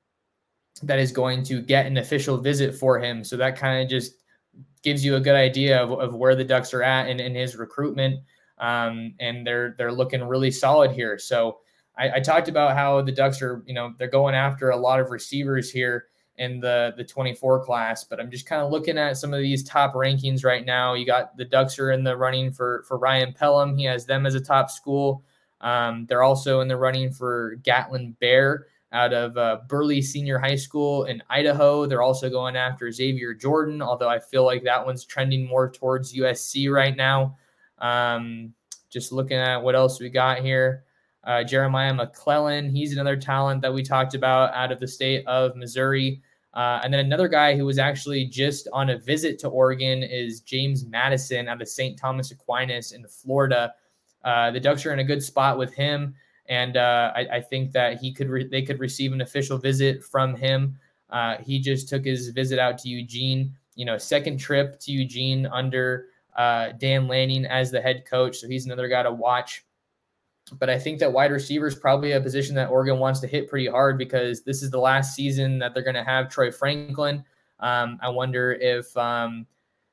that 0.84 1.00
is 1.00 1.12
going 1.12 1.44
to 1.44 1.62
get 1.62 1.86
an 1.86 1.98
official 1.98 2.38
visit 2.38 2.76
for 2.76 3.00
him. 3.00 3.24
So 3.24 3.38
that 3.38 3.58
kind 3.58 3.82
of 3.82 3.90
just 3.90 4.14
gives 4.84 5.04
you 5.04 5.16
a 5.16 5.20
good 5.20 5.36
idea 5.36 5.82
of, 5.82 5.92
of 5.92 6.14
where 6.14 6.36
the 6.36 6.44
Ducks 6.44 6.74
are 6.74 6.84
at 6.84 7.10
in, 7.10 7.20
in 7.20 7.34
his 7.34 7.56
recruitment. 7.56 8.20
Um, 8.60 9.14
and 9.20 9.46
they're 9.46 9.76
they're 9.78 9.92
looking 9.92 10.24
really 10.24 10.52
solid 10.52 10.92
here. 10.92 11.18
So 11.18 11.60
I, 11.98 12.16
I 12.16 12.20
talked 12.20 12.48
about 12.48 12.76
how 12.76 13.02
the 13.02 13.12
Ducks 13.12 13.42
are, 13.42 13.64
you 13.66 13.74
know, 13.74 13.94
they're 13.98 14.08
going 14.08 14.36
after 14.36 14.70
a 14.70 14.78
lot 14.78 15.00
of 15.00 15.12
receivers 15.12 15.72
here 15.72 16.06
in 16.38 16.60
the 16.60 16.94
the 16.98 17.04
24 17.04 17.66
class. 17.66 18.04
But 18.04 18.20
I'm 18.20 18.32
just 18.32 18.46
kind 18.46 18.62
of 18.62 18.72
looking 18.72 18.98
at 18.98 19.18
some 19.18 19.34
of 19.34 19.40
these 19.40 19.64
top 19.64 19.94
rankings 19.94 20.46
right 20.46 20.66
now. 20.66 20.94
You 20.94 21.06
got 21.06 21.36
the 21.38 21.46
Ducks 21.46 21.80
are 21.80 21.92
in 21.92 22.04
the 22.04 22.16
running 22.16 22.52
for 22.52 22.84
for 22.88 22.98
Ryan 22.98 23.34
Pellum. 23.34 23.78
He 23.78 23.86
has 23.86 24.06
them 24.06 24.26
as 24.26 24.36
a 24.36 24.42
top 24.42 24.70
school. 24.70 25.24
Um, 25.62 26.06
they're 26.08 26.24
also 26.24 26.62
in 26.62 26.68
the 26.68 26.78
running 26.78 27.12
for 27.12 27.56
Gatlin 27.64 28.16
Bair 28.20 28.68
out 28.94 29.14
of 29.14 29.38
uh, 29.38 29.60
Burley 29.68 30.02
Senior 30.02 30.40
High 30.40 30.56
School 30.56 31.06
in 31.06 31.22
Idaho. 31.30 31.86
They're 31.86 32.02
also 32.02 32.30
going 32.30 32.56
after 32.56 32.92
Xavier 32.92 33.34
Jordan, 33.34 33.82
although 33.82 34.10
I 34.10 34.20
feel 34.20 34.46
like 34.46 34.64
that 34.64 34.86
one's 34.86 35.04
trending 35.04 35.46
more 35.46 35.70
towards 35.70 36.16
USC 36.16 36.72
right 36.72 36.96
now. 36.96 37.38
Um, 37.80 38.54
just 38.90 39.12
looking 39.12 39.38
at 39.38 39.58
what 39.58 39.76
else 39.76 40.00
we 40.00 40.10
got 40.10 40.40
here. 40.40 40.84
Uh, 41.24 41.44
Jeremiah 41.44 41.94
McClellan, 41.94 42.70
he's 42.70 42.94
another 42.94 43.18
talent 43.18 43.62
that 43.62 43.74
we 43.74 43.84
talked 43.84 44.14
about 44.14 44.54
out 44.54 44.72
of 44.72 44.80
the 44.80 44.88
state 44.88 45.28
of 45.28 45.58
Missouri. 45.58 46.22
Uh, 46.58 46.82
and 46.84 46.92
then 46.92 47.00
another 47.00 47.28
guy 47.28 47.56
who 47.56 47.66
was 47.66 47.78
actually 47.78 48.26
just 48.26 48.68
on 48.74 48.90
a 48.90 48.98
visit 48.98 49.38
to 49.40 49.48
Oregon 49.48 50.02
is 50.04 50.42
James 50.42 50.86
Madison 50.86 51.48
out 51.48 51.62
of 51.62 51.68
St. 51.68 51.98
Thomas 51.98 52.32
Aquinas 52.32 52.92
in 52.92 53.08
Florida. 53.08 53.74
Uh, 54.26 54.52
the 54.52 54.60
Ducks 54.60 54.86
are 54.86 54.92
in 54.92 55.00
a 55.00 55.04
good 55.04 55.22
spot 55.22 55.58
with 55.58 55.74
him, 55.74 56.16
and 56.50 56.76
uh, 56.76 57.14
I, 57.16 57.28
I, 57.34 57.42
think 57.42 57.72
that 57.74 58.00
he 58.00 58.12
could 58.12 58.28
re- 58.28 58.48
they 58.48 58.64
could 58.64 58.80
receive 58.80 59.14
an 59.14 59.22
official 59.22 59.58
visit 59.58 60.04
from 60.04 60.36
him. 60.36 60.78
Uh, 61.10 61.38
he 61.38 61.60
just 61.60 61.88
took 61.88 62.04
his 62.04 62.30
visit 62.30 62.60
out 62.60 62.78
to 62.80 62.90
Eugene 62.90 63.56
you 63.78 63.86
know, 63.86 63.98
second 63.98 64.38
trip 64.38 64.80
to 64.82 64.92
Eugene 64.92 65.46
under 65.46 66.08
uh, 66.36 66.70
Dan 66.80 67.08
Lanning 67.08 67.46
as 67.46 67.72
the 67.72 67.80
head 67.80 68.06
coach. 68.10 68.38
So 68.38 68.48
he's 68.48 68.66
another 68.66 68.90
guy 68.90 69.04
to 69.04 69.12
watch. 69.12 69.64
But 70.52 70.70
I 70.70 70.80
think 70.80 71.00
that 71.00 71.12
wide 71.12 71.32
receiver 71.32 71.68
is 71.68 71.76
probably 71.76 72.14
a 72.14 72.22
position 72.22 72.56
that 72.56 72.70
Oregon 72.70 73.00
wants 73.00 73.20
to 73.22 73.28
hit 73.28 73.50
pretty 73.50 73.68
hard 73.68 73.98
because 73.98 74.44
this 74.44 74.64
is 74.64 74.72
the 74.72 74.80
last 74.80 75.16
season 75.16 75.60
that 75.60 75.74
they're 75.74 75.84
going 75.84 75.96
to 75.96 76.04
have 76.04 76.30
Troy 76.30 76.52
Franklin. 76.52 77.24
Um, 77.60 78.00
I 78.02 78.10
wonder 78.10 78.54
if 78.54 78.96
um, 78.96 79.46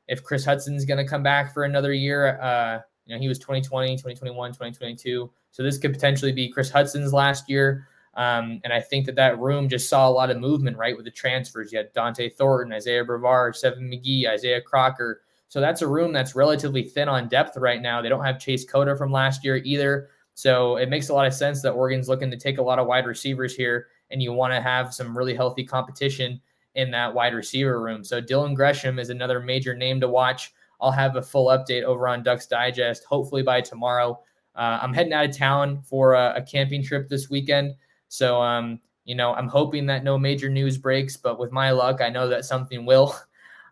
if 0.09 0.23
Chris 0.23 0.45
Hutson's 0.45 0.85
going 0.85 0.99
to 0.99 1.09
come 1.09 1.23
back 1.23 1.53
for 1.53 1.65
another 1.65 1.93
year. 1.93 2.41
Uh, 2.41 2.81
you 3.07 3.15
know, 3.15 3.21
he 3.21 3.29
was 3.29 3.39
2020, 3.39 3.97
2021, 3.97 4.51
2022. 4.51 5.31
So 5.51 5.63
this 5.63 5.79
could 5.79 5.93
potentially 5.93 6.33
be 6.33 6.49
Chris 6.49 6.71
Hutson's 6.71 7.13
last 7.13 7.49
year. 7.49 7.89
Um, 8.15 8.61
and 8.65 8.73
I 8.73 8.81
think 8.81 9.07
that 9.07 9.17
that 9.17 9.39
room 9.39 9.69
just 9.69 9.89
saw 9.89 10.09
a 10.09 10.11
lot 10.11 10.31
of 10.31 10.39
movement, 10.39 10.77
right, 10.77 10.97
with 10.97 11.05
the 11.05 11.11
transfers. 11.11 11.73
You 11.73 11.79
had 11.79 11.93
Dont'e 11.95 12.35
Thornton, 12.35 12.73
Isaiah 12.73 13.05
Brevard, 13.05 13.57
Seven 13.57 13.91
McGee, 13.91 14.29
Isaiah 14.29 14.61
Crocker. 14.61 15.23
So 15.49 15.61
that's 15.61 15.83
a 15.83 15.89
room 15.89 16.13
that's 16.13 16.35
relatively 16.35 16.85
thin 16.85 17.09
on 17.09 17.29
depth 17.29 17.57
right 17.57 17.83
now. 17.83 18.01
They 18.01 18.09
don't 18.09 18.25
have 18.25 18.39
Chase 18.39 18.65
Cota 18.65 18.97
from 18.97 19.13
last 19.13 19.45
year 19.45 19.57
either. 19.57 20.11
So 20.35 20.77
it 20.77 20.89
makes 20.89 21.09
a 21.09 21.15
lot 21.15 21.27
of 21.27 21.35
sense 21.35 21.63
that 21.63 21.73
Oregon's 21.73 22.09
looking 22.09 22.31
to 22.31 22.37
take 22.37 22.59
a 22.59 22.63
lot 22.63 22.79
of 22.79 22.87
wide 22.87 23.07
receivers 23.07 23.55
here, 23.55 23.87
and 24.11 24.23
you 24.23 24.33
want 24.33 24.53
to 24.53 24.61
have 24.61 24.93
some 24.93 25.17
really 25.17 25.35
healthy 25.35 25.65
competition 25.65 26.41
in 26.75 26.91
that 26.91 27.15
wide 27.15 27.35
receiver 27.35 27.81
room. 27.81 28.03
So 28.05 28.21
Dylan 28.21 28.55
Gresham 28.55 28.99
is 28.99 29.11
another 29.11 29.41
major 29.41 29.75
name 29.75 30.01
to 30.01 30.09
watch. 30.09 30.53
I'll 30.81 30.91
have 30.91 31.17
a 31.17 31.23
full 31.23 31.47
update 31.47 31.85
over 31.85 32.09
on 32.09 32.23
Ducks 32.23 32.47
Digest, 32.47 33.05
hopefully 33.05 33.43
by 33.43 33.61
tomorrow. 33.61 34.21
Uh, 34.57 34.79
I'm 34.83 34.93
heading 34.93 35.13
out 35.13 35.25
of 35.25 35.37
town 35.37 35.83
for 35.83 36.15
a, 36.15 36.35
a 36.37 36.43
camping 36.43 36.83
trip 36.83 37.09
this 37.09 37.31
weekend. 37.31 37.75
So, 38.09 38.41
um, 38.41 38.81
you 39.05 39.15
know, 39.15 39.35
I'm 39.35 39.49
hoping 39.49 39.87
that 39.87 40.05
no 40.05 40.19
major 40.19 40.49
news 40.49 40.79
breaks, 40.79 41.17
but 41.17 41.39
with 41.39 41.53
my 41.53 41.71
luck, 41.71 42.01
I 42.01 42.09
know 42.09 42.29
that 42.29 42.45
something 42.45 42.85
will. 42.85 43.15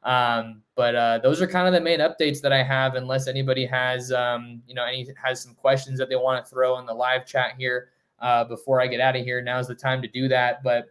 Um, 0.05 0.63
but 0.75 0.95
uh, 0.95 1.19
those 1.19 1.41
are 1.41 1.47
kind 1.47 1.67
of 1.67 1.75
the 1.75 1.81
main 1.81 2.01
updates 2.01 2.41
that 2.41 2.53
I 2.53 2.63
have, 2.63 2.95
unless 2.95 3.29
anybody 3.29 3.65
has, 3.67 4.11
um, 4.11 4.63
you 4.67 4.75
know, 4.75 4.85
any 4.85 5.07
has 5.23 5.43
some 5.43 5.55
questions 5.55 5.99
that 5.99 6.09
they 6.09 6.17
want 6.17 6.45
to 6.45 6.51
throw 6.51 6.79
in 6.79 6.87
the 6.87 6.95
live 6.95 7.27
chat 7.27 7.55
here 7.57 7.91
uh, 8.21 8.45
before 8.45 8.81
I 8.81 8.87
get 8.87 9.01
out 9.01 9.17
of 9.17 9.25
here. 9.25 9.41
Now's 9.41 9.69
the 9.69 9.75
time 9.75 10.03
to 10.03 10.09
do 10.09 10.29
that. 10.29 10.63
But 10.63 10.87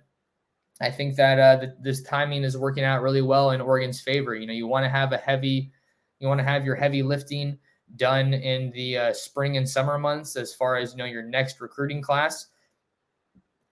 I 0.79 0.89
think 0.89 1.15
that 1.17 1.39
uh, 1.39 1.55
the, 1.57 1.75
this 1.81 2.03
timing 2.03 2.43
is 2.43 2.57
working 2.57 2.83
out 2.83 3.01
really 3.01 3.21
well 3.21 3.51
in 3.51 3.61
Oregon's 3.61 3.99
favor. 3.99 4.35
You 4.35 4.47
know, 4.47 4.53
you 4.53 4.67
want 4.67 4.85
to 4.85 4.89
have 4.89 5.11
a 5.11 5.17
heavy, 5.17 5.71
you 6.19 6.27
want 6.27 6.39
to 6.39 6.45
have 6.45 6.65
your 6.65 6.75
heavy 6.75 7.03
lifting 7.03 7.57
done 7.97 8.33
in 8.33 8.71
the 8.71 8.97
uh, 8.97 9.13
spring 9.13 9.57
and 9.57 9.67
summer 9.67 9.97
months 9.97 10.35
as 10.35 10.53
far 10.53 10.77
as 10.77 10.91
you 10.91 10.97
know 10.97 11.05
your 11.05 11.23
next 11.23 11.59
recruiting 11.59 12.01
class 12.01 12.47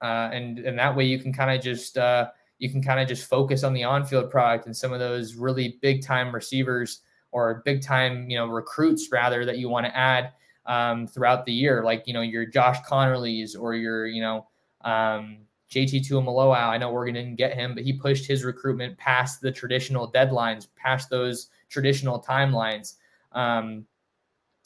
uh, 0.01 0.29
and 0.31 0.59
and 0.59 0.77
that 0.77 0.95
way 0.95 1.05
you 1.05 1.19
can 1.19 1.33
kind 1.33 1.51
of 1.51 1.63
just 1.63 1.97
uh, 1.97 2.29
you 2.59 2.69
can 2.69 2.83
kind 2.83 2.99
of 2.99 3.07
just 3.07 3.27
focus 3.27 3.63
on 3.63 3.73
the 3.73 3.83
on-field 3.83 4.29
product 4.29 4.65
and 4.65 4.75
some 4.75 4.93
of 4.93 4.99
those 4.99 5.35
really 5.35 5.79
big 5.81 6.03
time 6.03 6.33
receivers 6.33 7.01
or 7.31 7.61
big 7.65 7.81
time 7.81 8.29
you 8.29 8.37
know 8.37 8.47
recruits 8.47 9.09
rather 9.11 9.45
that 9.45 9.57
you 9.57 9.69
want 9.69 9.85
to 9.85 9.97
add 9.97 10.31
um, 10.69 11.07
throughout 11.07 11.45
the 11.45 11.51
year, 11.51 11.83
like 11.83 12.03
you 12.05 12.13
know 12.13 12.21
your 12.21 12.45
Josh 12.45 12.77
Conerly's 12.87 13.55
or 13.55 13.73
your 13.73 14.05
you 14.05 14.21
know 14.21 14.47
um, 14.81 15.39
JT 15.71 16.07
Tuimoloau. 16.07 16.55
I 16.55 16.77
know 16.77 16.91
Oregon 16.91 17.15
didn't 17.15 17.35
get 17.35 17.55
him, 17.55 17.73
but 17.73 17.83
he 17.83 17.93
pushed 17.93 18.25
his 18.25 18.45
recruitment 18.45 18.97
past 18.97 19.41
the 19.41 19.51
traditional 19.51 20.11
deadlines, 20.11 20.67
past 20.75 21.09
those 21.09 21.49
traditional 21.69 22.21
timelines. 22.21 22.95
Um, 23.31 23.85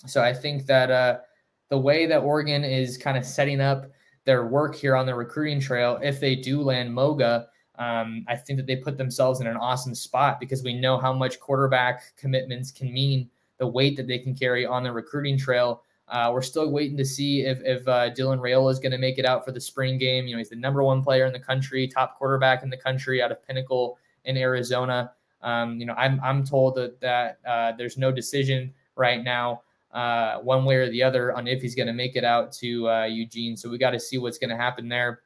so 0.05 0.21
I 0.21 0.33
think 0.33 0.65
that 0.65 0.91
uh, 0.91 1.19
the 1.69 1.77
way 1.77 2.05
that 2.05 2.19
Oregon 2.19 2.65
is 2.65 2.97
kind 2.97 3.17
of 3.17 3.25
setting 3.25 3.61
up 3.61 3.89
their 4.25 4.45
work 4.47 4.75
here 4.75 4.95
on 4.97 5.05
the 5.05 5.15
recruiting 5.15 5.59
trail, 5.59 5.99
if 6.03 6.19
they 6.19 6.35
do 6.35 6.61
land 6.61 6.93
Moga, 6.93 7.47
um, 7.83 8.25
I 8.27 8.35
think 8.35 8.57
that 8.57 8.67
they 8.67 8.77
put 8.77 8.97
themselves 8.97 9.41
in 9.41 9.47
an 9.47 9.57
awesome 9.57 9.93
spot 9.93 10.39
because 10.39 10.63
we 10.63 10.73
know 10.73 10.97
how 10.97 11.11
much 11.11 11.39
quarterback 11.39 12.15
commitments 12.15 12.71
can 12.71 12.93
mean, 12.93 13.29
the 13.57 13.67
weight 13.67 13.97
that 13.97 14.07
they 14.07 14.19
can 14.19 14.33
carry 14.33 14.65
on 14.65 14.83
the 14.83 14.91
recruiting 14.91 15.37
trail. 15.37 15.83
Uh, 16.07 16.29
we're 16.33 16.41
still 16.41 16.69
waiting 16.69 16.97
to 16.97 17.05
see 17.05 17.41
if, 17.41 17.59
if 17.63 17.87
uh, 17.87 18.09
Dylan 18.11 18.39
Raiola 18.39 18.71
is 18.71 18.79
going 18.79 18.91
to 18.91 18.97
make 18.97 19.17
it 19.17 19.25
out 19.25 19.43
for 19.43 19.51
the 19.51 19.59
spring 19.59 19.97
game. 19.97 20.27
You 20.27 20.35
know, 20.35 20.37
he's 20.37 20.49
the 20.49 20.55
number 20.55 20.83
one 20.83 21.03
player 21.03 21.25
in 21.25 21.33
the 21.33 21.39
country, 21.39 21.87
top 21.87 22.17
quarterback 22.17 22.63
in 22.63 22.69
the 22.69 22.77
country 22.77 23.21
out 23.21 23.31
of 23.31 23.45
Pinnacle 23.45 23.97
in 24.25 24.37
Arizona. 24.37 25.11
Um, 25.41 25.79
you 25.79 25.85
know, 25.85 25.93
I'm, 25.93 26.19
I'm 26.23 26.43
told 26.43 26.75
that, 26.75 26.99
that 27.01 27.39
uh, 27.45 27.73
there's 27.77 27.97
no 27.97 28.11
decision 28.11 28.73
right 28.95 29.23
now 29.23 29.63
uh, 29.93 30.39
one 30.39 30.65
way 30.65 30.75
or 30.75 30.89
the 30.89 31.03
other 31.03 31.35
on 31.35 31.47
if 31.47 31.61
he's 31.61 31.75
going 31.75 31.87
to 31.87 31.93
make 31.93 32.15
it 32.15 32.23
out 32.23 32.51
to 32.53 32.89
uh, 32.89 33.03
Eugene. 33.05 33.55
So 33.57 33.69
we 33.69 33.77
got 33.77 33.91
to 33.91 33.99
see 33.99 34.17
what's 34.17 34.37
going 34.37 34.49
to 34.49 34.57
happen 34.57 34.87
there. 34.87 35.21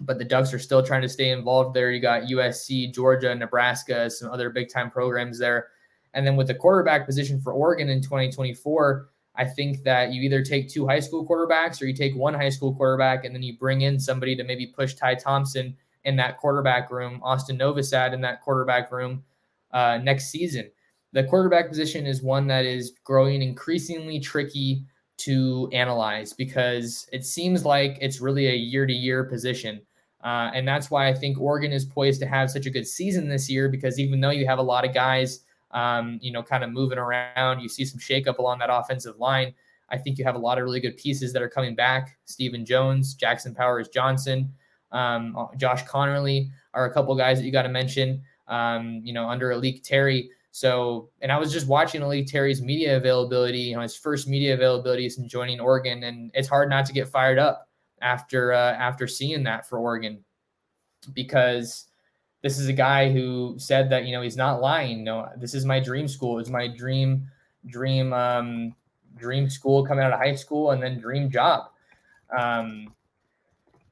But 0.00 0.18
the 0.18 0.24
Ducks 0.24 0.54
are 0.54 0.58
still 0.58 0.82
trying 0.82 1.02
to 1.02 1.08
stay 1.08 1.30
involved 1.30 1.74
there. 1.74 1.90
You 1.90 2.00
got 2.00 2.24
USC, 2.24 2.94
Georgia, 2.94 3.34
Nebraska, 3.34 4.08
some 4.10 4.30
other 4.30 4.50
big 4.50 4.68
time 4.68 4.90
programs 4.90 5.38
there. 5.38 5.68
And 6.14 6.26
then 6.26 6.36
with 6.36 6.46
the 6.46 6.54
quarterback 6.54 7.04
position 7.04 7.40
for 7.40 7.52
Oregon 7.52 7.88
in 7.88 8.00
2024, 8.00 9.08
I 9.34 9.44
think 9.44 9.82
that 9.82 10.12
you 10.12 10.22
either 10.22 10.42
take 10.42 10.68
two 10.68 10.86
high 10.86 11.00
school 11.00 11.26
quarterbacks 11.26 11.82
or 11.82 11.86
you 11.86 11.94
take 11.94 12.14
one 12.16 12.34
high 12.34 12.48
school 12.48 12.74
quarterback 12.74 13.24
and 13.24 13.34
then 13.34 13.42
you 13.42 13.56
bring 13.56 13.82
in 13.82 13.98
somebody 13.98 14.34
to 14.36 14.44
maybe 14.44 14.66
push 14.66 14.94
Ty 14.94 15.16
Thompson 15.16 15.76
in 16.04 16.16
that 16.16 16.38
quarterback 16.38 16.90
room, 16.90 17.20
Austin 17.22 17.58
Novosad 17.58 18.14
in 18.14 18.20
that 18.22 18.40
quarterback 18.40 18.90
room 18.90 19.22
uh, 19.72 19.98
next 19.98 20.30
season 20.30 20.70
the 21.12 21.24
quarterback 21.24 21.68
position 21.68 22.06
is 22.06 22.22
one 22.22 22.46
that 22.48 22.64
is 22.64 22.92
growing 23.04 23.42
increasingly 23.42 24.20
tricky 24.20 24.84
to 25.18 25.68
analyze 25.72 26.32
because 26.32 27.08
it 27.12 27.24
seems 27.24 27.64
like 27.64 27.98
it's 28.00 28.20
really 28.20 28.48
a 28.48 28.54
year 28.54 28.86
to 28.86 28.92
year 28.92 29.24
position. 29.24 29.80
Uh, 30.22 30.50
and 30.52 30.66
that's 30.66 30.90
why 30.90 31.08
I 31.08 31.14
think 31.14 31.40
Oregon 31.40 31.72
is 31.72 31.84
poised 31.84 32.20
to 32.20 32.26
have 32.26 32.50
such 32.50 32.66
a 32.66 32.70
good 32.70 32.86
season 32.86 33.28
this 33.28 33.48
year 33.48 33.68
because 33.68 34.00
even 34.00 34.20
though 34.20 34.30
you 34.30 34.46
have 34.46 34.58
a 34.58 34.62
lot 34.62 34.84
of 34.84 34.92
guys, 34.92 35.40
um, 35.70 36.18
you 36.20 36.32
know, 36.32 36.42
kind 36.42 36.64
of 36.64 36.70
moving 36.70 36.98
around, 36.98 37.60
you 37.60 37.68
see 37.68 37.84
some 37.84 38.00
shakeup 38.00 38.38
along 38.38 38.58
that 38.58 38.70
offensive 38.70 39.18
line. 39.18 39.54
I 39.90 39.96
think 39.96 40.18
you 40.18 40.24
have 40.24 40.34
a 40.34 40.38
lot 40.38 40.58
of 40.58 40.64
really 40.64 40.80
good 40.80 40.96
pieces 40.96 41.32
that 41.32 41.42
are 41.42 41.48
coming 41.48 41.74
back. 41.74 42.18
Stephen 42.24 42.64
Jones, 42.64 43.14
Jackson 43.14 43.54
Powers 43.54 43.88
Johnson, 43.88 44.52
um, 44.92 45.48
Josh 45.56 45.84
Conerly 45.84 46.50
are 46.74 46.86
a 46.86 46.92
couple 46.92 47.14
guys 47.14 47.38
that 47.38 47.44
you 47.44 47.52
got 47.52 47.62
to 47.62 47.68
mention. 47.68 48.22
Um, 48.48 49.02
you 49.04 49.12
know, 49.12 49.28
under 49.28 49.50
A'lique 49.50 49.82
Terry, 49.82 50.30
so, 50.50 51.10
and 51.20 51.30
I 51.30 51.38
was 51.38 51.52
just 51.52 51.68
watching 51.68 52.00
A'lique 52.00 52.26
Terry's 52.26 52.62
media 52.62 52.96
availability, 52.96 53.58
you 53.58 53.76
know, 53.76 53.82
his 53.82 53.94
first 53.94 54.26
media 54.26 54.54
availability 54.54 55.08
since 55.10 55.30
joining 55.30 55.60
Oregon, 55.60 56.02
and 56.04 56.30
it's 56.34 56.48
hard 56.48 56.70
not 56.70 56.86
to 56.86 56.92
get 56.92 57.08
fired 57.08 57.38
up 57.38 57.67
after 58.02 58.52
uh, 58.52 58.72
after 58.74 59.06
seeing 59.06 59.42
that 59.44 59.68
for 59.68 59.78
Oregon, 59.78 60.24
because 61.12 61.86
this 62.42 62.58
is 62.58 62.68
a 62.68 62.72
guy 62.72 63.10
who 63.10 63.56
said 63.58 63.90
that 63.90 64.04
you 64.04 64.12
know 64.12 64.22
he's 64.22 64.36
not 64.36 64.60
lying. 64.60 65.02
no, 65.04 65.28
this 65.36 65.54
is 65.54 65.64
my 65.64 65.80
dream 65.80 66.06
school. 66.06 66.38
It's 66.38 66.50
my 66.50 66.68
dream 66.68 67.26
dream 67.66 68.12
um, 68.12 68.74
dream 69.16 69.50
school 69.50 69.84
coming 69.84 70.04
out 70.04 70.12
of 70.12 70.18
high 70.18 70.34
school, 70.34 70.70
and 70.70 70.82
then 70.82 71.00
dream 71.00 71.30
job. 71.30 71.70
Um, 72.36 72.94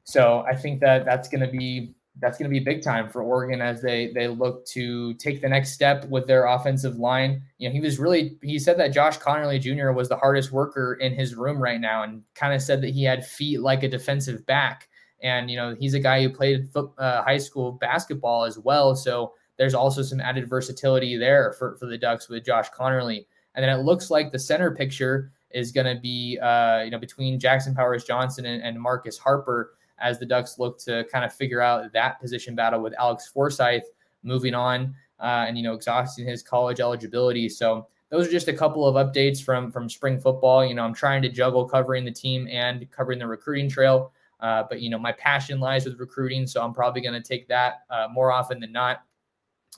so 0.04 0.44
I 0.46 0.54
think 0.54 0.80
that 0.80 1.04
that's 1.04 1.28
going 1.28 1.40
to 1.40 1.50
be 1.50 1.95
that's 2.18 2.38
going 2.38 2.50
to 2.50 2.52
be 2.52 2.64
big 2.64 2.82
time 2.82 3.10
for 3.10 3.22
Oregon 3.22 3.60
as 3.60 3.82
they 3.82 4.12
they 4.12 4.28
look 4.28 4.64
to 4.66 5.14
take 5.14 5.40
the 5.42 5.48
next 5.48 5.72
step 5.72 6.06
with 6.08 6.26
their 6.26 6.46
offensive 6.46 6.98
line. 6.98 7.42
You 7.58 7.68
know, 7.68 7.72
he 7.72 7.80
was 7.80 7.98
really 7.98 8.38
he 8.42 8.58
said 8.58 8.78
that 8.78 8.92
Josh 8.92 9.18
Conerly 9.18 9.60
Jr. 9.60 9.90
was 9.90 10.08
the 10.08 10.16
hardest 10.16 10.50
worker 10.50 10.94
in 10.94 11.14
his 11.14 11.34
room 11.34 11.62
right 11.62 11.80
now, 11.80 12.02
and 12.02 12.22
kind 12.34 12.54
of 12.54 12.62
said 12.62 12.80
that 12.82 12.90
he 12.90 13.04
had 13.04 13.26
feet 13.26 13.60
like 13.60 13.82
a 13.82 13.88
defensive 13.88 14.46
back. 14.46 14.88
And 15.22 15.50
you 15.50 15.56
know, 15.56 15.74
he's 15.78 15.94
a 15.94 16.00
guy 16.00 16.22
who 16.22 16.30
played 16.30 16.68
uh, 16.74 17.22
high 17.22 17.38
school 17.38 17.72
basketball 17.72 18.44
as 18.44 18.58
well, 18.58 18.94
so 18.94 19.32
there's 19.58 19.74
also 19.74 20.02
some 20.02 20.20
added 20.20 20.48
versatility 20.48 21.16
there 21.16 21.54
for 21.58 21.76
for 21.76 21.86
the 21.86 21.98
Ducks 21.98 22.28
with 22.28 22.44
Josh 22.44 22.70
Conerly. 22.70 23.26
And 23.54 23.62
then 23.62 23.78
it 23.78 23.82
looks 23.82 24.10
like 24.10 24.32
the 24.32 24.38
center 24.38 24.70
picture 24.70 25.32
is 25.50 25.72
going 25.72 25.86
to 25.86 26.00
be 26.00 26.38
uh, 26.38 26.82
you 26.82 26.90
know 26.90 26.98
between 26.98 27.38
Jackson 27.38 27.74
Powers 27.74 28.04
Johnson 28.04 28.46
and, 28.46 28.62
and 28.62 28.80
Marcus 28.80 29.18
Harper 29.18 29.74
as 29.98 30.18
the 30.18 30.26
Ducks 30.26 30.58
look 30.58 30.78
to 30.80 31.04
kind 31.10 31.24
of 31.24 31.32
figure 31.32 31.60
out 31.60 31.92
that 31.92 32.20
position 32.20 32.54
battle 32.54 32.80
with 32.80 32.94
Alex 32.98 33.28
Forsyth 33.28 33.84
moving 34.22 34.54
on 34.54 34.94
uh, 35.20 35.44
and 35.46 35.56
you 35.56 35.62
know 35.62 35.74
exhausting 35.74 36.26
his 36.26 36.42
college 36.42 36.80
eligibility. 36.80 37.48
So 37.48 37.86
those 38.10 38.28
are 38.28 38.30
just 38.30 38.48
a 38.48 38.52
couple 38.52 38.86
of 38.86 38.94
updates 38.94 39.42
from 39.42 39.70
from 39.70 39.88
spring 39.88 40.18
football. 40.18 40.64
You 40.64 40.74
know, 40.74 40.84
I'm 40.84 40.94
trying 40.94 41.22
to 41.22 41.28
juggle 41.28 41.68
covering 41.68 42.04
the 42.04 42.12
team 42.12 42.48
and 42.50 42.90
covering 42.90 43.18
the 43.18 43.26
recruiting 43.26 43.68
trail. 43.68 44.12
Uh, 44.40 44.64
but 44.68 44.80
you 44.80 44.90
know, 44.90 44.98
my 44.98 45.12
passion 45.12 45.60
lies 45.60 45.86
with 45.86 45.98
recruiting, 45.98 46.46
so 46.46 46.62
I'm 46.62 46.74
probably 46.74 47.00
going 47.00 47.20
to 47.20 47.26
take 47.26 47.48
that 47.48 47.84
uh, 47.90 48.08
more 48.12 48.30
often 48.30 48.60
than 48.60 48.72
not. 48.72 49.02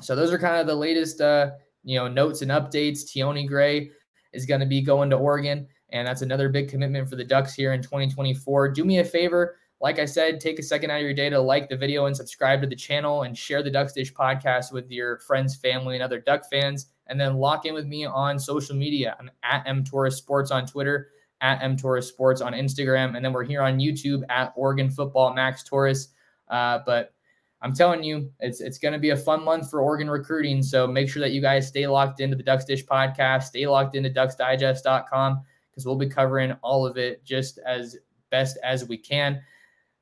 So 0.00 0.16
those 0.16 0.32
are 0.32 0.38
kind 0.38 0.56
of 0.56 0.66
the 0.66 0.74
latest, 0.74 1.20
uh, 1.20 1.50
you 1.84 1.96
know, 1.96 2.08
notes 2.08 2.42
and 2.42 2.50
updates. 2.50 3.04
Tionne 3.04 3.46
Gray 3.46 3.90
is 4.32 4.46
going 4.46 4.60
to 4.60 4.66
be 4.66 4.80
going 4.80 5.10
to 5.10 5.16
Oregon, 5.16 5.66
and 5.90 6.06
that's 6.06 6.22
another 6.22 6.48
big 6.48 6.68
commitment 6.68 7.08
for 7.08 7.16
the 7.16 7.24
Ducks 7.24 7.54
here 7.54 7.72
in 7.72 7.82
2024. 7.82 8.70
Do 8.70 8.84
me 8.84 8.98
a 8.98 9.04
favor, 9.04 9.56
like 9.81 9.99
I 9.99 10.05
said, 10.05 10.41
take 10.41 10.59
a 10.59 10.62
second 10.62 10.91
out 10.91 10.97
of 10.97 11.03
your 11.03 11.14
day 11.14 11.31
to 11.31 11.41
like 11.41 11.68
the 11.68 11.76
video 11.76 12.07
and 12.07 12.16
subscribe 12.16 12.61
to 12.62 12.66
the 12.66 12.74
channel 12.74 13.22
and 13.22 13.37
share 13.37 13.62
the 13.62 13.70
Ducks 13.70 13.93
Dish 13.93 14.12
podcast 14.12 14.72
with 14.72 14.91
your 14.91 15.18
friends, 15.20 15.55
family, 15.55 15.95
and 15.95 16.03
other 16.03 16.20
Duck 16.20 16.43
fans. 16.51 16.87
And 17.07 17.18
then 17.20 17.37
lock 17.37 17.64
in 17.64 17.74
with 17.74 17.87
me 17.87 18.05
on 18.05 18.39
social 18.39 18.74
media. 18.74 19.16
I'm 19.18 19.31
at 19.43 19.66
M 19.66 19.85
Torres 19.85 20.16
Sports 20.16 20.51
on 20.51 20.66
Twitter, 20.66 21.11
at 21.41 21.62
M 21.62 21.76
Torres 21.76 22.09
Sports 22.09 22.41
on 22.41 22.53
Instagram. 22.53 23.16
And 23.16 23.24
then 23.24 23.33
we're 23.33 23.45
here 23.45 23.62
on 23.62 23.79
YouTube 23.79 24.24
at 24.29 24.53
Oregon 24.57 24.91
Football 24.91 25.33
Max 25.33 25.62
Torres. 25.62 26.09
Uh, 26.49 26.81
but 26.85 27.14
I'm 27.62 27.72
telling 27.72 28.03
you, 28.03 28.31
it's 28.41 28.61
it's 28.61 28.79
going 28.79 28.93
to 28.93 28.99
be 28.99 29.11
a 29.11 29.16
fun 29.16 29.45
month 29.45 29.70
for 29.70 29.81
Oregon 29.81 30.11
recruiting. 30.11 30.62
So 30.62 30.87
make 30.87 31.09
sure 31.09 31.20
that 31.20 31.33
you 31.33 31.41
guys 31.41 31.68
stay 31.68 31.87
locked 31.87 32.20
into 32.20 32.37
the 32.37 32.43
Ducks 32.43 32.64
Dish 32.64 32.85
podcast, 32.85 33.45
stay 33.45 33.66
locked 33.66 33.95
into 33.95 34.11
ducksdigest.com 34.11 35.43
because 35.70 35.87
we'll 35.87 35.97
be 35.97 36.09
covering 36.09 36.53
all 36.62 36.85
of 36.85 36.97
it 36.97 37.24
just 37.24 37.59
as 37.64 37.97
best 38.31 38.59
as 38.64 38.87
we 38.87 38.97
can. 38.97 39.41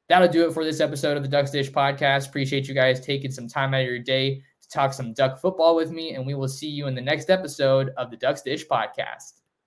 That'll 0.09 0.29
do 0.29 0.49
it 0.49 0.55
for 0.55 0.65
this 0.65 0.81
episode 0.81 1.17
of 1.17 1.23
the 1.23 1.29
Ducks 1.29 1.51
Dish 1.51 1.71
podcast. 1.71 2.29
Appreciate 2.29 2.69
you 2.69 2.75
guys 2.75 3.01
taking 3.01 3.31
some 3.31 3.49
time 3.49 3.75
out 3.75 3.81
of 3.81 3.87
your 3.87 3.99
day 3.99 4.43
to 4.63 4.69
talk 4.69 4.93
some 4.93 5.13
duck 5.13 5.39
football 5.41 5.75
with 5.75 5.91
me, 5.91 6.15
and 6.15 6.27
we 6.27 6.35
will 6.35 6.49
see 6.49 6.69
you 6.69 6.87
in 6.87 6.95
the 6.95 7.01
next 7.01 7.29
episode 7.29 7.93
of 7.97 8.11
the 8.11 8.17
Ducks 8.17 8.43
Dish 8.43 8.67
podcast. 8.67 9.41